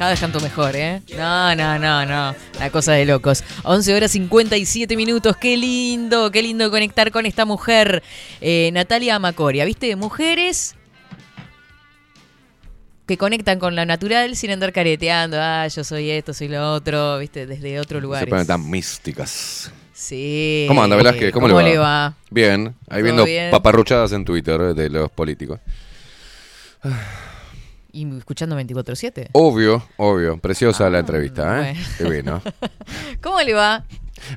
[0.08, 1.02] Cada vez canto mejor, ¿eh?
[1.18, 2.34] No, no, no, no.
[2.62, 3.44] La cosa de locos.
[3.64, 5.36] 11 horas 57 minutos.
[5.36, 8.02] Qué lindo, qué lindo conectar con esta mujer.
[8.40, 9.94] Eh, Natalia Macoria, ¿viste?
[9.98, 10.76] Mujeres
[13.06, 15.40] que conectan con la natural sin andar careteando.
[15.42, 17.46] Ah, yo soy esto, soy lo otro, ¿viste?
[17.46, 18.24] Desde otro lugar.
[18.24, 19.74] Se ponen tan místicas.
[19.92, 20.64] Sí.
[20.70, 21.34] ¿Cómo anda Velázquez?
[21.34, 21.70] ¿Cómo, ¿Cómo le, va?
[21.70, 22.14] le va?
[22.30, 23.52] Bien, ahí ¿Todo viendo bien?
[23.52, 25.60] paparruchadas en Twitter de los políticos.
[27.92, 29.30] ¿Y escuchando 24-7?
[29.34, 30.38] Obvio, obvio.
[30.38, 31.76] Preciosa la entrevista, ¿eh?
[31.76, 31.98] Ah, bueno.
[31.98, 32.42] Qué vino.
[33.22, 33.86] ¿Cómo le va?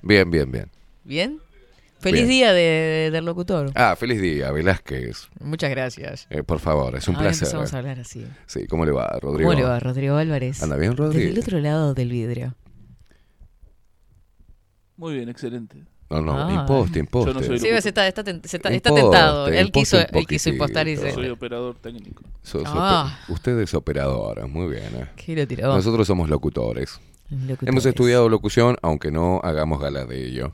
[0.03, 0.71] Bien, bien, bien.
[1.05, 1.41] ¿Bien?
[1.99, 2.29] Feliz Bien.
[2.31, 3.73] día de, del locutor.
[3.75, 5.29] Ah, feliz día, Velázquez.
[5.41, 6.27] Muchas gracias.
[6.31, 7.43] Eh, por favor, es un Ahora placer.
[7.49, 8.27] empezamos a hablar así.
[8.47, 9.51] Sí, ¿cómo le va, Rodrigo?
[9.51, 10.63] ¿Cómo le va, Rodrigo Álvarez?
[10.63, 11.19] ¿Anda bien, Rodrigo?
[11.27, 12.55] Desde el otro lado del vidrio.
[14.97, 15.85] Muy bien, excelente.
[16.11, 16.53] No, no, Ah.
[16.53, 17.33] imposte, imposte.
[17.33, 19.47] Yo no soy Sí, se está, está, ten- se está, está Imposte, tentado.
[19.47, 21.13] Él quiso, imposte él quiso impostar y se...
[21.13, 22.25] Soy operador técnico.
[22.67, 23.17] Ah.
[23.29, 24.91] Usted es operadora, muy bien.
[24.97, 25.07] eh.
[25.15, 25.69] ¿Qué lo tiró?
[25.75, 26.99] Nosotros somos locutores.
[27.31, 27.69] Locutores.
[27.69, 30.53] Hemos estudiado locución, aunque no hagamos gala de ello.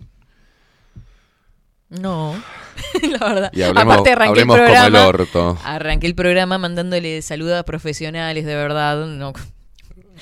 [1.88, 2.34] No,
[3.18, 3.50] la verdad.
[3.54, 4.86] Y hablemos- Aparte arranqué hablemos el como programa.
[4.98, 5.58] el orto.
[5.64, 9.06] Arranqué el programa mandándole saludos profesionales, de verdad.
[9.06, 9.32] No,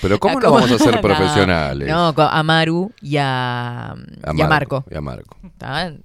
[0.01, 1.89] Pero ¿cómo a no vamos a ser profesionales?
[1.89, 3.95] No, a Maru y a,
[4.35, 4.85] y a Marco.
[4.91, 5.37] Y a Marco.
[5.45, 5.91] ¿Está?
[5.91, 5.99] No,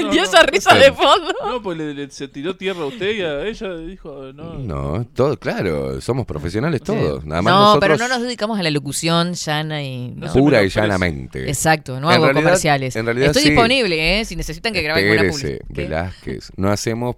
[0.00, 0.80] y no, esa risa no.
[0.80, 1.34] de fondo.
[1.44, 4.54] No, pues le, le- se tiró tierra a usted y a ella dijo, no.
[4.54, 7.26] No, todo, claro, somos profesionales todos.
[7.26, 10.12] Nada más no, nosotros, pero no nos dedicamos a la locución llana y...
[10.16, 10.32] no.
[10.32, 11.46] pura y llanamente.
[11.46, 12.96] Exacto, no En hago realidad- comerciales.
[12.96, 13.48] En realidad Estoy sí.
[13.50, 14.24] disponible, ¿eh?
[14.24, 15.88] Si necesitan que grabe con una Espérese, publicidad.
[15.90, 17.16] Velázquez, no hacemos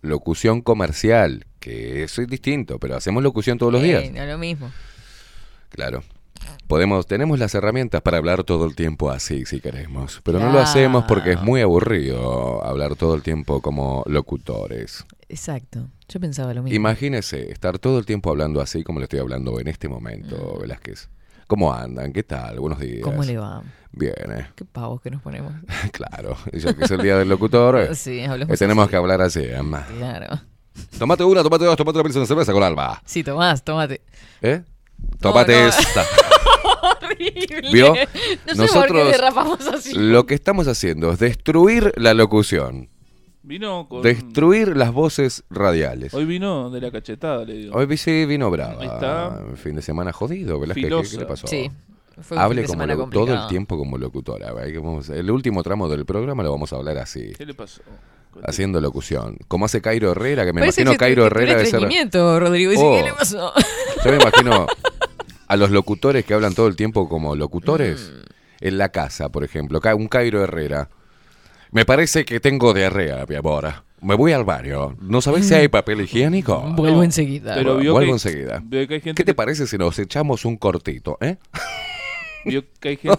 [0.00, 4.04] locución comercial, que eso es distinto, pero hacemos locución todos los días.
[4.04, 4.70] Eh, no lo mismo.
[5.70, 6.02] Claro.
[6.66, 10.20] Podemos, tenemos las herramientas para hablar todo el tiempo así, si queremos.
[10.22, 15.04] Pero no lo hacemos porque es muy aburrido hablar todo el tiempo como locutores.
[15.28, 15.88] Exacto.
[16.08, 16.76] Yo pensaba lo mismo.
[16.76, 21.08] Imagínese estar todo el tiempo hablando así como le estoy hablando en este momento, Velázquez.
[21.46, 22.12] ¿Cómo andan?
[22.12, 22.60] ¿Qué tal?
[22.60, 23.00] Buenos días.
[23.00, 23.04] Mm.
[23.04, 23.62] ¿Cómo le va?
[23.92, 24.48] Bien, eh.
[24.54, 25.52] Qué pavos que nos ponemos.
[25.92, 26.36] claro.
[26.52, 28.90] Ya que es el día del locutor, Sí, eh, tenemos así.
[28.90, 29.42] que hablar así.
[29.64, 29.86] ma.
[29.86, 30.40] Claro.
[30.98, 33.00] Tomate una, tomate dos, tomate una pizza de cerveza con alba.
[33.04, 34.00] Sí, Tomás, tomate.
[34.42, 34.62] ¿Eh?
[35.20, 35.68] Tomate no.
[35.68, 36.04] esta.
[37.02, 37.70] Horrible.
[37.72, 37.94] ¿Vio?
[37.94, 39.94] No sé por qué Nosotros derrapamos así.
[39.94, 42.88] lo que estamos haciendo es destruir la locución,
[43.42, 44.02] Vino con...
[44.02, 46.12] destruir las voces radiales.
[46.14, 47.76] Hoy vino de la cachetada, le digo.
[47.76, 48.80] Hoy vi- sí vino brava.
[48.82, 49.42] Ahí está.
[49.56, 50.74] Fin de semana jodido, ¿verdad?
[50.74, 51.46] ¿Qué, qué- le pasó?
[51.46, 51.70] Sí.
[52.20, 54.52] Fue un Hable como todo el tiempo como locutora.
[54.64, 57.80] el último tramo del programa lo vamos a hablar así, ¿Qué le pasó?
[58.44, 59.38] Haciendo locución.
[59.48, 62.72] Como hace Cairo Herrera, que me Parece imagino que Cairo tu Herrera estreñimiento, Rodrigo.
[62.76, 62.96] Oh.
[62.96, 63.52] ¿qué le pasó?
[64.04, 64.66] Yo me imagino
[65.46, 68.66] a los locutores que hablan todo el tiempo como locutores Mm.
[68.66, 69.80] en la casa, por ejemplo.
[69.96, 70.88] Un Cairo Herrera.
[71.70, 73.72] Me parece que tengo diarrea, mi amor.
[74.00, 74.96] Me voy al baño.
[75.00, 76.60] ¿No sabes si hay papel higiénico?
[76.76, 77.54] Vuelvo enseguida.
[77.56, 78.60] Pero vio Vuelvo que- enseguida.
[78.64, 81.36] vio que hay gente ¿Qué te que- parece si nos echamos un cortito, eh?
[82.44, 83.18] Vio que hay gente,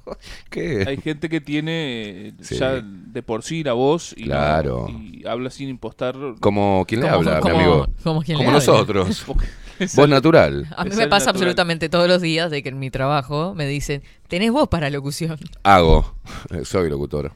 [0.50, 0.84] ¿Qué?
[0.86, 2.56] hay gente que tiene Sí.
[2.56, 4.88] ya de por sí la voz y, no- Claro.
[4.90, 6.16] y habla sin impostar.
[6.40, 7.86] Como quien le habla, como- mi amigo.
[8.02, 9.24] como quien nosotros.
[9.80, 10.66] Voz al- natural.
[10.76, 11.28] A mí me pasa natural.
[11.30, 15.38] absolutamente todos los días de que en mi trabajo me dicen, tenés voz para locución.
[15.62, 16.16] Hago.
[16.64, 17.32] Soy locutor.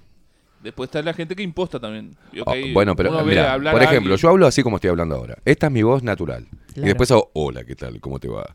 [0.62, 2.16] Después está la gente que imposta también.
[2.44, 5.36] Oh, hay- bueno, pero mira, por ejemplo, yo hablo así como estoy hablando ahora.
[5.44, 6.47] Esta es mi voz natural.
[6.77, 8.01] Y después hago, hola, ¿qué tal?
[8.01, 8.55] ¿Cómo te va?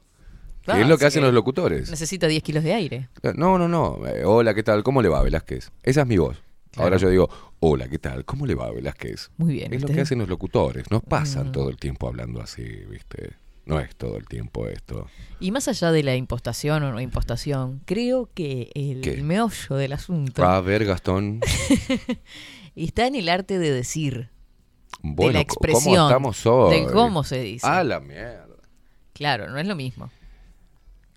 [0.74, 1.90] Ah, que es lo que hacen que los locutores.
[1.90, 3.10] Necesita 10 kilos de aire.
[3.36, 4.06] No, no, no.
[4.08, 4.84] eh, hola, ¿qué tal?
[4.84, 5.72] ¿Cómo le va, Velázquez?
[5.84, 6.38] Esa es mi voz.
[6.72, 6.86] Claro.
[6.86, 7.30] Ahora yo digo,
[7.60, 8.26] hola, ¿qué tal?
[8.26, 9.32] ¿Cómo le va, Velázquez?
[9.38, 9.74] Muy bien.
[9.74, 10.90] Es lo que hacen los locutores.
[10.92, 11.52] No pasan Mm.
[11.52, 13.34] todo el tiempo hablando así, ¿viste?
[13.66, 15.08] No es todo el tiempo esto.
[15.40, 19.22] Y más allá de la impostación o no impostación, creo que el ¿Qué?
[19.22, 21.40] meollo del asunto A ver, Gastón.
[22.76, 24.30] está en el arte de decir,
[25.02, 26.80] Bueno, de la expresión, ¿cómo estamos hoy?
[26.82, 27.68] de cómo se dice.
[27.68, 28.48] A la mierda.
[29.14, 30.10] Claro, no es lo mismo.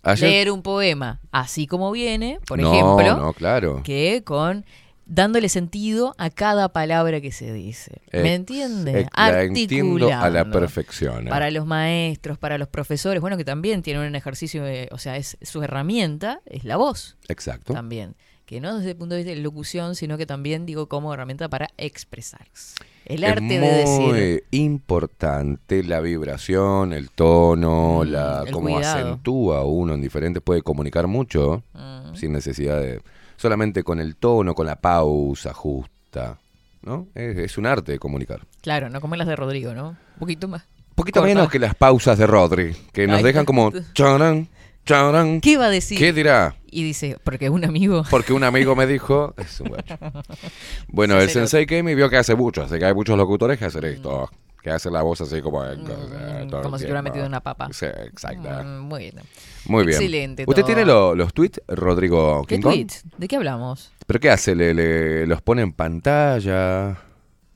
[0.03, 3.83] Ayer- Leer un poema así como viene, por no, ejemplo, no, claro.
[3.85, 4.65] que con
[5.07, 8.01] dándole sentido a cada palabra que se dice.
[8.13, 9.07] ¿Me entiende?
[9.17, 10.59] la entiendo a la Articulando.
[10.61, 11.27] perfección.
[11.27, 11.31] eh.
[11.31, 15.17] Para los maestros, para los profesores, bueno, que también tienen un ejercicio, de- o sea,
[15.17, 17.73] es su herramienta, es la voz Exacto.
[17.75, 18.15] también.
[18.47, 21.49] Que no desde el punto de vista de locución, sino que también digo como herramienta
[21.49, 22.75] para expresarse.
[23.07, 24.01] El arte es de decir.
[24.01, 28.99] muy importante la vibración, el tono, la Mm, el cómo cuidado.
[29.09, 32.15] acentúa uno en diferentes puede comunicar mucho Mm.
[32.15, 33.01] sin necesidad de
[33.37, 36.39] solamente con el tono, con la pausa justa,
[36.83, 37.09] ¿no?
[37.15, 38.41] Es, es un arte de comunicar.
[38.61, 39.89] Claro, no como las de Rodrigo, ¿no?
[39.89, 40.63] Un poquito más.
[40.91, 41.35] Un poquito Corta.
[41.35, 44.49] menos que las pausas de Rodri, que nos Ay, dejan como charan,
[44.85, 45.99] ¿Qué iba a decir?
[45.99, 46.57] ¿Qué dirá?
[46.71, 48.03] Y dice, porque un amigo.
[48.11, 49.97] Porque un amigo me dijo, es un guacho.
[50.89, 53.85] Bueno, el sensei Kemi vio que hace mucho, hace que hay muchos locutores que hacen
[53.85, 54.29] esto.
[54.63, 55.61] Que hace la voz así como...
[55.65, 57.69] Mm, como si hubiera metido una papa.
[57.73, 58.49] Sí, exacto.
[58.49, 59.23] Mm, bueno.
[59.67, 59.97] Muy bien.
[59.97, 60.45] Excelente.
[60.47, 60.67] ¿Usted todo.
[60.67, 63.03] tiene lo- los tweets, Rodrigo ¿Qué tweets?
[63.19, 63.91] ¿De qué hablamos?
[64.07, 64.55] ¿Pero qué hace?
[64.55, 66.97] ¿Le, le- los pone en pantalla?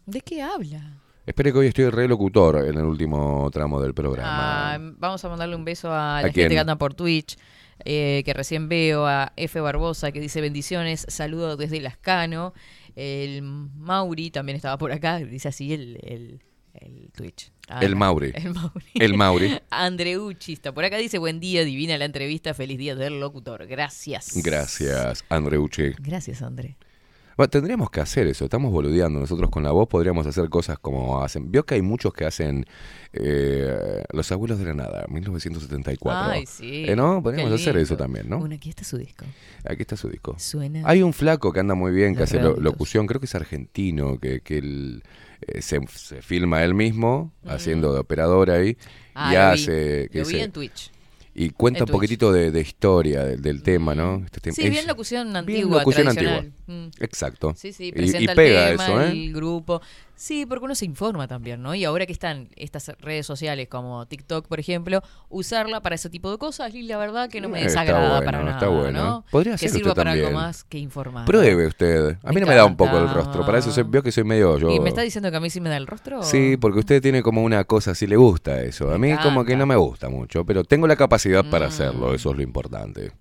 [0.04, 0.95] ¿De qué habla?
[1.26, 4.74] Espere que hoy estoy re locutor en el último tramo del programa.
[4.74, 7.36] Ah, vamos a mandarle un beso a la gente que anda por Twitch,
[7.84, 9.60] eh, que recién veo, a F.
[9.60, 12.54] Barbosa, que dice bendiciones, saludo desde Lascano.
[12.94, 16.42] El Mauri también estaba por acá, dice así el, el,
[16.74, 17.50] el Twitch.
[17.68, 18.30] Ah, El Mauri.
[18.32, 18.84] El Mauri.
[18.94, 19.58] El Mauri.
[19.70, 23.66] Andreuchi está por acá, dice buen día, divina la entrevista, feliz día del locutor.
[23.66, 24.30] Gracias.
[24.44, 25.90] Gracias, Andreucci.
[25.98, 26.76] Gracias, André.
[27.36, 29.20] Bueno, tendríamos que hacer eso, estamos boludeando.
[29.20, 31.50] Nosotros con la voz podríamos hacer cosas como hacen.
[31.50, 32.64] Vio que hay muchos que hacen
[33.12, 36.32] eh, Los Abuelos de la Nada, 1974.
[36.32, 36.84] Ay, sí.
[36.88, 37.22] Eh, ¿No?
[37.22, 38.38] Podríamos hacer eso también, ¿no?
[38.38, 39.24] Bueno, aquí está su disco.
[39.68, 40.34] Aquí está su disco.
[40.38, 40.82] Suena.
[40.84, 44.18] Hay un flaco que anda muy bien, que hace lo- locución, creo que es argentino,
[44.18, 45.02] que, que él,
[45.46, 48.76] eh, se, se filma él mismo haciendo de operador ahí
[49.14, 49.52] Ah, y lo vi.
[49.62, 50.08] hace...
[50.10, 50.90] que Lo vi en Twitch.
[51.38, 54.22] Y cuenta En un poquitito de, de historia del, del tema, ¿no?
[54.24, 56.38] Este tema- Sí, es- bien locución bien antigua, locución tradicional.
[56.66, 56.74] antigua.
[56.74, 56.90] Mm.
[57.04, 57.54] Exacto.
[57.54, 59.10] Sí, sí, Y- presenta y, el pega tema, eso, ¿eh?
[59.10, 59.82] el grupo.
[60.16, 61.74] Sí, porque uno se informa también, ¿no?
[61.74, 66.30] Y ahora que están estas redes sociales como TikTok, por ejemplo, usarla para ese tipo
[66.30, 68.80] de cosas, y la verdad que no me Eh, está desagrada bueno, para está nada,
[68.80, 69.04] bueno.
[69.04, 69.24] ¿no?
[69.30, 70.42] Podría que sirva para algo también.
[70.42, 71.26] más que informar.
[71.26, 72.16] Pruebe usted.
[72.22, 73.44] A mí Me no me da un poco el rostro.
[73.44, 74.70] Para eso se, vio que soy medio yo.
[74.70, 76.22] ¿Y me está diciendo que a mí sí me da el rostro?
[76.22, 78.90] Sí, porque usted tiene como una cosa, si le gusta eso.
[78.92, 81.50] A mí como que no me gusta mucho, pero tengo la capacidad Mm.
[81.50, 83.12] para hacerlo, eso es lo importante.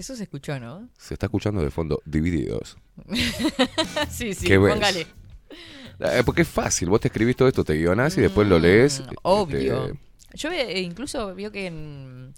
[0.00, 0.88] Eso se escuchó, ¿no?
[0.96, 2.78] Se está escuchando de fondo Divididos.
[4.10, 5.06] sí, sí, ¿Qué póngale.
[5.98, 9.00] Eh, porque es fácil, vos te escribís todo esto, te guionás y después lo lees.
[9.00, 9.86] Mm, Obvio.
[9.88, 9.98] este,
[10.34, 12.32] Yo eh, incluso vio que en,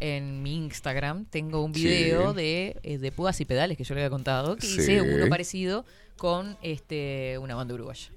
[0.00, 1.84] en mi Instagram tengo un Sí.
[1.84, 4.80] video de, eh, de púas y pedales que yo le había contado, que Sí.
[4.80, 5.84] hice uno parecido
[6.16, 8.08] con este una banda uruguaya.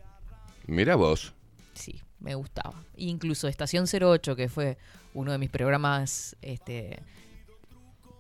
[0.65, 1.34] mira vos.
[1.73, 2.81] Sí, me gustaba.
[2.95, 4.77] Incluso Estación 08, que fue
[5.14, 6.99] uno de mis programas este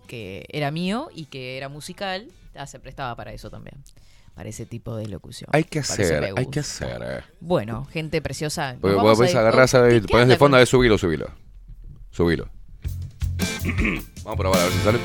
[0.07, 3.75] que era mío y que era musical, ah, se prestaba para eso también.
[4.33, 5.49] Para ese tipo de locución.
[5.51, 7.01] Hay que hacer, hay que hacer.
[7.03, 7.21] eh.
[7.39, 8.75] Bueno, gente preciosa.
[8.79, 10.55] Porque vamos vos ves, ir- agarrás Oh, ahí, ¿qué- te qué pones de fondo, con-
[10.55, 11.25] a ver, subilo, subilo.
[12.11, 12.49] Subilo.
[14.23, 14.99] Vamos a probar a ver si sale.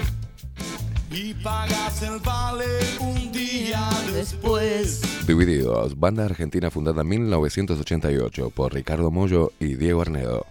[1.11, 2.65] Y pagas el vale
[3.01, 5.03] un día después.
[5.27, 10.47] Divididos, banda argentina fundada en 1988 por Ricardo Mollo y Diego Arnedo.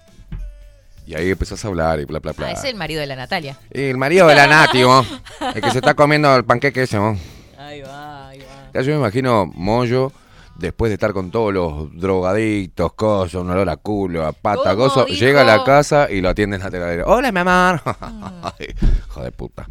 [1.05, 2.47] Y ahí empezás a hablar y bla, bla, bla.
[2.47, 3.57] Ah, es el marido de la Natalia.
[3.73, 5.05] Y el marido de la Nati, ¿no?
[5.55, 7.17] el que se está comiendo el panqueque ese, ¿no?
[7.57, 8.69] Ahí va, ahí va.
[8.73, 10.11] Ya Yo me imagino Mollo,
[10.57, 14.83] después de estar con todos los drogadictos, cosas, un olor a culo, a pata, ¿Cómo
[14.87, 15.19] coso, dijo?
[15.19, 17.03] llega a la casa y lo atiende en la teladera.
[17.07, 17.81] Hola, mi amor.
[18.59, 18.67] Ay,
[19.07, 19.67] Hijo de puta.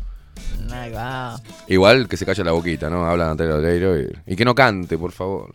[0.73, 1.41] Ahí va.
[1.69, 3.07] Igual que se calle la boquita, ¿no?
[3.07, 5.55] Habla Natalia Oreiro y, y que no cante, por favor.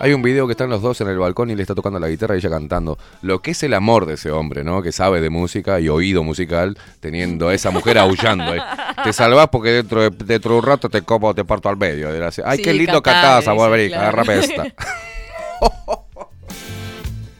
[0.00, 2.08] Hay un video que están los dos en el balcón y le está tocando la
[2.08, 2.96] guitarra y ella cantando.
[3.22, 4.80] Lo que es el amor de ese hombre, ¿no?
[4.80, 8.54] Que sabe de música y oído musical, teniendo a esa mujer aullando.
[8.54, 8.60] ¿eh?
[9.02, 12.08] Te salvás porque dentro de, dentro de un rato te copo, te parto al medio.
[12.10, 12.44] desgracia.
[12.46, 14.20] Ay, Sí, qué lindo cantá, cantás, Abuelita, claro.
[14.22, 14.66] agárrame esta.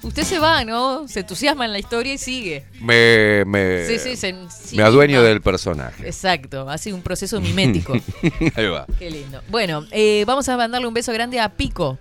[0.02, 1.06] Usted se va, ¿no?
[1.06, 2.64] Se entusiasma en la historia y sigue.
[2.80, 6.06] Me, me, Sí, sí, se- sí, me adueño del personaje.
[6.06, 7.92] Exacto, hace un proceso mimético.
[8.56, 8.86] Ahí va.
[8.98, 9.42] Qué lindo.
[9.48, 11.98] Bueno, eh, vamos a mandarle un beso grande a Pico.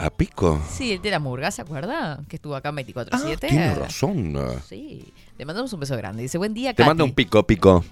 [0.00, 0.60] ¿A pico?
[0.70, 2.20] Sí, el de la murga, ¿se acuerda?
[2.28, 3.08] Que estuvo acá en 24-7.
[3.12, 4.34] Ah, Tiene razón.
[4.66, 6.22] Sí, le mandamos un beso grande.
[6.22, 6.88] Dice, buen día, Te Katy.
[6.88, 7.84] manda un pico, pico.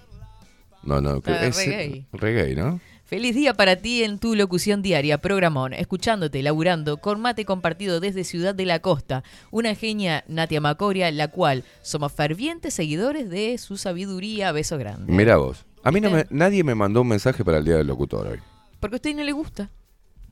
[0.82, 2.06] No, no, que Ah, es re gay.
[2.12, 2.80] re gay, ¿no?
[3.04, 8.22] Feliz día para ti en tu locución diaria, programón, escuchándote, laburando, con mate compartido desde
[8.24, 9.22] Ciudad de la Costa.
[9.50, 14.52] Una genia Natia Macoria, la cual somos fervientes seguidores de su sabiduría.
[14.52, 15.10] Beso grande.
[15.12, 15.64] Mira vos.
[15.84, 18.38] A mí no me, nadie me mandó un mensaje para el Día del Locutor hoy.
[18.80, 19.70] Porque a usted no le gusta.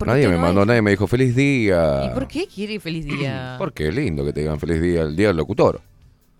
[0.04, 2.02] Nadie me no mandó, nadie me dijo feliz día.
[2.10, 3.56] ¿Y por qué quiere feliz día?
[3.58, 5.80] Porque es lindo que te digan feliz día el Día del Locutor.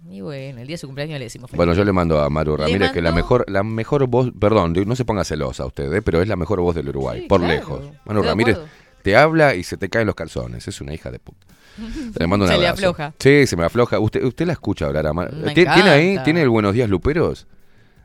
[0.09, 2.31] Y bueno, el día de su cumpleaños le decimos feliz Bueno, yo le mando a
[2.31, 5.93] Maru ¿Le Ramírez que la mejor, la mejor voz, perdón, no se ponga celosa usted,
[5.93, 6.01] ¿eh?
[6.03, 7.55] pero es la mejor voz del Uruguay, Sí, por claro.
[7.55, 7.81] lejos.
[8.05, 8.59] De Ramírez
[9.03, 11.47] te habla y se te caen los calzones, es una hija de puta.
[12.19, 13.15] Le mando un Se le afloja.
[13.19, 13.99] Sí, se me afloja.
[13.99, 16.19] ¿Usted, usted la escucha hablar a Mar- Me ¿Tiene, ahí?
[16.25, 17.47] ¿Tiene el Buenos Días Luperos?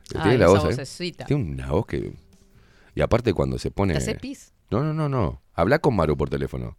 [0.10, 0.76] ¿Tiene la voz.
[1.28, 2.12] Tiene una voz que...
[2.96, 3.94] Y aparte cuando se pone...
[3.94, 4.52] ¿Te hace pis?
[4.70, 5.41] No, no, no, no.
[5.54, 6.78] Habla con Maru por teléfono.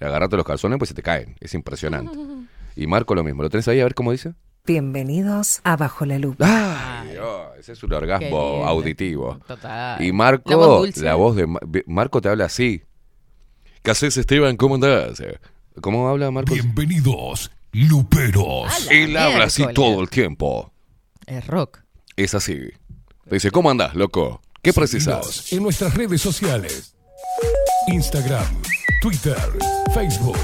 [0.00, 1.36] Agarrate los calzones pues se te caen.
[1.40, 2.16] Es impresionante.
[2.76, 3.40] Y Marco lo mismo.
[3.44, 4.34] ¿Lo tenés ahí a ver cómo dice?
[4.66, 7.02] Bienvenidos a Bajo la Lupa.
[7.02, 9.38] Ay, oh, ese es un orgasmo auditivo.
[9.46, 10.02] Total.
[10.02, 11.02] Y Marco, La voz dulce.
[11.04, 12.82] la voz de Ma- Marco te habla así.
[13.84, 14.56] ¿Qué haces, Esteban?
[14.56, 15.22] ¿Cómo andás?
[15.80, 16.52] ¿Cómo habla Marco?
[16.52, 18.88] Bienvenidos, Luperos.
[18.90, 20.72] Él habla así todo el tiempo.
[21.26, 21.78] Es rock.
[22.16, 22.58] Es así.
[23.28, 24.42] Te dice, ¿cómo andás, loco?
[24.62, 25.52] ¿Qué precisas?
[25.52, 26.96] En nuestras redes sociales.
[27.88, 28.44] Instagram,
[29.00, 29.36] Twitter,
[29.92, 30.38] Facebook,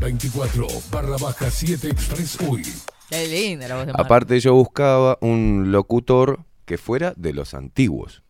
[0.00, 2.62] 24 barra baja 7 Express UI.
[3.10, 4.02] Qué linda la voz de Marco.
[4.06, 8.22] Aparte yo buscaba un locutor que fuera de los antiguos,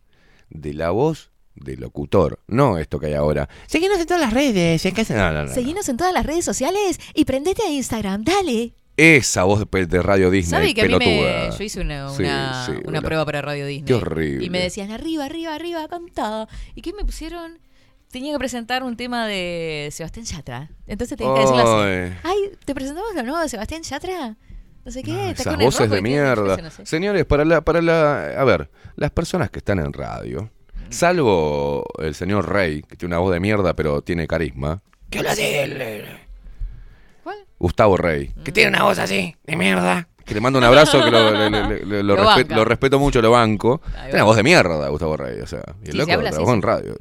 [0.51, 3.48] de la voz de locutor, no esto que hay ahora.
[3.66, 4.84] Seguinos en todas las redes.
[4.84, 5.55] en casa- No, no, no.
[5.55, 8.24] Seguinos en todas las redes sociales y prendete a Instagram.
[8.24, 8.74] Dale.
[8.98, 12.64] Esa voz de, de Radio Disney, ¿Sabe que a mí me, yo hice una, una,
[12.66, 13.84] sí, una prueba para Radio Disney?
[13.84, 14.44] Qué horrible.
[14.44, 16.48] Y me decían arriba, arriba, arriba, cantá.
[16.74, 17.59] ¿Y qué me pusieron?
[18.16, 20.70] Tenía que presentar un tema de Sebastián Yatra.
[20.86, 22.14] Entonces tenía que decirlo así.
[22.22, 22.52] Ay.
[22.64, 24.36] ¿te presentamos lo nuevo de Sebastián Yatra?
[24.86, 26.55] No sé qué, Esas Tacones voces Rojos, de mierda.
[26.55, 26.86] Eso no sé.
[26.86, 28.28] Señores, para la, para la.
[28.40, 30.48] A ver, las personas que están en radio,
[30.88, 34.80] salvo el señor Rey, que tiene una voz de mierda, pero tiene carisma.
[35.10, 35.43] ¿Qué habla así?
[35.44, 36.06] el- el-
[37.59, 38.32] Gustavo Rey.
[38.44, 40.09] Que tiene una voz así, de mierda.
[40.27, 43.81] Que le mando un abrazo, que lo, le- le- le- lo respeto mucho, lo banco.
[44.03, 45.40] Tiene una voz de mierda, Gustavo Rey.
[45.40, 46.97] O sea, y el Sí, loco se trabajó en radio.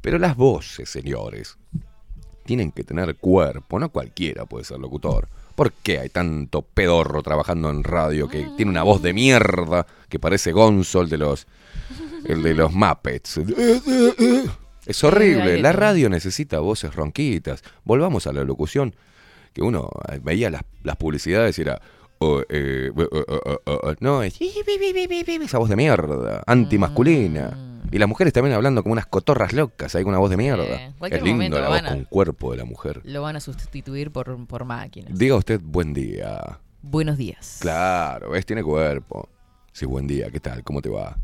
[0.00, 1.56] Pero las voces, señores,
[2.44, 3.78] tienen que tener cuerpo.
[3.78, 5.28] No cualquiera puede ser locutor.
[5.54, 10.18] ¿Por qué hay tanto pedorro trabajando en radio que tiene una voz de mierda que
[10.18, 11.46] parece Gonzo, el de los,
[12.24, 13.38] el de los Muppets?
[14.86, 15.60] Es horrible.
[15.60, 17.62] La radio necesita voces ronquitas.
[17.84, 18.94] Volvamos a la locución.
[19.52, 21.80] Que uno eh, veía las, las publicidades y era.
[22.18, 23.06] oh, eh, eh,
[23.66, 27.68] eh, no, es esa voz de mierda, antimasculina.
[27.90, 30.94] Y las mujeres también hablando como unas cotorras locas, con una voz de mierda.
[31.10, 33.02] es lindo la voz a- con cuerpo de la mujer.
[33.04, 35.16] Lo van a sustituir por, por máquinas.
[35.18, 36.58] Diga usted buen día.
[36.80, 37.58] Buenos días.
[37.60, 39.28] Claro, ves, tiene cuerpo.
[39.72, 40.62] Sí, buen día, ¿qué tal?
[40.64, 41.16] ¿Cómo te va?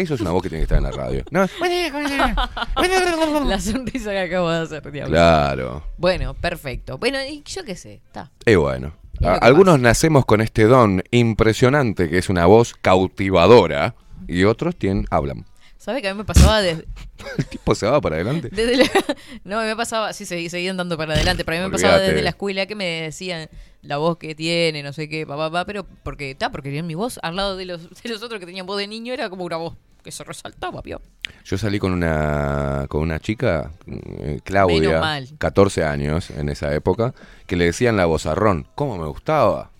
[0.00, 1.24] Eso es una voz que tiene que estar en la radio.
[1.30, 1.42] No,
[3.46, 5.12] La sonrisa que acabo de hacer, diablo.
[5.12, 5.84] claro.
[5.96, 6.98] Bueno, perfecto.
[6.98, 8.30] Bueno, y yo qué sé, está.
[8.46, 8.92] Y bueno.
[9.22, 13.94] A- algunos nacemos con este don impresionante que es una voz cautivadora
[14.28, 15.44] y otros tienen, hablan.
[15.76, 16.86] ¿Sabe que a mí me pasaba desde,
[17.38, 18.48] El tipo se va para adelante.
[18.52, 18.84] desde la...
[19.44, 22.12] No, me pasaba, sí, seguí- seguían dando para adelante, pero a mí me pasaba Olvídate.
[22.12, 23.48] desde la escuela que me decían
[23.82, 26.94] la voz que tiene, no sé qué, papá, papá, pero porque está, porque en mi
[26.94, 29.44] voz al lado de los, de los otros que tenían voz de niño era como
[29.44, 31.00] una voz que se resaltaba, pio.
[31.44, 35.28] Yo salí con una con una chica, eh, Claudia, mal.
[35.38, 37.14] 14 años en esa época,
[37.46, 38.66] que le decían la vozarrón.
[38.74, 39.70] ¿Cómo me gustaba?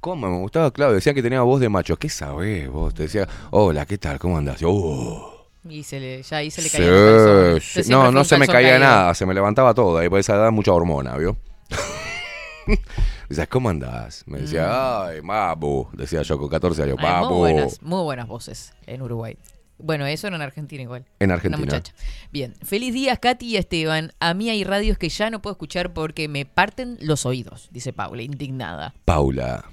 [0.00, 0.94] ¿Cómo me gustaba, Claudia?
[0.96, 1.96] Decían que tenía voz de macho.
[1.96, 2.94] ¿Qué sabés vos?
[2.94, 4.18] Te decía, hola, ¿qué tal?
[4.18, 4.60] ¿Cómo andás?
[4.60, 5.34] Yo, "Oh".
[5.68, 7.82] Y se le, ya ahí se le Sí, caía sí.
[7.82, 8.86] Siempre No, no se me caía caído.
[8.86, 9.98] nada, se me levantaba todo.
[9.98, 11.36] Ahí por esa edad mucha hormona, ¿vio?
[13.28, 14.24] Decías, ¿cómo andás?
[14.26, 15.88] Me decía, ay, babu.
[15.92, 17.02] Decía yo con 14 años, Mm.
[17.02, 17.28] Babu.
[17.34, 19.36] muy buenas, muy buenas voces en Uruguay.
[19.78, 21.04] Bueno, eso era en Argentina igual.
[21.20, 21.64] En Una Argentina.
[21.64, 21.94] muchacha.
[22.32, 22.54] Bien.
[22.64, 24.12] Feliz días, Katy y Esteban.
[24.18, 27.92] A mí hay radios que ya no puedo escuchar porque me parten los oídos, dice
[27.92, 28.94] Paula, indignada.
[29.04, 29.64] Paula.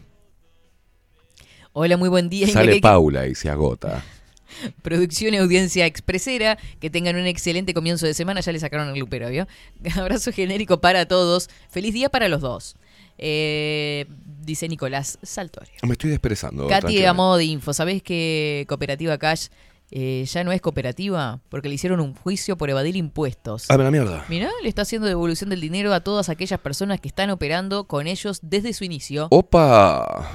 [1.74, 2.48] Hola, muy buen día.
[2.48, 2.80] Sale.
[2.80, 4.04] Paula y se agota.
[4.82, 6.58] Producción y audiencia expresera.
[6.80, 8.40] Que tengan un excelente comienzo de semana.
[8.40, 9.48] Ya le sacaron el lupero, ¿vio?
[9.98, 11.50] Abrazo genérico para todos.
[11.70, 12.78] Feliz día para los dos.
[13.18, 14.06] Eh,
[14.42, 15.74] dice Nicolás Saltorio.
[15.84, 16.68] Me estoy desperezando.
[16.68, 19.48] Katy, a modo de info, ¿sabés que Cooperativa Cash
[19.92, 21.40] eh, ya no es cooperativa?
[21.50, 23.66] Porque le hicieron un juicio por evadir impuestos.
[23.70, 24.26] Ah, la mierda.
[24.30, 28.08] Mirá, le está haciendo devolución del dinero a todas aquellas personas que están operando con
[28.08, 29.28] ellos desde su inicio.
[29.32, 30.30] Opa.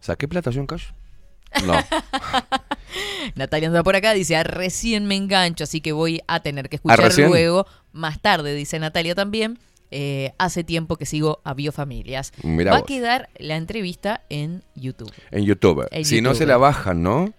[0.00, 0.84] ¿Saqué plata yo en cash?
[1.64, 1.72] No.
[3.34, 6.76] Natalia anda por acá, dice, "Ah, recién me engancho, así que voy a tener que
[6.76, 7.28] escuchar recién?
[7.28, 9.58] luego, más tarde, dice Natalia también.
[9.90, 12.32] Eh, hace tiempo que sigo a Biofamilias.
[12.42, 15.10] Mirá Va a quedar la entrevista en YouTube.
[15.30, 15.88] En YouTube.
[15.90, 17.32] En si no se la bajan, ¿no?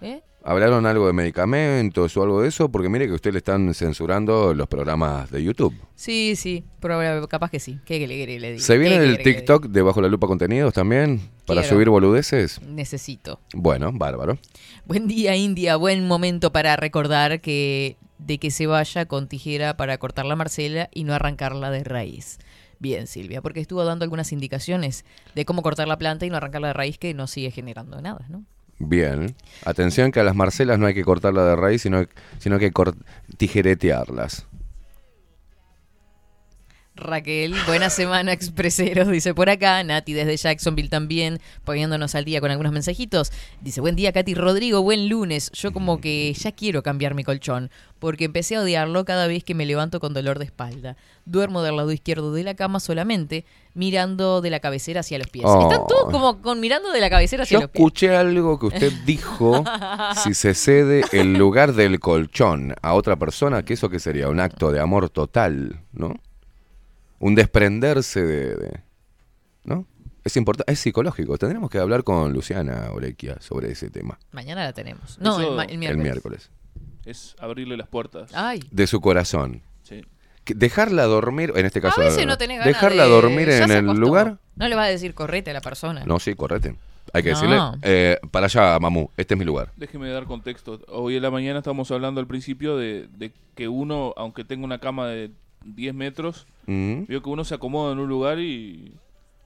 [0.00, 0.20] ¿Eh?
[0.48, 2.68] ¿Hablaron algo de medicamentos o algo de eso?
[2.70, 5.74] Porque mire que a usted le están censurando los programas de YouTube.
[5.96, 7.80] Sí, sí, pero capaz que sí.
[7.84, 8.62] ¿Qué le, le, le digo?
[8.62, 9.18] ¿Se ¿Qué viene el?
[9.18, 11.20] TikTok de Bajo la Lupa Contenidos también?
[11.46, 11.74] ¿Para Quiero.
[11.74, 12.62] subir boludeces?
[12.62, 13.40] Necesito.
[13.54, 14.38] Bueno, bárbaro.
[14.84, 15.74] Buen día, India.
[15.74, 20.88] Buen momento para recordar que de que se vaya con tijera para cortar la Marcela
[20.94, 22.38] y no arrancarla de raíz.
[22.78, 25.04] Bien, Silvia, porque estuvo dando algunas indicaciones
[25.34, 28.26] de cómo cortar la planta y no arrancarla de raíz que no sigue generando nada,
[28.28, 28.44] ¿no?
[28.78, 29.34] Bien.
[29.64, 32.04] Atención que a las Marcelas no hay que cortarla de raíz, sino,
[32.38, 32.72] sino que
[33.38, 34.46] tijeretearlas.
[36.96, 39.84] Raquel, buena semana, expreseros, dice por acá.
[39.84, 43.32] Nati desde Jacksonville también, poniéndonos al día con algunos mensajitos.
[43.60, 45.50] Dice, buen día, Katy Rodrigo, buen lunes.
[45.52, 49.54] Yo como que ya quiero cambiar mi colchón, porque empecé a odiarlo cada vez que
[49.54, 50.96] me levanto con dolor de espalda.
[51.26, 53.44] Duermo del lado izquierdo de la cama solamente,
[53.74, 55.44] mirando de la cabecera hacia los pies.
[55.46, 55.70] Oh.
[55.70, 57.80] Están todos como con mirando de la cabecera hacia Yo los pies.
[57.80, 59.62] escuché algo que usted dijo,
[60.24, 64.40] si se cede el lugar del colchón a otra persona, que eso que sería un
[64.40, 66.14] acto de amor total, ¿no?
[67.18, 68.54] Un desprenderse de...
[68.56, 68.80] de-
[69.64, 69.86] ¿No?
[70.24, 71.38] Es importante, es psicológico.
[71.38, 74.18] Tendremos que hablar con Luciana Orequia sobre ese tema.
[74.32, 75.18] Mañana la tenemos.
[75.20, 76.02] No, Eso- el, ma- el El miércoles.
[76.02, 76.50] miércoles.
[77.04, 78.30] es abrirle las puertas.
[78.34, 78.60] Ay.
[78.70, 79.62] De su corazón.
[79.82, 80.02] Sí.
[80.46, 82.00] Dejarla dormir, en este caso.
[82.00, 84.00] A veces no tenés ganas Dejarla de- dormir ya en el acostó.
[84.00, 84.38] lugar.
[84.56, 86.04] No le vas a decir correte a la persona.
[86.04, 86.76] No, sí, correte.
[87.12, 87.36] Hay que No.
[87.36, 89.72] decirle, eh, para allá, mamú, este es mi lugar.
[89.76, 90.80] Déjeme dar contexto.
[90.88, 94.78] Hoy en la mañana estábamos hablando al principio de, de que uno, aunque tenga una
[94.80, 95.30] cama de
[95.74, 97.04] 10 metros, Mm.
[97.06, 98.92] vio que uno se acomoda en un lugar y...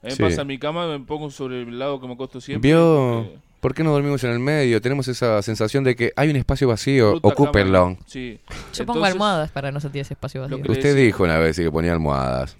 [0.03, 0.21] A mí me Sí.
[0.23, 2.67] pasa en mi cama, me pongo sobre el lado que me acuesto siempre.
[2.69, 3.23] ¿Vio?
[3.27, 4.81] porque ¿Por qué no dormimos en el medio?
[4.81, 7.95] Tenemos esa sensación de que hay un espacio vacío, fruta, ocúpenlo.
[8.07, 8.39] Sí.
[8.73, 10.57] Yo pongo almohadas para no sentir ese espacio vacío.
[10.57, 12.57] Lo que- Usted dijo una vez sí, que ponía almohadas.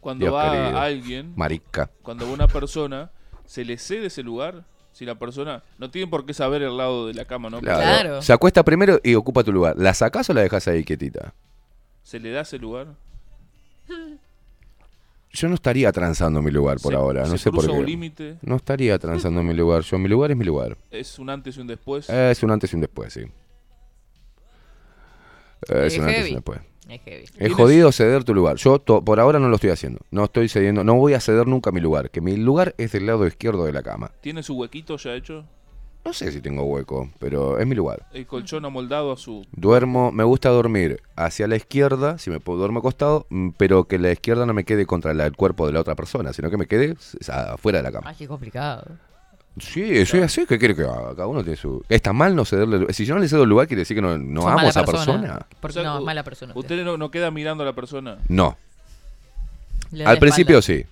[0.00, 0.78] Cuando Dios va querido.
[0.78, 1.90] alguien, Marica.
[2.02, 3.10] cuando va una persona,
[3.44, 4.64] se le cede ese lugar.
[4.92, 7.60] Si la persona no tiene por qué saber el lado de la cama, ¿no?
[7.60, 8.22] Claro.
[8.22, 9.74] Se acuesta primero y ocupa tu lugar.
[9.76, 11.34] ¿La sacás o la dejas ahí quietita?
[12.08, 12.86] Se le da ese lugar.
[15.30, 17.70] Yo no estaría transando mi lugar por Se- ahora, no se sé por qué.
[17.72, 18.38] un límite.
[18.40, 19.82] No estaría transando mi lugar.
[19.82, 20.78] Yo, mi lugar es mi lugar.
[20.90, 22.08] Es un antes y un después.
[22.08, 23.20] Es un antes y un después, sí.
[25.68, 26.60] Es Es un antes y un después.
[26.88, 27.24] Es heavy.
[27.40, 28.56] Es jodido ceder tu lugar.
[28.56, 30.00] Yo to- por ahora no lo estoy haciendo.
[30.10, 32.08] No estoy cediendo, no voy a ceder nunca mi lugar.
[32.10, 34.12] Que mi lugar es del lado izquierdo de la cama.
[34.22, 35.44] ¿Tiene su huequito ya hecho?
[36.08, 38.06] No sé si tengo hueco, pero es mi lugar.
[38.14, 39.44] El colchón amoldado a su...
[39.52, 43.98] Duermo, me gusta dormir hacia la izquierda, si me puedo duermo acostado, mm, pero que
[43.98, 46.56] la izquierda no me quede contra la- el cuerpo de la otra persona, sino que
[46.56, 46.96] me quede
[47.28, 48.08] afuera de la cama.
[48.08, 48.84] Ay, qué complicado.
[49.58, 51.10] Sí, soy así, ¿qué quiere que haga?
[51.14, 51.84] Cada uno tiene su...
[51.90, 52.90] Está mal no cederle...
[52.94, 54.84] Si yo no le cedo el lugar, quiere decir que no, no amo a esa
[54.84, 55.46] persona.
[55.60, 56.52] Por- O sea, no, mala persona.
[56.56, 56.60] usted.
[56.74, 58.16] Usted no, no queda mirando a la persona.
[58.28, 58.56] No.
[60.06, 60.82] Al principio espalda.
[60.84, 60.86] sí.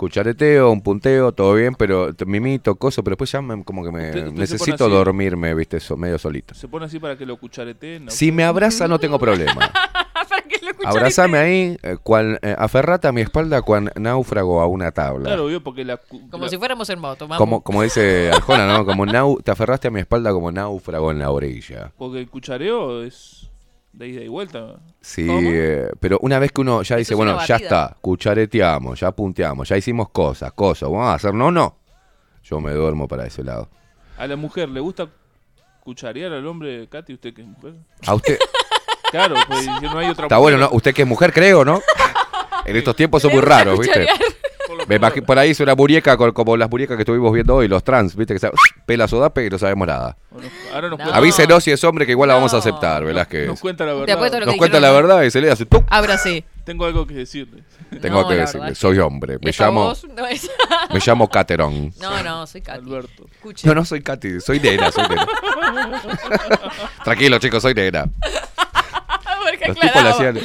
[0.00, 4.08] Cuchareteo, un punteo, todo bien, pero mimito, coso, pero después ya me- como que me
[4.08, 6.54] Usted- usted se necesito dormirme, viste, so- medio solito.
[6.54, 8.06] Se pone así para que lo cuchareteen.
[8.06, 8.10] ¿no?
[8.10, 9.70] Si me abraza no tengo problema.
[10.84, 15.26] Abrazame ahí, eh, cual, eh, aferrate a mi espalda cual náufrago a una tabla.
[15.26, 15.98] Claro, porque la...
[16.30, 17.26] Como la- si fuéramos en moto.
[17.28, 17.36] vamos.
[17.38, 18.86] Como, como dice Arjona, ¿no?
[18.86, 21.92] Como nau- te aferraste a mi espalda como náufrago en la orilla.
[21.98, 23.49] Porque el cuchareo es
[23.92, 24.76] de ida y vuelta.
[25.00, 29.68] Sí, eh, pero una vez que uno ya dice, bueno, ya está, cuchareteamos, ya punteamos,
[29.68, 31.76] ya hicimos cosas, cosas, vamos a hacer, no, no.
[32.42, 33.68] Yo me duermo para ese lado.
[34.16, 35.08] A la mujer, ¿le gusta
[35.80, 37.74] cucharear al hombre, Katy, usted que es mujer?
[38.06, 38.38] A usted,
[39.10, 40.38] Claro, pues no hay otra está mujer.
[40.38, 40.70] bueno, ¿no?
[40.72, 41.80] Usted que es mujer, creo, ¿no?
[42.66, 44.06] En estos tiempos son muy raros, ¿viste?
[44.86, 48.16] Me por ahí es una muñeca como las muñecas que estuvimos viendo hoy, los trans,
[48.16, 48.34] ¿viste?
[48.34, 48.50] Que se
[48.86, 50.16] pela sodape y no sabemos nada.
[50.72, 51.04] Ahora nos, No.
[51.04, 53.46] cuenta, Avísenos si es hombre que igual la vamos a aceptar, Velázquez.
[53.46, 54.06] nos cuenta la verdad.
[54.06, 55.84] que Nos cuenta la verdad y se le hace ¡tuc!
[55.88, 56.44] Ahora sí.
[56.64, 57.62] Tengo algo que decirle.
[58.00, 60.48] Tengo No, que decirle, verdad soy hombre, me llamo, no es-
[60.92, 61.92] me llamo Caterón.
[62.00, 62.78] No, no, soy Katy.
[62.78, 63.26] Alberto.
[63.32, 63.66] Escuche.
[63.66, 65.26] No, no soy Katy, soy nena, soy nena.
[67.04, 68.04] Tranquilo, chicos, soy nena.
[69.68, 70.38] Los tipos le hacían.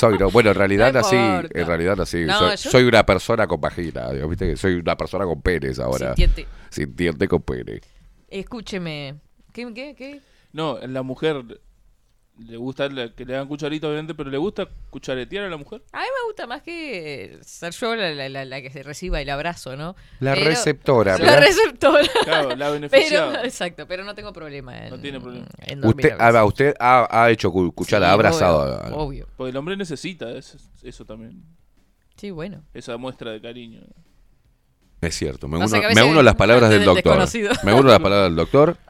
[0.00, 2.24] Soy, no, bueno, en realidad No así, en realidad así.
[2.24, 5.42] No, soy, yo- soy una persona con vagina, digo, viste que soy una persona con
[5.42, 6.14] penes ahora.
[6.14, 6.46] Sintiente.
[6.70, 7.80] Sintiente con pene.
[8.28, 9.16] Escúcheme.
[9.52, 10.20] ¿Qué, qué, qué?
[10.52, 11.44] No, la mujer
[12.46, 15.82] le gusta la- que le hagan cucharita, obviamente, pero le gusta cucharetear a la mujer.
[15.92, 19.20] A mí me gusta más que ser yo la, la- la- la que se reciba
[19.20, 19.94] el abrazo, ¿no?
[20.20, 21.40] La Pero- receptora, La ¿verdad?
[21.40, 22.08] receptora.
[22.24, 23.32] Claro, la beneficiada.
[23.32, 25.46] Pero, exacto, pero no tengo problema en, No tiene problema.
[25.66, 28.62] en dormir Usted, a ah, usted ha, ha hecho cu- cuchara, Sí, ha abrazado.
[28.62, 29.28] obvio, a- obvio.
[29.36, 31.42] Porque el hombre necesita eso, eso también.
[32.16, 32.62] Sí, bueno.
[32.74, 33.80] Esa muestra de cariño.
[35.00, 37.26] Es cierto, me uno, me uno a las palabras del del doctor.
[37.64, 38.76] Me uno a las palabras del doctor.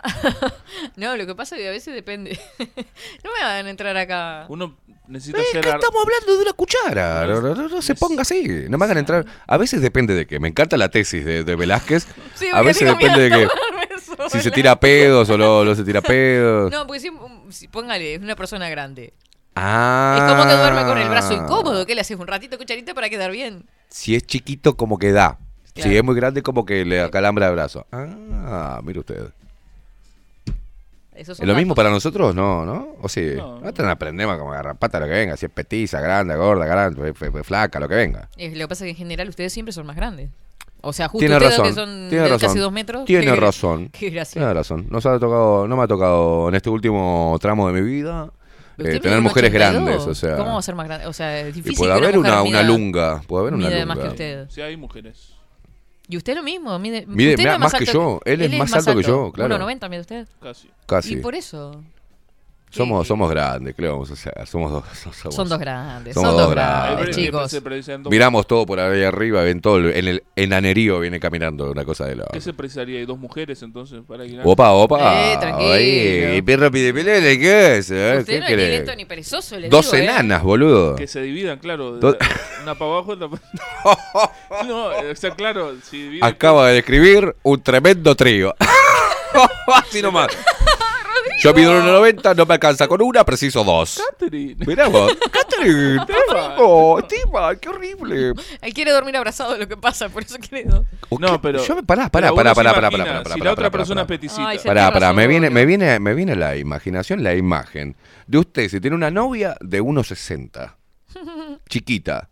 [0.96, 2.38] No, lo que pasa es que a veces depende.
[2.58, 4.46] no me van a entrar acá.
[4.48, 4.76] Uno
[5.08, 5.60] necesita Es ser...
[5.62, 7.26] que ar- estamos hablando de una cuchara.
[7.26, 8.64] No, no, no, no se ponga así.
[8.68, 9.26] No me hagan entrar.
[9.46, 10.40] A veces depende de qué.
[10.40, 12.06] Me encanta la tesis de, de Velázquez.
[12.34, 13.48] Sí, a porque veces depende de qué.
[14.30, 16.70] Si se tira pedos o no, no se tira pedos.
[16.72, 17.10] No, porque si,
[17.50, 19.12] si- póngale, es una persona grande.
[19.54, 20.16] Ah.
[20.18, 21.84] Es como que duerme con el brazo incómodo.
[21.86, 22.18] ¿Qué le haces?
[22.18, 23.66] Un ratito cucharita para quedar bien.
[23.88, 25.38] Si es chiquito, como que da.
[25.74, 25.90] Si Claro.
[25.98, 27.86] es muy grande, como que le acalambra el brazo.
[27.92, 29.28] Ah, mire usted.
[31.14, 32.34] ¿Es lo mismo para nosotros?
[32.34, 32.96] No, ¿no?
[33.02, 33.34] O sí.
[33.36, 33.60] No.
[33.60, 35.36] Nosotros no aprendemos como agarrar pata lo que venga.
[35.36, 37.12] Si es petiza, grande, gorda, grande,
[37.44, 38.28] flaca, lo que venga.
[38.36, 40.30] Eh, lo que pasa es que en general ustedes siempre son más grandes.
[40.82, 41.66] O sea, justo Tiene ustedes razón.
[41.66, 42.48] que son tiene de razón.
[42.48, 43.04] casi dos metros.
[43.04, 43.88] Tiene qué- razón.
[43.92, 44.10] Qué.
[44.32, 44.86] Tiene razón.
[44.88, 48.30] Nos ha tocado, no me ha tocado en este último tramo de mi vida
[48.78, 49.52] eh, tener mujeres 82.
[49.84, 50.06] grandes.
[50.06, 51.06] O sea, ¿Cómo va a ser más grande?
[51.06, 53.20] O sea, es y difícil puede que haber una, una lunga.
[53.26, 53.84] Puede haber una lunga.
[53.86, 54.48] más que usted.
[54.48, 55.34] Si hay mujeres.
[56.10, 56.76] Y usted lo mismo.
[56.78, 58.20] Mide, Mide usted más que alto yo.
[58.24, 59.56] Él es más alto que yo, claro.
[59.56, 60.28] 1,90 mide usted.
[60.42, 60.68] Casi.
[60.86, 61.14] Casi.
[61.14, 61.84] Y por eso.
[62.70, 64.32] Somos, somos grandes, ¿qué le vamos a hacer?
[64.46, 64.84] Somos dos.
[65.22, 66.14] somos- Son dos grandes.
[66.14, 67.16] Somos son dos dos grandes.
[67.16, 68.10] grandes, chicos.
[68.10, 69.78] Miramos todo por ahí arriba, ven todo.
[69.78, 72.26] el- En el enanerío viene caminando una cosa de la.
[72.32, 73.00] ¿Qué se precisaría?
[73.00, 74.00] ¿Hay dos mujeres entonces?
[74.06, 75.32] Para que Opa, opa.
[75.32, 75.72] Eh, tranquilo.
[75.72, 77.90] Ay, perro pide pelele, ¿qué es?
[77.90, 78.16] eh?
[78.20, 78.70] Usted ¿Qué no es ni querés?
[78.78, 80.04] lento ni perezoso, le Dos digo, ¿eh?
[80.04, 80.94] enanas, boludo.
[80.94, 81.96] Que se dividan, claro.
[81.98, 82.16] Do-
[82.62, 83.42] una para abajo, otra para...
[84.68, 86.24] no, o sea, claro, si dividen...
[86.24, 88.54] Acaba de describir un tremendo trío.
[89.74, 90.28] Así nomás.
[91.40, 94.00] Yo mido 1,90, no me alcanza con una, preciso dos.
[94.10, 94.56] Catherine.
[94.66, 95.12] Mirá vos.
[95.32, 98.32] Catherine, por favor, Esteban, qué horrible.
[98.60, 100.88] Él quiere dormir abrazado, lo que pasa, por eso quiere dormir.
[101.18, 101.64] No, pero.
[101.64, 103.70] Yo me pará, pará, pará, pará, pará, imagina, pará, pará, Si pará, la otra pará,
[103.70, 104.06] persona pará.
[104.06, 104.50] peticita.
[104.64, 107.96] Pará, pará, me viene, me viene, me viene la imaginación, la imagen
[108.26, 110.74] de usted si tiene una novia de 1,60.
[111.68, 112.28] Chiquita.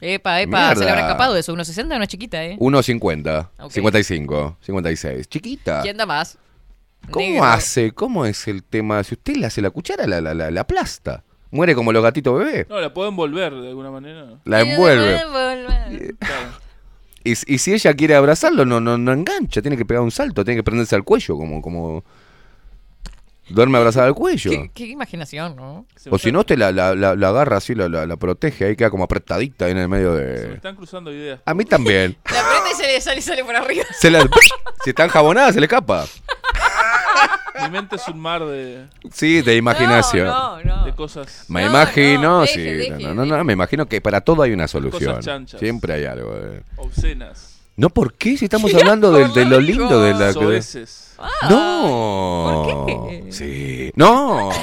[0.00, 1.00] Epa, epa, se le habrá Mierda.
[1.08, 1.54] escapado de eso.
[1.54, 2.56] 1.60 no es chiquita, ¿eh?
[2.58, 3.48] 1,50.
[3.60, 3.70] Ok.
[3.72, 5.28] 55, 56.
[5.28, 5.80] Chiquita.
[5.82, 6.36] ¿Quién da más?
[7.10, 7.44] ¿Cómo Negro.
[7.44, 7.92] hace?
[7.92, 9.02] ¿Cómo es el tema?
[9.04, 11.22] Si usted le hace la cuchara, la, la, la, la aplasta.
[11.50, 12.66] Muere como los gatitos bebé.
[12.68, 14.26] No, la puedo envolver de alguna manera.
[14.44, 15.20] La envuelve.
[16.18, 16.48] Claro.
[17.24, 19.62] Y, y si ella quiere abrazarlo, no, no, no engancha.
[19.62, 22.04] Tiene que pegar un salto, tiene que prenderse al cuello, como, como
[23.48, 24.50] duerme abrazada al cuello.
[24.50, 25.86] ¿Qué, qué imaginación, ¿no?
[25.96, 28.16] Se O si están- no, usted la, la, la, la agarra así, la, la, la
[28.16, 30.54] protege, ahí queda como apretadita ahí en el medio Se me de...
[30.54, 31.40] están cruzando ideas.
[31.44, 32.16] A mí también.
[32.32, 33.84] La aprieta y se le sale, sale por arriba.
[33.98, 34.22] Se la-
[34.84, 36.04] si está enjabonada, se le escapa.
[37.62, 40.26] Mi mente es un mar de, Sí, de imaginación.
[40.26, 41.44] No, no, de cosas.
[41.48, 42.60] Me No, imagino, no, sí.
[42.62, 45.20] deje, no, no, no, me imagino que para todo hay una solución.
[45.20, 45.58] chanchas.
[45.60, 46.34] Siempre hay algo.
[46.36, 46.62] eh.
[46.76, 47.52] obscenas.
[47.76, 48.38] No, ¿por qué?
[48.38, 50.32] Si estamos Qué hablando de, de lo lindo de la...
[50.32, 51.14] Soeces.
[51.50, 52.86] No.
[52.86, 53.32] ¿por qué?
[53.32, 53.92] Sí.
[53.96, 54.50] No.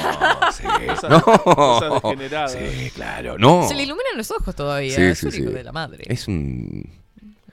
[0.54, 0.64] Sí.
[0.88, 1.22] Cosas- no.
[1.24, 2.52] cosas.
[2.52, 3.38] Sí, claro.
[3.40, 3.68] No.
[3.68, 4.96] Se le iluminan los ojos todavía.
[4.96, 5.54] Sí, es sí, único sí.
[5.56, 6.04] de la madre.
[6.08, 6.88] Es un,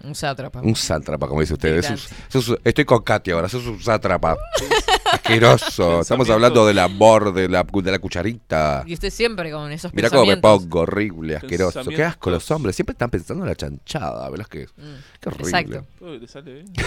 [0.02, 0.60] Un sátrapa.
[0.62, 1.84] un sátrapa, como dice usted.
[2.28, 4.36] Sos- estoy con Katy ahora, sos un sátrapa.
[5.12, 6.00] Asqueroso.
[6.00, 8.84] Estamos hablando del amor, de la, de la cucharita.
[8.86, 11.84] Y usted siempre con esos Mirá cómo me pongo horrible, asqueroso.
[11.84, 12.76] Qué asco los hombres.
[12.76, 14.46] Siempre están pensando en la chanchada, ¿verdad?
[14.46, 15.48] Que Mm, Qué horrible.
[15.60, 15.86] Exacto.
[16.04, 16.72] Uy, le sale bien.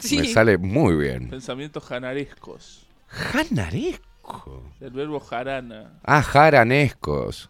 [0.00, 0.18] Sí.
[0.18, 1.28] Me sale muy bien.
[1.30, 2.86] Pensamientos janarescos.
[3.08, 4.62] Janaresco.
[4.80, 5.98] Del verbo jarana.
[6.04, 7.48] Ah, jaranescos.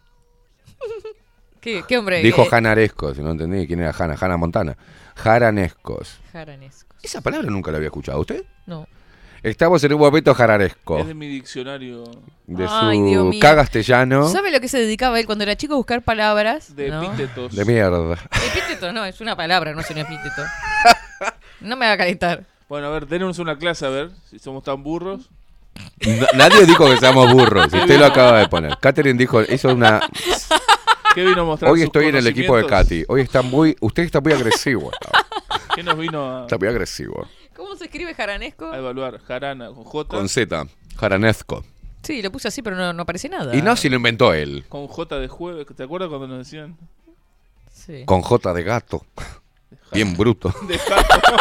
[1.60, 2.22] ¿Qué, qué hombre?
[2.22, 4.76] Dijo eh, janarescos, si no entendí quién era Jana, Jana Montana.
[5.16, 6.18] Jaranescos.
[6.32, 6.94] Jaranesco.
[7.02, 8.20] Esa palabra nunca la había escuchado.
[8.20, 8.44] ¿Usted?
[8.66, 8.86] No.
[9.42, 10.98] Estamos en un momento jararesco.
[10.98, 12.04] Es de mi diccionario
[12.46, 13.40] De Ay, su mío.
[13.40, 14.28] castellano.
[14.28, 16.74] ¿Sabe lo que se dedicaba él cuando era chico a buscar palabras?
[16.74, 17.02] de ¿no?
[17.04, 17.54] epítetos.
[17.54, 18.18] De mierda.
[18.52, 20.42] Epíteto no, es una palabra, no es un epíteto.
[21.60, 22.44] No me va a calentar.
[22.68, 25.30] Bueno, a ver, denos una clase a ver si somos tan burros.
[26.34, 27.66] Nadie dijo que seamos burros.
[27.72, 28.76] Usted lo acaba de poner.
[28.78, 30.00] Catherine dijo, hizo una.
[31.18, 32.64] ¿Qué vino a mostrar Hoy estoy en el equipo de?
[32.64, 33.04] Katy.
[33.08, 33.76] Hoy está muy.
[33.80, 34.92] Usted está muy agresivo.
[35.74, 37.26] ¿Qué nos vino a, Está muy agresivo.
[37.56, 38.70] ¿Cómo se escribe jaranesco?
[38.70, 39.18] a evaluar?
[39.18, 40.08] Jarana con J.
[40.16, 40.66] Con Z.
[40.96, 41.64] Jaranesco.
[42.04, 43.52] Sí, lo puse así, pero no, no aparece nada.
[43.56, 44.64] Y no si lo inventó él.
[44.68, 45.66] Con J de jueves.
[45.74, 46.76] ¿Te acuerdas cuando nos decían?
[47.72, 48.04] Sí.
[48.04, 49.04] Con J de gato.
[49.90, 50.54] Bien bruto.
[50.68, 51.36] De jato.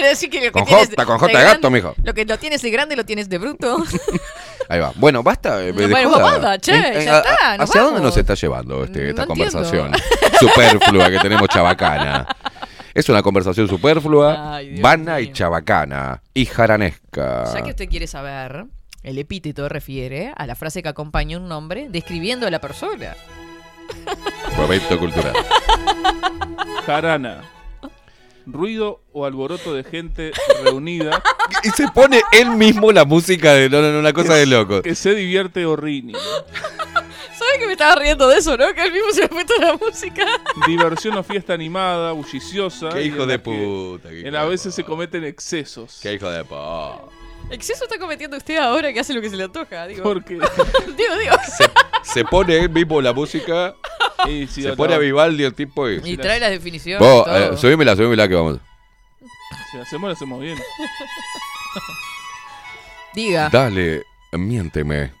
[0.00, 1.94] Pero sí que lo que Con tienes J, con J de gato, mijo.
[2.02, 3.78] Lo que lo tienes de grande lo tienes de bruto.
[4.68, 4.92] Ahí va.
[4.96, 5.62] Bueno, basta.
[5.62, 8.84] eh, de Bueno, basta, che, En- ya está, a- nos ¿Hacia dónde nos está llevando
[8.84, 9.52] este, esta No entiendo.
[9.52, 9.92] conversación
[10.38, 12.26] superflua que tenemos chabacana?
[12.94, 15.32] Es una conversación superflua, Ay, vana y mío.
[15.34, 17.52] chabacana y jaranesca.
[17.54, 18.64] Ya que usted quiere saber,
[19.02, 23.14] el epíteto refiere a la frase que acompaña un nombre describiendo a la persona.
[24.56, 25.32] Momento cultural.
[26.86, 27.42] Jarana.
[28.50, 30.32] Ruido o alboroto de gente
[30.64, 31.22] reunida
[31.64, 34.82] Y se pone él mismo la música de no, no, una cosa de loco.
[34.82, 36.12] que se divierte o rini.
[36.12, 38.72] ¿Sabe que me estaba riendo de eso, no?
[38.74, 40.26] Que él mismo se me puesto la música.
[40.66, 42.90] Diversión o fiesta animada, bulliciosa.
[42.90, 44.08] Qué hijo de que puta.
[44.08, 46.00] qué En a veces se cometen excesos.
[46.02, 47.17] Qué hijo de puta.
[47.50, 50.02] Exceso está cometiendo usted ahora que hace lo que se le antoja, digo.
[50.02, 50.34] Porque
[50.96, 51.34] Digo, digo.
[51.56, 51.64] Se,
[52.02, 53.74] se pone él mismo la música,
[54.28, 56.00] y si se no- pone a Vivaldi el tipo y...
[56.04, 57.00] Y trae las definiciones.
[57.06, 57.54] Vos, todo.
[57.54, 58.58] eh, subímela, subímela que vamos.
[59.72, 60.58] si hacemos, lo hacemos bien.
[63.14, 63.48] Diga.
[63.50, 65.12] Dale, miénteme.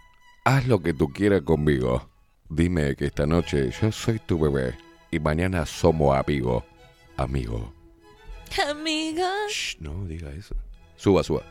[0.44, 2.08] Haz lo que tú quieras conmigo.
[2.48, 4.74] Dime que esta noche yo soy tu bebé
[5.10, 6.64] y mañana somos amigo.
[7.16, 7.72] Amigo.
[8.70, 10.54] Amiga, Shh, no diga eso.
[10.96, 11.42] Suba, suba.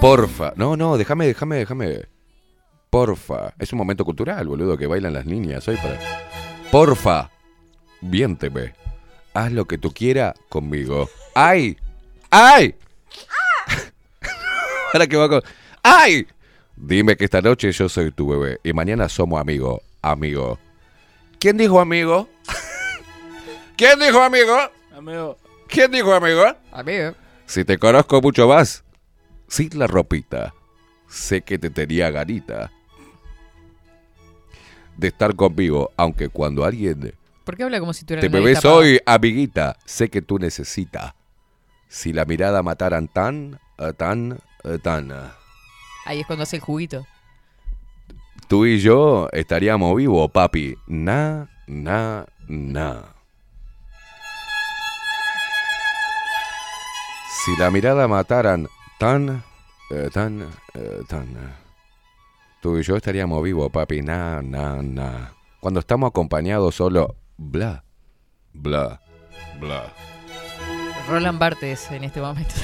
[0.00, 0.52] Porfa.
[0.56, 2.08] No, no, déjame, déjame, déjame.
[2.90, 3.54] Porfa.
[3.58, 5.66] Es un momento cultural, boludo, que bailan las niñas.
[5.68, 5.98] Hoy para.
[6.70, 7.30] Porfa.
[8.00, 8.74] Viénteme.
[9.32, 11.08] Haz lo que tú quieras conmigo.
[11.34, 11.78] ¡Ay!
[12.30, 12.74] ¡Ay!
[14.92, 15.42] Ahora que va con.
[15.82, 16.26] ¡Ay!
[16.76, 19.80] Dime que esta noche yo soy tu bebé y mañana somos amigos.
[20.02, 20.58] Amigo.
[21.38, 22.28] ¿Quién dijo amigo?
[23.76, 24.58] ¿Quién dijo amigo?
[24.94, 26.44] Amigo, ¿Quién dijo amigo?
[26.72, 27.14] Amigo.
[27.52, 28.82] Si te conozco mucho más,
[29.46, 30.54] sin la ropita,
[31.06, 32.72] sé que te tenía ganita
[34.96, 37.12] de estar conmigo, aunque cuando alguien
[37.44, 38.74] ¿Por qué habla como si tuviera te la nariz bebés tapada?
[38.76, 41.12] hoy, amiguita, sé que tú necesitas.
[41.88, 45.30] Si la mirada mataran tan, eh, tan, eh, tan, eh,
[46.06, 47.06] Ahí es cuando hace el juguito.
[48.48, 50.74] tú y yo estaríamos vivos, papi.
[50.86, 53.14] Na, na, na.
[57.44, 58.68] Si la mirada mataran
[58.98, 59.42] tan,
[59.90, 60.42] eh, tan,
[60.74, 61.24] eh, tan.
[61.30, 61.54] eh,
[62.60, 64.02] Tú y yo estaríamos vivos, papi.
[64.02, 65.32] Na, na, na.
[65.60, 67.82] Cuando estamos acompañados solo, bla,
[68.52, 69.00] bla,
[69.58, 69.92] bla.
[71.08, 72.54] Roland Barthes en este momento.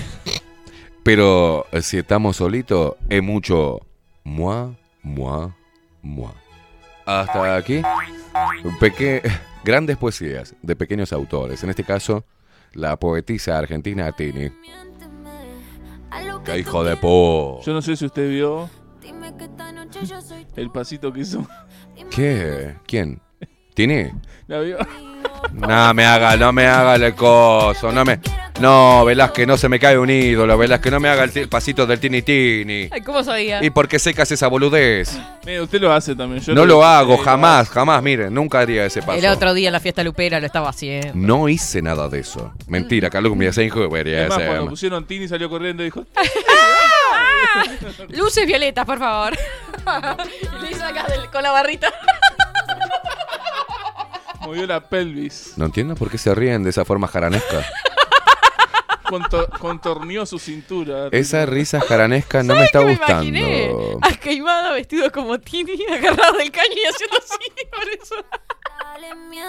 [1.02, 3.80] Pero si estamos solitos, es mucho
[4.22, 5.48] moi, moi,
[6.02, 6.30] moi.
[7.04, 7.82] Hasta aquí,
[8.78, 9.22] peque-
[9.64, 11.64] grandes poesías de pequeños autores.
[11.64, 12.24] En este caso,
[12.72, 14.50] la poetisa argentina Tini.
[16.44, 17.60] ¡Qué hijo de po!
[17.64, 18.70] Yo no sé si usted vio
[20.56, 21.46] el pasito que hizo.
[22.10, 22.76] ¿Qué?
[22.86, 23.20] ¿Quién?
[23.74, 24.10] ¿Tini?
[24.46, 24.78] ¿La vio?
[25.52, 28.20] No me haga, no me haga el coso, no me...
[28.60, 32.00] No, Velázquez, no se me cae un ídolo, Velázquez, no me haga el pasito del
[32.00, 32.88] Tini Tini.
[32.90, 33.62] Ay, ¿cómo sabía?
[33.62, 35.16] ¿Y por qué secas esa boludez?
[35.46, 36.42] Mire, usted lo hace también.
[36.42, 39.12] Yo No lo hago, eh, jamás, jamás, miren, nunca haría ese paso.
[39.18, 41.12] El otro día en la fiesta lupera lo estaba haciendo.
[41.14, 42.52] No hice nada de eso.
[42.66, 46.04] Mentira, Carlos me hace hijo Es más, cuando pusieron Tini salió corriendo y dijo,
[48.08, 49.34] Luces violetas, por favor.
[50.58, 51.92] y le hizo acá del- con la barrita.
[54.40, 57.64] movió la pelvis, No entiendo por qué se ríen de esa forma jaranesca.
[59.08, 61.08] Conto- contorneó su cintura.
[61.12, 63.68] Esa risa jaranesca no me ¿Sabes está qué me imaginé?
[63.72, 63.98] gustando.
[64.06, 67.66] A Queimada vestido como Tini, agarrado del caño y haciendo así.
[67.70, 68.14] Por eso.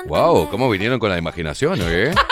[0.06, 2.14] Wow, cómo vinieron con la imaginación, ¿eh?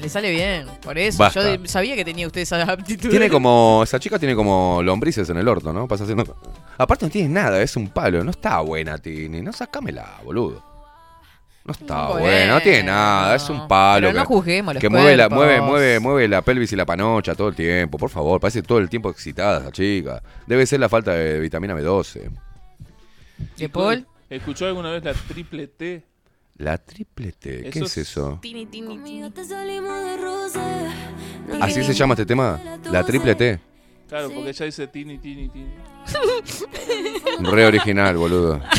[0.00, 0.66] Le sale bien.
[0.82, 1.18] Por eso.
[1.18, 1.56] Basta.
[1.56, 3.10] Yo sabía que tenía usted esa aptitud.
[3.10, 3.82] Tiene como.
[3.84, 5.86] Esa chica tiene como lombrices en el orto, ¿no?
[5.88, 6.36] Pasa haciendo.
[6.76, 8.22] Aparte no tiene nada, es un palo.
[8.24, 9.42] No está buena, Tini.
[9.42, 10.62] No sacámela, boludo.
[11.64, 12.20] No está Bueno.
[12.22, 14.06] buena, no tiene nada, es un palo.
[14.08, 16.86] Pero no que- juzguemos los Que mueve la, mueve, mueve, mueve la pelvis y la
[16.86, 18.40] panocha todo el tiempo, por favor.
[18.40, 20.22] Parece todo el tiempo excitada esa chica.
[20.46, 22.30] Debe ser la falta de vitamina B12.
[23.58, 24.06] ¿De Paul?
[24.30, 26.02] ¿Escuchó alguna vez la triple T?
[26.58, 28.38] La triple T, ¿qué Eso es es- eso?
[28.42, 29.22] Tini, tini, tini.
[31.60, 32.60] ¿Así se llama este tema?
[32.90, 33.60] La triple T.
[34.08, 35.70] Claro, porque ella dice Tini, Tini, Tini.
[37.50, 38.60] Re original, boludo.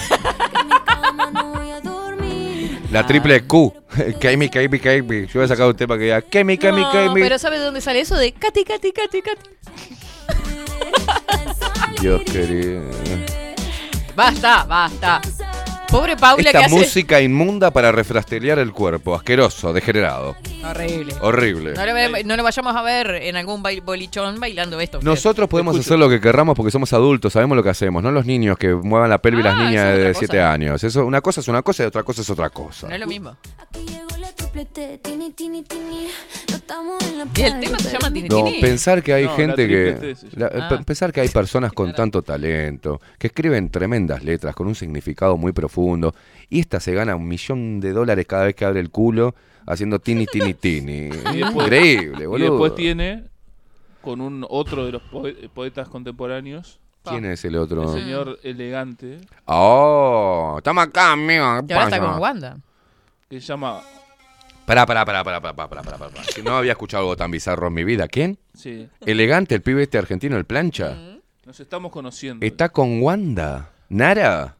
[2.92, 3.72] La triple Q.
[4.20, 5.28] Kemi, Kemi, Kemi.
[5.28, 7.22] Yo voy a sacar un tema que diga Kemi, Kemi, No, Kemi.
[7.22, 8.18] pero ¿sabe de dónde sale eso?
[8.18, 9.50] De Katy, Katy, Katy, Katy.
[12.02, 12.82] Dios querido.
[14.16, 15.22] Basta, basta.
[15.92, 16.76] Pobre Paula que Esta hace...
[16.76, 19.16] música inmunda para refrastelear el cuerpo.
[19.16, 20.36] Asqueroso, degenerado.
[20.64, 21.16] Horrible.
[21.22, 21.74] Horrible.
[21.74, 25.00] No lo, ve- no lo vayamos a ver en algún bail- bolichón bailando esto.
[25.00, 25.10] usted.
[25.10, 28.26] Nosotros podemos hacer lo que querramos porque somos adultos, sabemos lo que hacemos, no los
[28.28, 30.52] niños que muevan la pelvis las Ah, niñas eso es de otra 7 cosa.
[30.52, 30.84] años.
[30.84, 32.88] Eso, una cosa es una cosa y otra cosa es otra cosa.
[32.88, 33.36] No es lo mismo.
[37.36, 38.62] Y el tema se llama Tini No, Tini.
[38.62, 40.16] pensar que hay No, gente que.
[40.36, 40.82] La- Ah.
[40.86, 45.52] Pensar que hay personas con tanto talento, que escriben tremendas letras con un significado muy
[45.52, 46.14] profundo,
[46.50, 49.36] y esta se gana un millón de dólares cada vez que abre el culo
[49.66, 51.10] haciendo tini, tini, tini.
[51.34, 52.52] Y después- Increíble, Y boludo.
[52.52, 53.24] después tiene
[54.02, 57.94] con un otro de los poe- poetas contemporáneos, ¿Quién es el otro?
[57.96, 61.46] el señor elegante, Oh, estamos acá, amigo.
[61.68, 62.12] ¿qué Y ahora está pasa?
[62.12, 62.58] con Wanda.
[63.30, 63.82] que se llama...
[64.70, 66.24] Pará, pará, pará, pará, pará, pará, pará, pará.
[66.36, 68.08] Si no había escuchado algo tan bizarro en mi vida.
[68.08, 68.38] ¿Quién?
[68.54, 70.96] Sí, Elegante, el pibe este argentino, el plancha.
[71.46, 72.46] nos estamos conociendo.
[72.46, 73.72] Está con Wanda.
[73.90, 74.56] ¿Nara?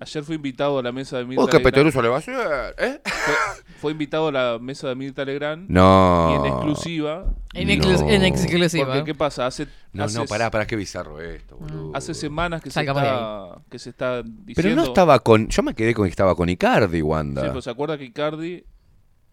[0.00, 1.74] Ayer fue invitado a la mesa de Mirta Oh, qué Legrand.
[1.74, 3.00] peteruso le va a hacer, ¿eh?
[3.04, 3.34] Fue,
[3.80, 5.68] fue invitado a la mesa de Mirta Legrand.
[5.68, 6.30] No.
[6.32, 7.26] Y en exclusiva.
[7.52, 8.08] En, exclu- No.
[8.10, 8.86] en exclusiva.
[8.86, 9.44] Porque, ¿qué pasa?
[9.46, 11.92] Hace, No, hace, no, pará, pará, qué bizarro esto, boludo.
[11.94, 14.54] hace semanas que se, está, que se está diciendo...
[14.56, 15.48] Pero no estaba con.
[15.48, 17.42] Yo me quedé con que estaba con Icardi, Wanda.
[17.42, 18.64] Sí, pero se acuerda que Icardi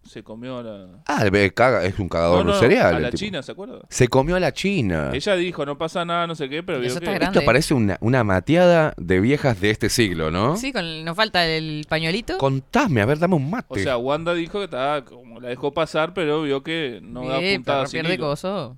[0.07, 0.87] se comió a la...
[1.05, 3.17] Ah, caga- es un cagador No, no, a la tipo.
[3.17, 3.79] China, ¿se acuerda?
[3.89, 5.11] Se comió a la China.
[5.13, 7.25] Ella dijo, no pasa nada, no sé qué, pero vio Eso está que...
[7.25, 10.57] Esto parece una, una mateada de viejas de este siglo, ¿no?
[10.57, 12.37] Sí, con, nos falta el pañuelito.
[12.37, 13.67] Contame, a ver, dame un mate.
[13.69, 17.39] O sea, Wanda dijo que estaba, como la dejó pasar, pero vio que no da
[17.41, 18.27] Eh, puntada perro sin pierde hilo.
[18.27, 18.77] coso.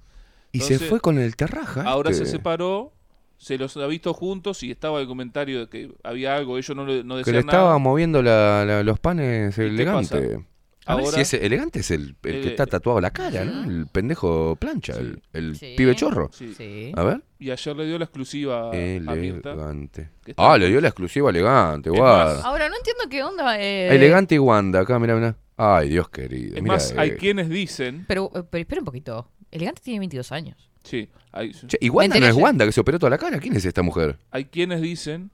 [0.52, 1.84] y se fue con el terraja.
[1.84, 2.26] Ahora este.
[2.26, 2.92] se separó,
[3.38, 6.86] se los ha visto juntos y estaba el comentario de que había algo, ellos no,
[6.86, 7.58] le- no Que decían le nada.
[7.60, 10.44] estaba moviendo la- la- los panes elegante.
[10.92, 13.64] A ver si ese elegante es el, el que Eh, está tatuado la cara, ¿no?
[13.70, 15.76] El pendejo plancha, el, el Sí.
[15.78, 16.30] pibe chorro.
[16.34, 16.54] Sí.
[16.58, 16.92] Sí.
[16.96, 17.22] A ver.
[17.40, 19.52] Y ayer le dio la exclusiva a, a Mirta.
[19.54, 20.10] Elegante.
[20.38, 23.60] Ah, le dio la exclusiva elegante, más, Ahora no entiendo qué onda.
[23.60, 25.36] eh, Elegante y Wanda, acá, mira, mira.
[25.56, 26.56] Ay, Dios querido.
[26.58, 27.18] Es mira, más, hay eh.
[27.18, 28.06] quienes dicen...
[28.08, 29.30] Pero, pero espera un poquito.
[29.52, 30.70] Elegante tiene 22 años.
[30.84, 32.34] Sí, hay, Che, y Wanda no es.
[32.34, 33.40] Wanda que se operó toda la cara.
[33.40, 34.18] ¿Quién es esta mujer?
[34.32, 35.30] hay quienes dicen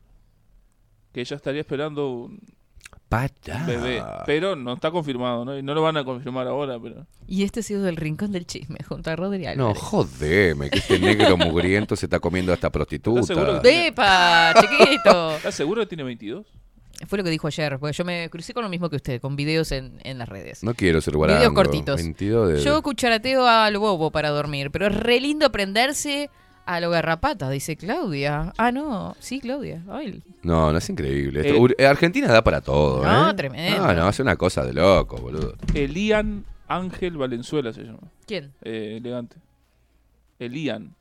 [1.14, 2.40] que ella estaría esperando un-
[3.10, 3.30] Para.
[3.68, 4.04] bebé.
[4.26, 5.58] Pero no está confirmado, ¿no?
[5.58, 7.06] Y no lo van a confirmar ahora, pero...
[7.28, 9.78] Y este ha sido el rincón del chisme junto a Rodri No, Álvarez.
[9.82, 13.22] jodeme, que este negro mugriento se está comiendo a esta prostituta.
[13.22, 13.60] ¿Estás seguro?
[13.62, 15.36] ¡Depa, chiquito!
[15.38, 16.46] ¿Estás seguro que tiene 22?
[17.08, 19.36] Fue lo que dijo ayer, porque yo me crucé con lo mismo que usted, con
[19.36, 20.64] videos en, en las redes.
[20.64, 21.40] No quiero ser guarango.
[21.40, 21.98] Videos cortitos.
[21.98, 22.64] 22 de...
[22.64, 26.30] Yo cucharateo a lo bobo para dormir, pero es re lindo prenderse
[26.66, 28.54] a lo garrapata, dice Claudia.
[28.58, 29.82] Ah, no, sí, Claudia.
[29.90, 31.42] Ay, No, no es increíble.
[31.42, 33.34] Esto- Eh, eh, Argentina da para todo, No, ¿eh?
[33.34, 33.86] tremendo.
[33.88, 35.56] No, no, es una cosa de loco, boludo.
[35.74, 38.00] Elian Ángel Valenzuela se llama.
[38.26, 38.52] ¿Quién?
[38.64, 39.36] Eh, elegante.
[40.40, 40.96] Elian.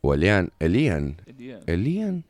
[0.00, 0.50] O Elian.
[0.58, 1.16] Elian.
[1.26, 1.60] Elian.
[1.66, 2.24] ¿Elian?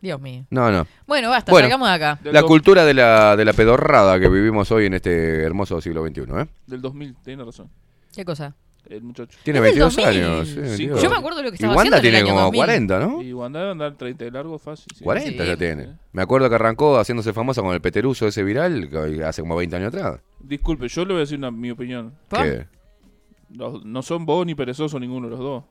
[0.00, 0.44] Dios mío.
[0.50, 0.86] No, no.
[1.06, 2.18] Bueno, basta, Bueno, salgamos de acá.
[2.24, 6.22] La cultura de la, de la pedorrada que vivimos hoy en este hermoso siglo XXI,
[6.42, 6.46] ¿eh?
[6.66, 7.68] Del 2000, tiene razón.
[8.14, 8.54] ¿Qué cosa?
[8.88, 9.38] El muchacho.
[9.42, 10.22] Tiene Es del 22 2000.
[10.22, 10.48] años.
[10.48, 11.02] sí, Sí, 22.
[11.02, 12.58] Yo me acuerdo lo que Y estaba Wanda haciendo en el tiene año como 2000.
[12.60, 13.22] 40, ¿no?
[13.22, 14.86] Y Wanda debe andar 30 de largo fácil.
[14.96, 15.02] sí.
[15.04, 15.88] 40 ya tiene.
[16.12, 19.76] Me acuerdo que arrancó haciéndose famosa con el peteruso ese viral que hace como 20
[19.76, 20.20] años atrás.
[20.40, 22.14] Disculpe, yo le voy a decir una, mi opinión.
[22.30, 22.66] ¿Qué?
[23.54, 25.64] Los- no son vos ni perezosos ninguno de los dos.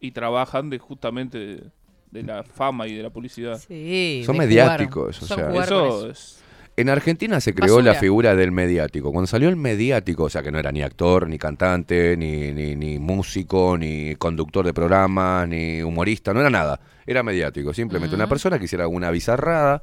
[0.00, 1.62] Y trabajan de justamente de,
[2.10, 3.58] de la fama y de la publicidad.
[3.58, 4.22] Sí.
[4.24, 5.52] Son mediáticos, jugar.
[5.52, 5.64] o sea.
[5.64, 6.10] eso.
[6.10, 6.42] es...
[6.80, 7.92] En Argentina se creó Basura.
[7.92, 9.12] la figura del mediático.
[9.12, 12.74] Cuando salió el mediático, o sea que no era ni actor, ni cantante, ni, ni,
[12.74, 16.80] ni músico, ni conductor de programas, ni humorista, no era nada.
[17.06, 17.74] Era mediático.
[17.74, 19.82] Simplemente una persona que hiciera alguna bizarrada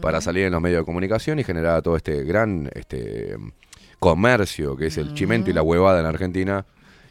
[0.00, 3.36] para salir en los medios de comunicación y generaba todo este gran este
[3.98, 6.64] comercio que es el chimento y la huevada en Argentina.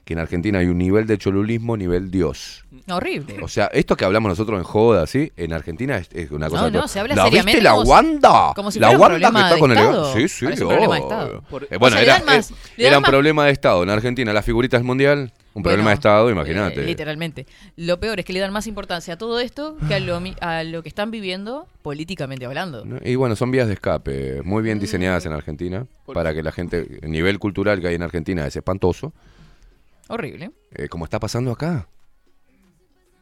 [0.05, 2.65] Que en Argentina hay un nivel de cholulismo, nivel Dios.
[2.89, 3.37] Horrible.
[3.41, 5.31] O sea, esto que hablamos nosotros en joda, ¿sí?
[5.37, 6.69] En Argentina es, es una cosa...
[6.69, 8.51] No, no, se habla ¿La seriamente viste la como si- Wanda?
[8.53, 9.77] como si la fuera un Wanda que está con el...
[9.77, 10.13] Estado.
[10.13, 11.09] Sí, sí, Parece un problema de obvio.
[11.15, 11.41] Estado.
[11.49, 13.83] Por- Eh, bueno, O sea, le era, más- eh, era un más- problema de Estado.
[13.83, 16.83] En Argentina, las figuritas mundial, un problema de Estado, eh, imagínate.
[16.83, 17.45] literalmente.
[17.77, 20.63] Lo peor es que le dan más importancia a todo esto que a lo, a
[20.65, 22.83] lo que están viviendo políticamente hablando.
[23.05, 26.99] Y bueno, son vías de escape muy bien diseñadas en Argentina para que la gente,
[27.01, 29.13] el nivel cultural que hay en Argentina es espantoso,
[30.09, 30.51] Horrible.
[30.71, 31.87] eh, como está pasando acá.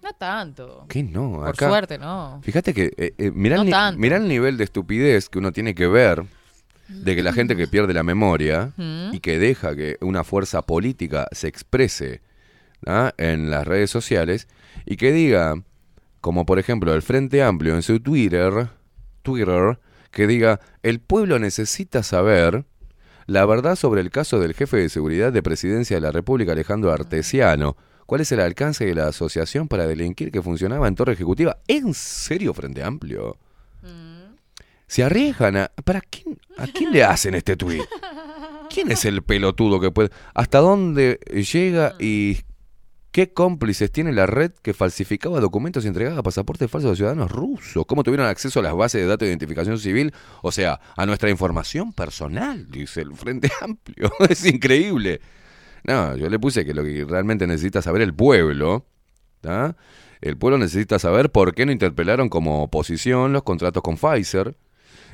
[0.03, 0.85] No tanto.
[0.89, 1.33] ¿Qué no?
[1.33, 2.39] Por Acá, suerte, no.
[2.43, 5.75] Fíjate que eh, eh, mirá, No el mirá el nivel de estupidez que uno tiene
[5.75, 6.23] que ver
[6.87, 9.13] de que la gente que pierde la memoria Mm.
[9.13, 12.21] y que deja que una fuerza política se exprese
[12.87, 13.13] ¿ah?
[13.17, 14.47] en las redes sociales
[14.85, 15.61] y que diga,
[16.19, 18.69] como por ejemplo el Frente Amplio en su Twitter,
[19.21, 19.79] Twitter,
[20.09, 22.65] que diga, el pueblo necesita saber
[23.27, 26.91] la verdad sobre el caso del jefe de seguridad de presidencia de la República, Alejandro
[26.91, 27.77] Artesiano.
[28.05, 31.57] ¿Cuál es el alcance de la asociación para delinquir que funcionaba en Torre Ejecutiva?
[31.67, 33.37] ¿En serio Frente Amplio?
[34.87, 35.71] Se arriesgan a...
[35.85, 37.81] ¿Para quién, ¿A quién le hacen este tuit?
[38.69, 40.09] ¿Quién es el pelotudo que puede...
[40.33, 41.19] ¿Hasta dónde
[41.53, 42.39] llega y
[43.11, 47.85] qué cómplices tiene la red que falsificaba documentos y entregaba pasaportes falsos a ciudadanos rusos?
[47.85, 50.13] ¿Cómo tuvieron acceso a las bases de datos de identificación civil?
[50.41, 54.11] O sea, a nuestra información personal, dice el Frente Amplio.
[54.29, 55.21] es increíble.
[55.83, 58.85] No, yo le puse que lo que realmente necesita saber el pueblo,
[59.41, 59.75] ¿tá?
[60.21, 64.55] el pueblo necesita saber por qué no interpelaron como oposición los contratos con Pfizer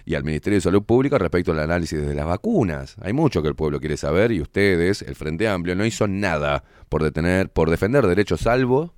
[0.06, 2.96] y al Ministerio de Salud Pública respecto al análisis de las vacunas.
[3.02, 6.64] Hay mucho que el pueblo quiere saber y ustedes, el Frente Amplio, no hizo nada
[6.90, 8.94] por detener, por defender derechos salvo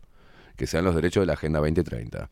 [0.59, 2.29] que sean los derechos de la Agenda 2030.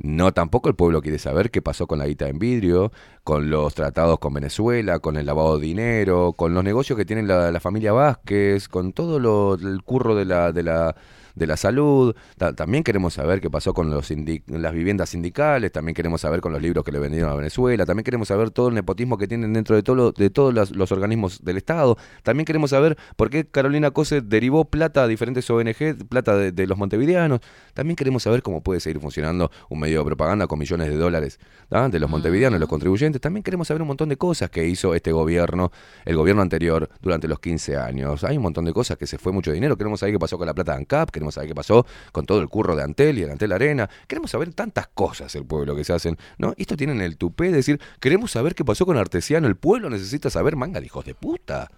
[0.00, 2.92] No, tampoco el pueblo quiere saber qué pasó con la guita en vidrio,
[3.24, 7.22] con los tratados con Venezuela, con el lavado de dinero, con los negocios que tiene
[7.22, 10.94] la, la familia Vázquez, con todo lo, el curro de la, de la,
[11.38, 12.14] de la salud.
[12.36, 14.08] Ta- también queremos saber qué pasó con los
[14.48, 18.04] las viviendas sindicales, también queremos saber con los libros que le vendieron a Venezuela, también
[18.04, 20.90] queremos saber todo el nepotismo que tienen dentro de, todo lo- de todos los, los
[20.92, 26.06] organismos del Estado, también queremos saber por qué Carolina Cose derivó plata a diferentes ONG,
[26.08, 27.40] plata de, de los montevideanos,
[27.74, 31.38] también queremos saber cómo puede seguir funcionando un medio de propaganda con millones de dólares
[31.68, 31.88] ¿tá?
[31.88, 35.12] de los montevideanos, los contribuyentes, también queremos saber un montón de cosas que hizo este
[35.12, 35.70] gobierno,
[36.04, 38.24] el gobierno anterior, durante los 15 años.
[38.24, 40.46] Hay un montón de cosas que se fue mucho dinero, queremos saber qué pasó con
[40.46, 43.22] la plata de ANCAP, queremos saber qué pasó con todo el curro de Antel y
[43.22, 46.54] el Antel Arena, queremos saber tantas cosas el pueblo que se hacen, ¿no?
[46.56, 50.30] Esto tienen el tupé de decir, queremos saber qué pasó con Artesiano, el pueblo necesita
[50.30, 51.70] saber manga de hijos de puta.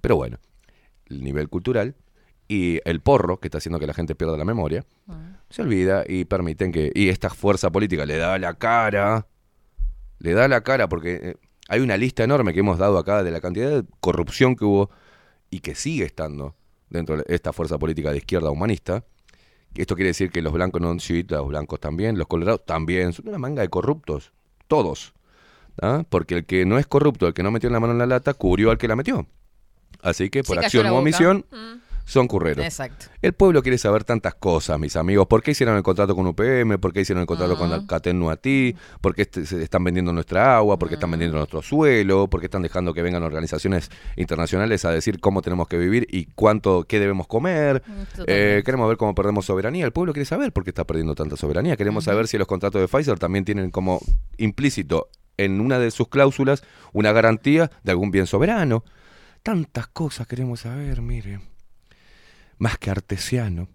[0.00, 0.38] Pero bueno,
[1.06, 1.96] el nivel cultural
[2.46, 4.84] y el porro, que está haciendo que la gente pierda la memoria,
[5.50, 6.90] se olvida y permiten que...
[6.94, 9.26] Y esta fuerza política le da la cara,
[10.18, 11.34] le da la cara porque eh,
[11.68, 14.90] hay una lista enorme que hemos dado acá de la cantidad de corrupción que hubo
[15.50, 16.54] y que sigue estando
[16.90, 19.04] dentro de esta fuerza política de izquierda humanista.
[19.74, 23.28] Esto quiere decir que los blancos no shit, los blancos también, los colorados también, son
[23.28, 24.32] una manga de corruptos,
[24.66, 25.12] todos.
[25.80, 26.04] ¿ah?
[26.08, 28.34] Porque el que no es corrupto, el que no metió la mano en la lata,
[28.34, 29.26] cubrió al que la metió.
[30.02, 30.98] Así que por acción boca.
[30.98, 31.87] omisión, Mm.
[32.08, 32.64] Son curreros.
[32.64, 33.06] Exacto.
[33.20, 35.26] El pueblo quiere saber tantas cosas, mis amigos.
[35.26, 36.78] ¿Por qué hicieron el contrato con UPM?
[36.80, 38.74] ¿Por qué hicieron el contrato con Alcatel Nuatí?
[39.02, 40.78] ¿Por qué se están vendiendo nuestra agua?
[40.78, 42.30] ¿Por qué están vendiendo nuestro suelo?
[42.30, 46.24] ¿Por qué están dejando que vengan organizaciones internacionales a decir cómo tenemos que vivir y
[46.34, 47.82] cuánto, qué debemos comer?
[48.26, 49.84] Eh, queremos ver cómo perdemos soberanía.
[49.84, 51.76] El pueblo quiere saber por qué está perdiendo tanta soberanía.
[51.76, 54.00] Queremos saber si los contratos de Pfizer también tienen como
[54.38, 56.62] implícito en una de sus cláusulas
[56.94, 58.82] una garantía de algún bien soberano.
[59.42, 61.38] Tantas cosas queremos saber, mire
[62.58, 63.68] más que artesiano.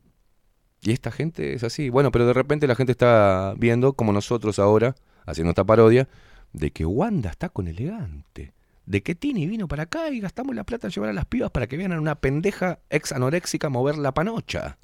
[0.81, 1.89] Y esta gente es así.
[1.89, 4.95] Bueno, pero de repente la gente está viendo, como nosotros ahora,
[5.26, 6.10] haciendo esta parodia,
[6.51, 8.53] de que Wanda está con elegante.
[8.85, 11.51] De que Tini vino para acá y gastamos la plata en llevar a las pibas
[11.51, 14.77] para que vean a una pendeja ex anoréxica mover la panocha.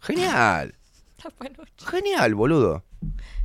[0.00, 0.74] Genial.
[1.78, 2.84] Genial, boludo.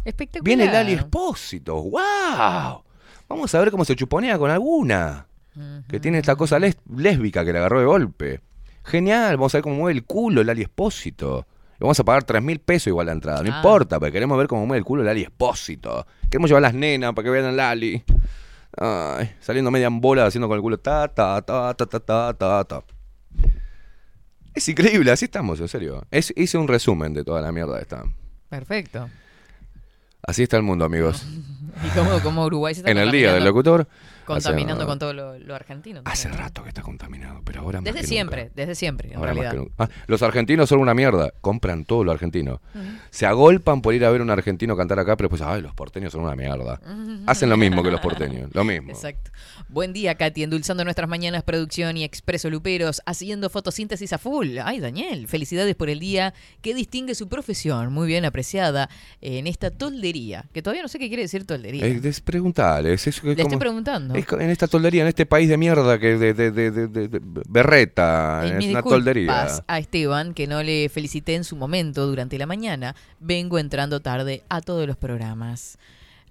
[0.03, 0.44] Espectacular.
[0.44, 1.76] Viene Lali Espósito.
[1.76, 2.84] ¡Wow!
[3.30, 5.28] Vamos a ver cómo se chuponea con alguna.
[5.88, 8.41] Que tiene esta cosa lésbica que le agarró de golpe.
[8.85, 11.47] Genial, vamos a ver cómo mueve el culo Lali Espósito.
[11.80, 13.41] Vamos a pagar 3 mil pesos igual la entrada.
[13.43, 13.57] No Ah.
[13.57, 16.05] importa, porque queremos ver cómo mueve el culo Lali Espósito.
[16.30, 18.03] Queremos llevar a las nenas para que vean a Lali.
[18.77, 22.34] Ay, saliendo media en bola, haciendo con el culo ta, ta, ta, ta, ta, ta,
[22.34, 22.84] ta, ta.
[24.53, 26.03] Es increíble, así estamos, en serio.
[26.11, 28.03] Es, hice un resumen de toda la mierda esta.
[28.49, 29.10] Perfecto.
[30.26, 31.26] Así está el mundo, amigos.
[31.84, 33.88] Y como, como Uruguay se está En el día del locutor.
[34.26, 36.02] Contaminando hace- con todo lo, lo argentino.
[36.06, 38.54] Hace rato que está contaminado, pero ahora más Desde que siempre, nunca.
[38.56, 39.64] desde siempre, en Ahora más realidad.
[39.66, 39.72] que.
[39.78, 41.32] Ah, los argentinos son una mierda.
[41.41, 42.62] Compran todo lo argentino.
[43.10, 45.74] Se agolpan por ir a ver a un argentino cantar acá, pero pues, ay, los
[45.74, 46.80] porteños son una mierda.
[47.26, 48.50] Hacen lo mismo que los porteños.
[48.54, 48.90] Lo mismo.
[48.90, 49.32] Exacto.
[49.70, 54.58] Buen día, Katy, endulzando nuestras mañanas, producción y expreso luperos, haciendo fotosíntesis a full.
[54.64, 58.90] Ay, Daniel, felicidades por el día que distingue su profesión, muy bien apreciada,
[59.22, 61.86] en esta toldería, que todavía no sé qué quiere decir toldería.
[61.86, 64.12] Eh, preguntale, es- es Le como- estoy preguntando.
[64.15, 68.45] Es en esta toldería, en este país de mierda que de, de, de, de- berreta,
[68.45, 69.48] es una toldería.
[69.68, 72.95] a Esteban, que no le felicité en su momento durante la mañana.
[73.19, 75.77] Vengo entrando tarde a todos los programas.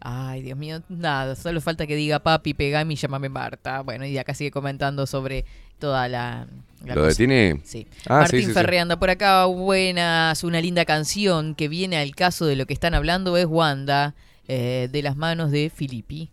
[0.04, 3.82] Ay, Dios mío, nada, solo falta que diga papi, pegame y llámame Marta.
[3.82, 5.44] Bueno, y acá sigue comentando sobre
[5.78, 6.46] toda la...
[6.84, 7.18] la ¿Lo de cosa.
[7.18, 7.60] Tini?
[7.62, 7.86] Sí.
[8.08, 8.52] Ah, Martín sí, sí, sí.
[8.52, 12.74] Ferre anda por acá, buenas, una linda canción que viene al caso de lo que
[12.74, 14.14] están hablando es Wanda,
[14.48, 16.30] eh, de las manos de Filippi.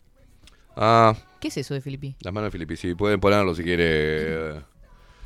[0.76, 2.16] Ah, ¿Qué es eso de Filippi?
[2.22, 3.86] las manos de Filipe, sí, pueden ponerlo si quiere.
[3.88, 4.62] eh,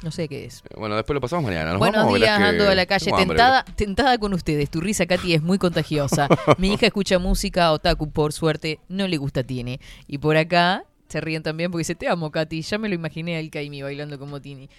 [0.03, 0.63] No sé qué es.
[0.77, 1.71] Bueno, después lo pasamos mañana.
[1.71, 3.35] Nos Buenos vamos, días, verás que ando a la calle tengo hambre.
[3.37, 4.69] tentada, tentada con ustedes.
[4.69, 6.27] Tu risa, Katy, es muy contagiosa.
[6.57, 9.79] Mi hija escucha música, otaku, por suerte, no le gusta Tini.
[10.07, 12.61] Y por acá se ríen también porque dice, te amo, Katy.
[12.61, 14.69] Ya me lo imaginé al Kaimi bailando como Tini.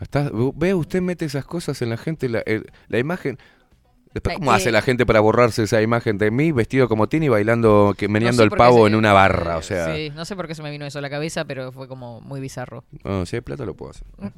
[0.00, 3.38] Está- ve, usted mete esas cosas en la gente, la, el- la imagen.
[4.14, 7.08] Después, Eh, ¿cómo eh, hace la gente para borrarse esa imagen de mí vestido como
[7.08, 9.56] Tini bailando, que, meneando No sé el pavo se- en una barra?
[9.58, 11.72] O sea, Sí, no sé por qué se me vino eso a la cabeza, pero
[11.72, 12.84] fue como muy bizarro.
[13.04, 14.06] no, si hay plata lo puedo hacer.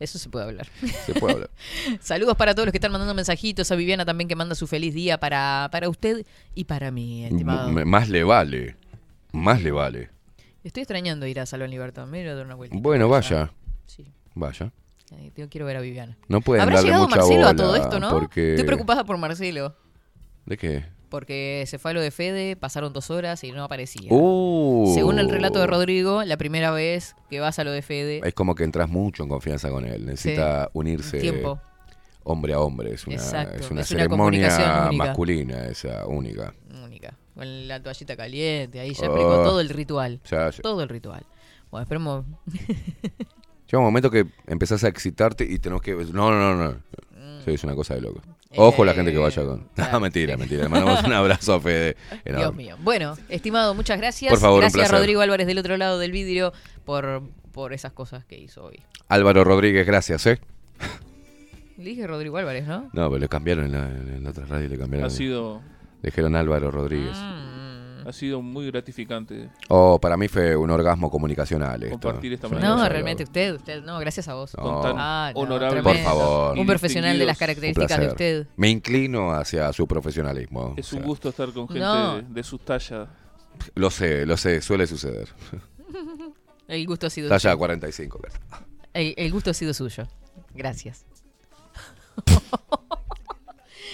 [0.00, 0.68] Eso se puede hablar.
[1.06, 1.50] Se puede hablar.
[2.00, 3.68] Saludos para todos los que están mandando mensajitos.
[3.72, 6.24] A Viviana también que manda su feliz día para, para usted
[6.54, 7.68] y para mí, estimado.
[7.70, 8.76] M- más le vale.
[9.32, 10.10] Más le vale.
[10.62, 12.06] Estoy extrañando ir a Salón Libertad.
[12.06, 12.76] Me voy a dar una vuelta.
[12.78, 13.50] Bueno, vaya.
[13.86, 14.06] Sí.
[14.36, 14.70] Vaya.
[15.36, 16.16] Yo quiero ver a Viviana.
[16.28, 18.10] No pueden ¿Habrá darle llegado mucha Marcelo a todo esto, no?
[18.10, 19.74] porque- Estoy preocupada por Marcelo.
[20.46, 20.84] ¿De qué?
[21.08, 24.08] Porque se fue a lo de Fede, pasaron dos horas y no aparecía.
[24.12, 24.92] Uh.
[24.94, 28.34] Según el relato de Rodrigo, la primera vez que vas a lo de Fede, Es
[28.34, 30.04] como que entras mucho en confianza con él.
[30.04, 30.70] Necesita Sí.
[30.74, 31.58] unirse Tiempo.
[32.24, 32.92] hombre a hombre.
[32.92, 33.54] Es una, Exacto.
[33.58, 36.52] es una Es ceremonia masculina, esa única.
[36.84, 39.14] única, con la toallita caliente, ahí ya Oh.
[39.14, 40.20] explicó todo el ritual.
[40.30, 40.60] Ya, ya.
[40.60, 41.24] Todo el ritual.
[41.70, 42.24] Bueno, esperemos.
[43.70, 45.92] Llega un momento que empezás a excitarte y tenemos que.
[45.94, 46.74] No, no, no, no.
[47.44, 48.20] Sí, es una cosa de loco.
[48.50, 49.68] Eh, Ojo la gente que vaya con.
[49.92, 50.62] No, mentira, mentira.
[50.62, 51.96] Le mandamos un abrazo a Fede.
[52.24, 52.76] Dios mío.
[52.82, 54.30] Bueno, estimado, muchas gracias.
[54.32, 54.98] Por favor, un gracias placer.
[54.98, 56.52] Rodrigo Álvarez del otro lado del vidrio
[56.84, 57.22] por,
[57.52, 58.80] por esas cosas que hizo hoy.
[59.08, 60.40] Álvaro Rodríguez, gracias, ¿eh?
[61.76, 62.90] Le dije Rodrigo Álvarez, ¿no?
[62.92, 65.06] No, pero le cambiaron en la, en la otra radio, le cambiaron.
[65.06, 65.60] Ha sido,
[66.02, 67.16] Le dijeron Álvaro Rodríguez.
[67.16, 67.47] Mm.
[68.08, 71.92] Ha sido muy gratificante Oh, para mí fue un orgasmo comunicacional esto.
[71.98, 72.48] compartir esta.
[72.48, 74.52] No, realmente usted, usted, no, gracias a vos.
[74.56, 74.80] No.
[74.80, 75.82] tan Ah, no, honorable.
[75.82, 76.58] Por favor.
[76.58, 78.46] Un profesional de las características de usted.
[78.56, 80.74] Me inclino hacia su profesionalismo.
[80.76, 82.16] Es o un sea, gusto estar con gente No.
[82.16, 83.08] de, de sus tallas.
[83.74, 85.28] Lo sé, lo sé, suele suceder.
[86.68, 87.58] El gusto ha sido Talla suyo.
[87.58, 88.18] 45.
[88.18, 88.66] claro.
[88.92, 90.06] El, el gusto ha sido suyo.
[90.54, 91.06] Gracias.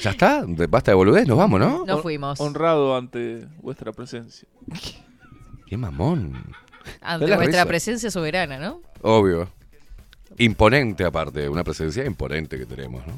[0.04, 0.44] ¿Ya está?
[0.46, 1.84] De- Basta de boludez, nos vamos, ¿no?
[1.86, 2.38] Nos fuimos.
[2.40, 4.46] Honrado ante vuestra presencia.
[5.66, 6.34] Qué mamón.
[7.00, 7.66] Ante vuestra risa.
[7.66, 8.82] presencia soberana, ¿no?
[9.00, 9.48] Obvio.
[10.36, 13.14] Imponente aparte, una presencia imponente que tenemos, ¿no?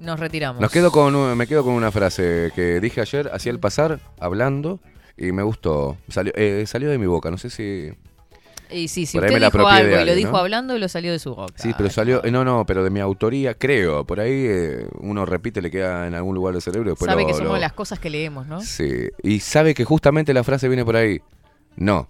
[0.00, 0.60] Nos retiramos.
[0.60, 3.98] Nos quedo con un- me quedo con una frase que dije ayer, hacía el pasar,
[4.20, 4.78] hablando,
[5.16, 5.96] y me gustó.
[6.08, 7.90] Salió, eh, salió de mi boca, no sé si...
[8.70, 10.36] Y sí, si Por ahí usted me dijo algo y lo dijo ¿no?
[10.38, 11.54] hablando, lo salió de su boca.
[11.56, 12.20] Sí, pero salió.
[12.30, 14.04] No, no, pero de mi autoría, creo.
[14.04, 16.90] Por ahí eh, uno repite, le queda en algún lugar del cerebro.
[16.90, 18.60] Después Sabe lo- que somos lo- las cosas que leemos, ¿no?
[18.60, 19.08] Sí.
[19.22, 21.20] Y sabe que justamente la frase viene por ahí.
[21.76, 22.08] No,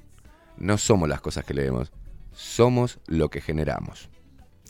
[0.57, 1.93] no somos las cosas que leemos.
[2.33, 4.09] Somos lo que generamos.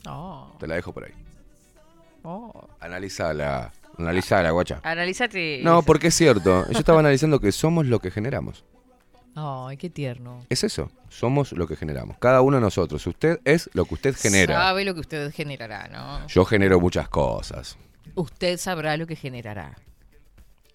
[0.07, 1.13] Oh, Te la dejo por ahí.
[2.23, 2.67] oh.
[2.79, 3.71] Analizala.
[3.97, 4.79] Analizala, guacha.
[4.83, 5.59] Analízate.
[5.63, 6.65] No, porque es cierto.
[6.71, 8.63] Yo estaba analizando que somos lo que generamos.
[9.35, 10.43] Ay, qué tierno.
[10.49, 10.91] Es eso.
[11.09, 12.17] Somos lo que generamos.
[12.19, 13.05] Cada uno de nosotros.
[13.07, 14.55] Usted es lo que usted genera.
[14.55, 16.27] Sabe lo que usted generará, ¿no?
[16.27, 17.77] Yo genero muchas cosas.
[18.15, 19.75] Usted sabrá lo que generará.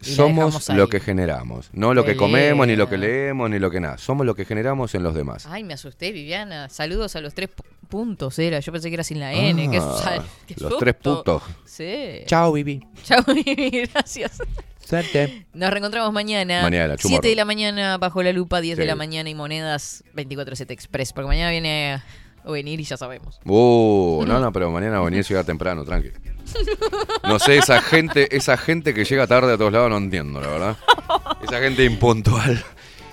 [0.01, 1.71] Y Somos lo que generamos.
[1.73, 3.97] No lo Qué que comemos, ni lo que leemos, ni lo que nada.
[3.97, 5.47] Somos lo que generamos en los demás.
[5.47, 6.69] Ay, me asusté, Viviana.
[6.69, 8.61] Saludos a los tres pu- puntos, era.
[8.61, 9.71] Yo pensé que era sin la N.
[9.71, 10.77] qué, Ah, qué los susto.
[10.79, 11.43] tres puntos.
[11.65, 12.23] Sí.
[12.27, 12.87] Chao, Vivi.
[13.03, 13.87] Chao, Vivi.
[13.93, 14.39] Gracias.
[14.87, 15.47] Suerte.
[15.55, 16.63] Nos reencontramos mañana.
[16.63, 17.23] Mañana, 7 tomorrow.
[17.31, 21.13] de la mañana bajo la lupa, 10 de la mañana y monedas 24-7 Express.
[21.13, 22.03] Porque mañana viene
[22.45, 23.41] a venir y ya sabemos.
[23.45, 26.11] Uh, no, no, pero mañana venir a llegar temprano, tranqui.
[27.25, 30.49] No sé, esa gente, esa gente que llega tarde a todos lados no entiendo, la
[30.49, 30.77] verdad.
[31.43, 32.63] Esa gente impuntual.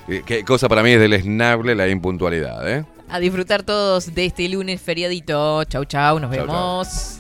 [0.10, 2.85] Eh, Qué cosa para mí es deleznable la impuntualidad, ¿eh?
[3.07, 5.64] A disfrutar todos de este lunes feriadito.
[5.64, 6.19] Chau, chau.
[6.19, 6.48] Nos Chau, chau.
[6.48, 7.19] vemos.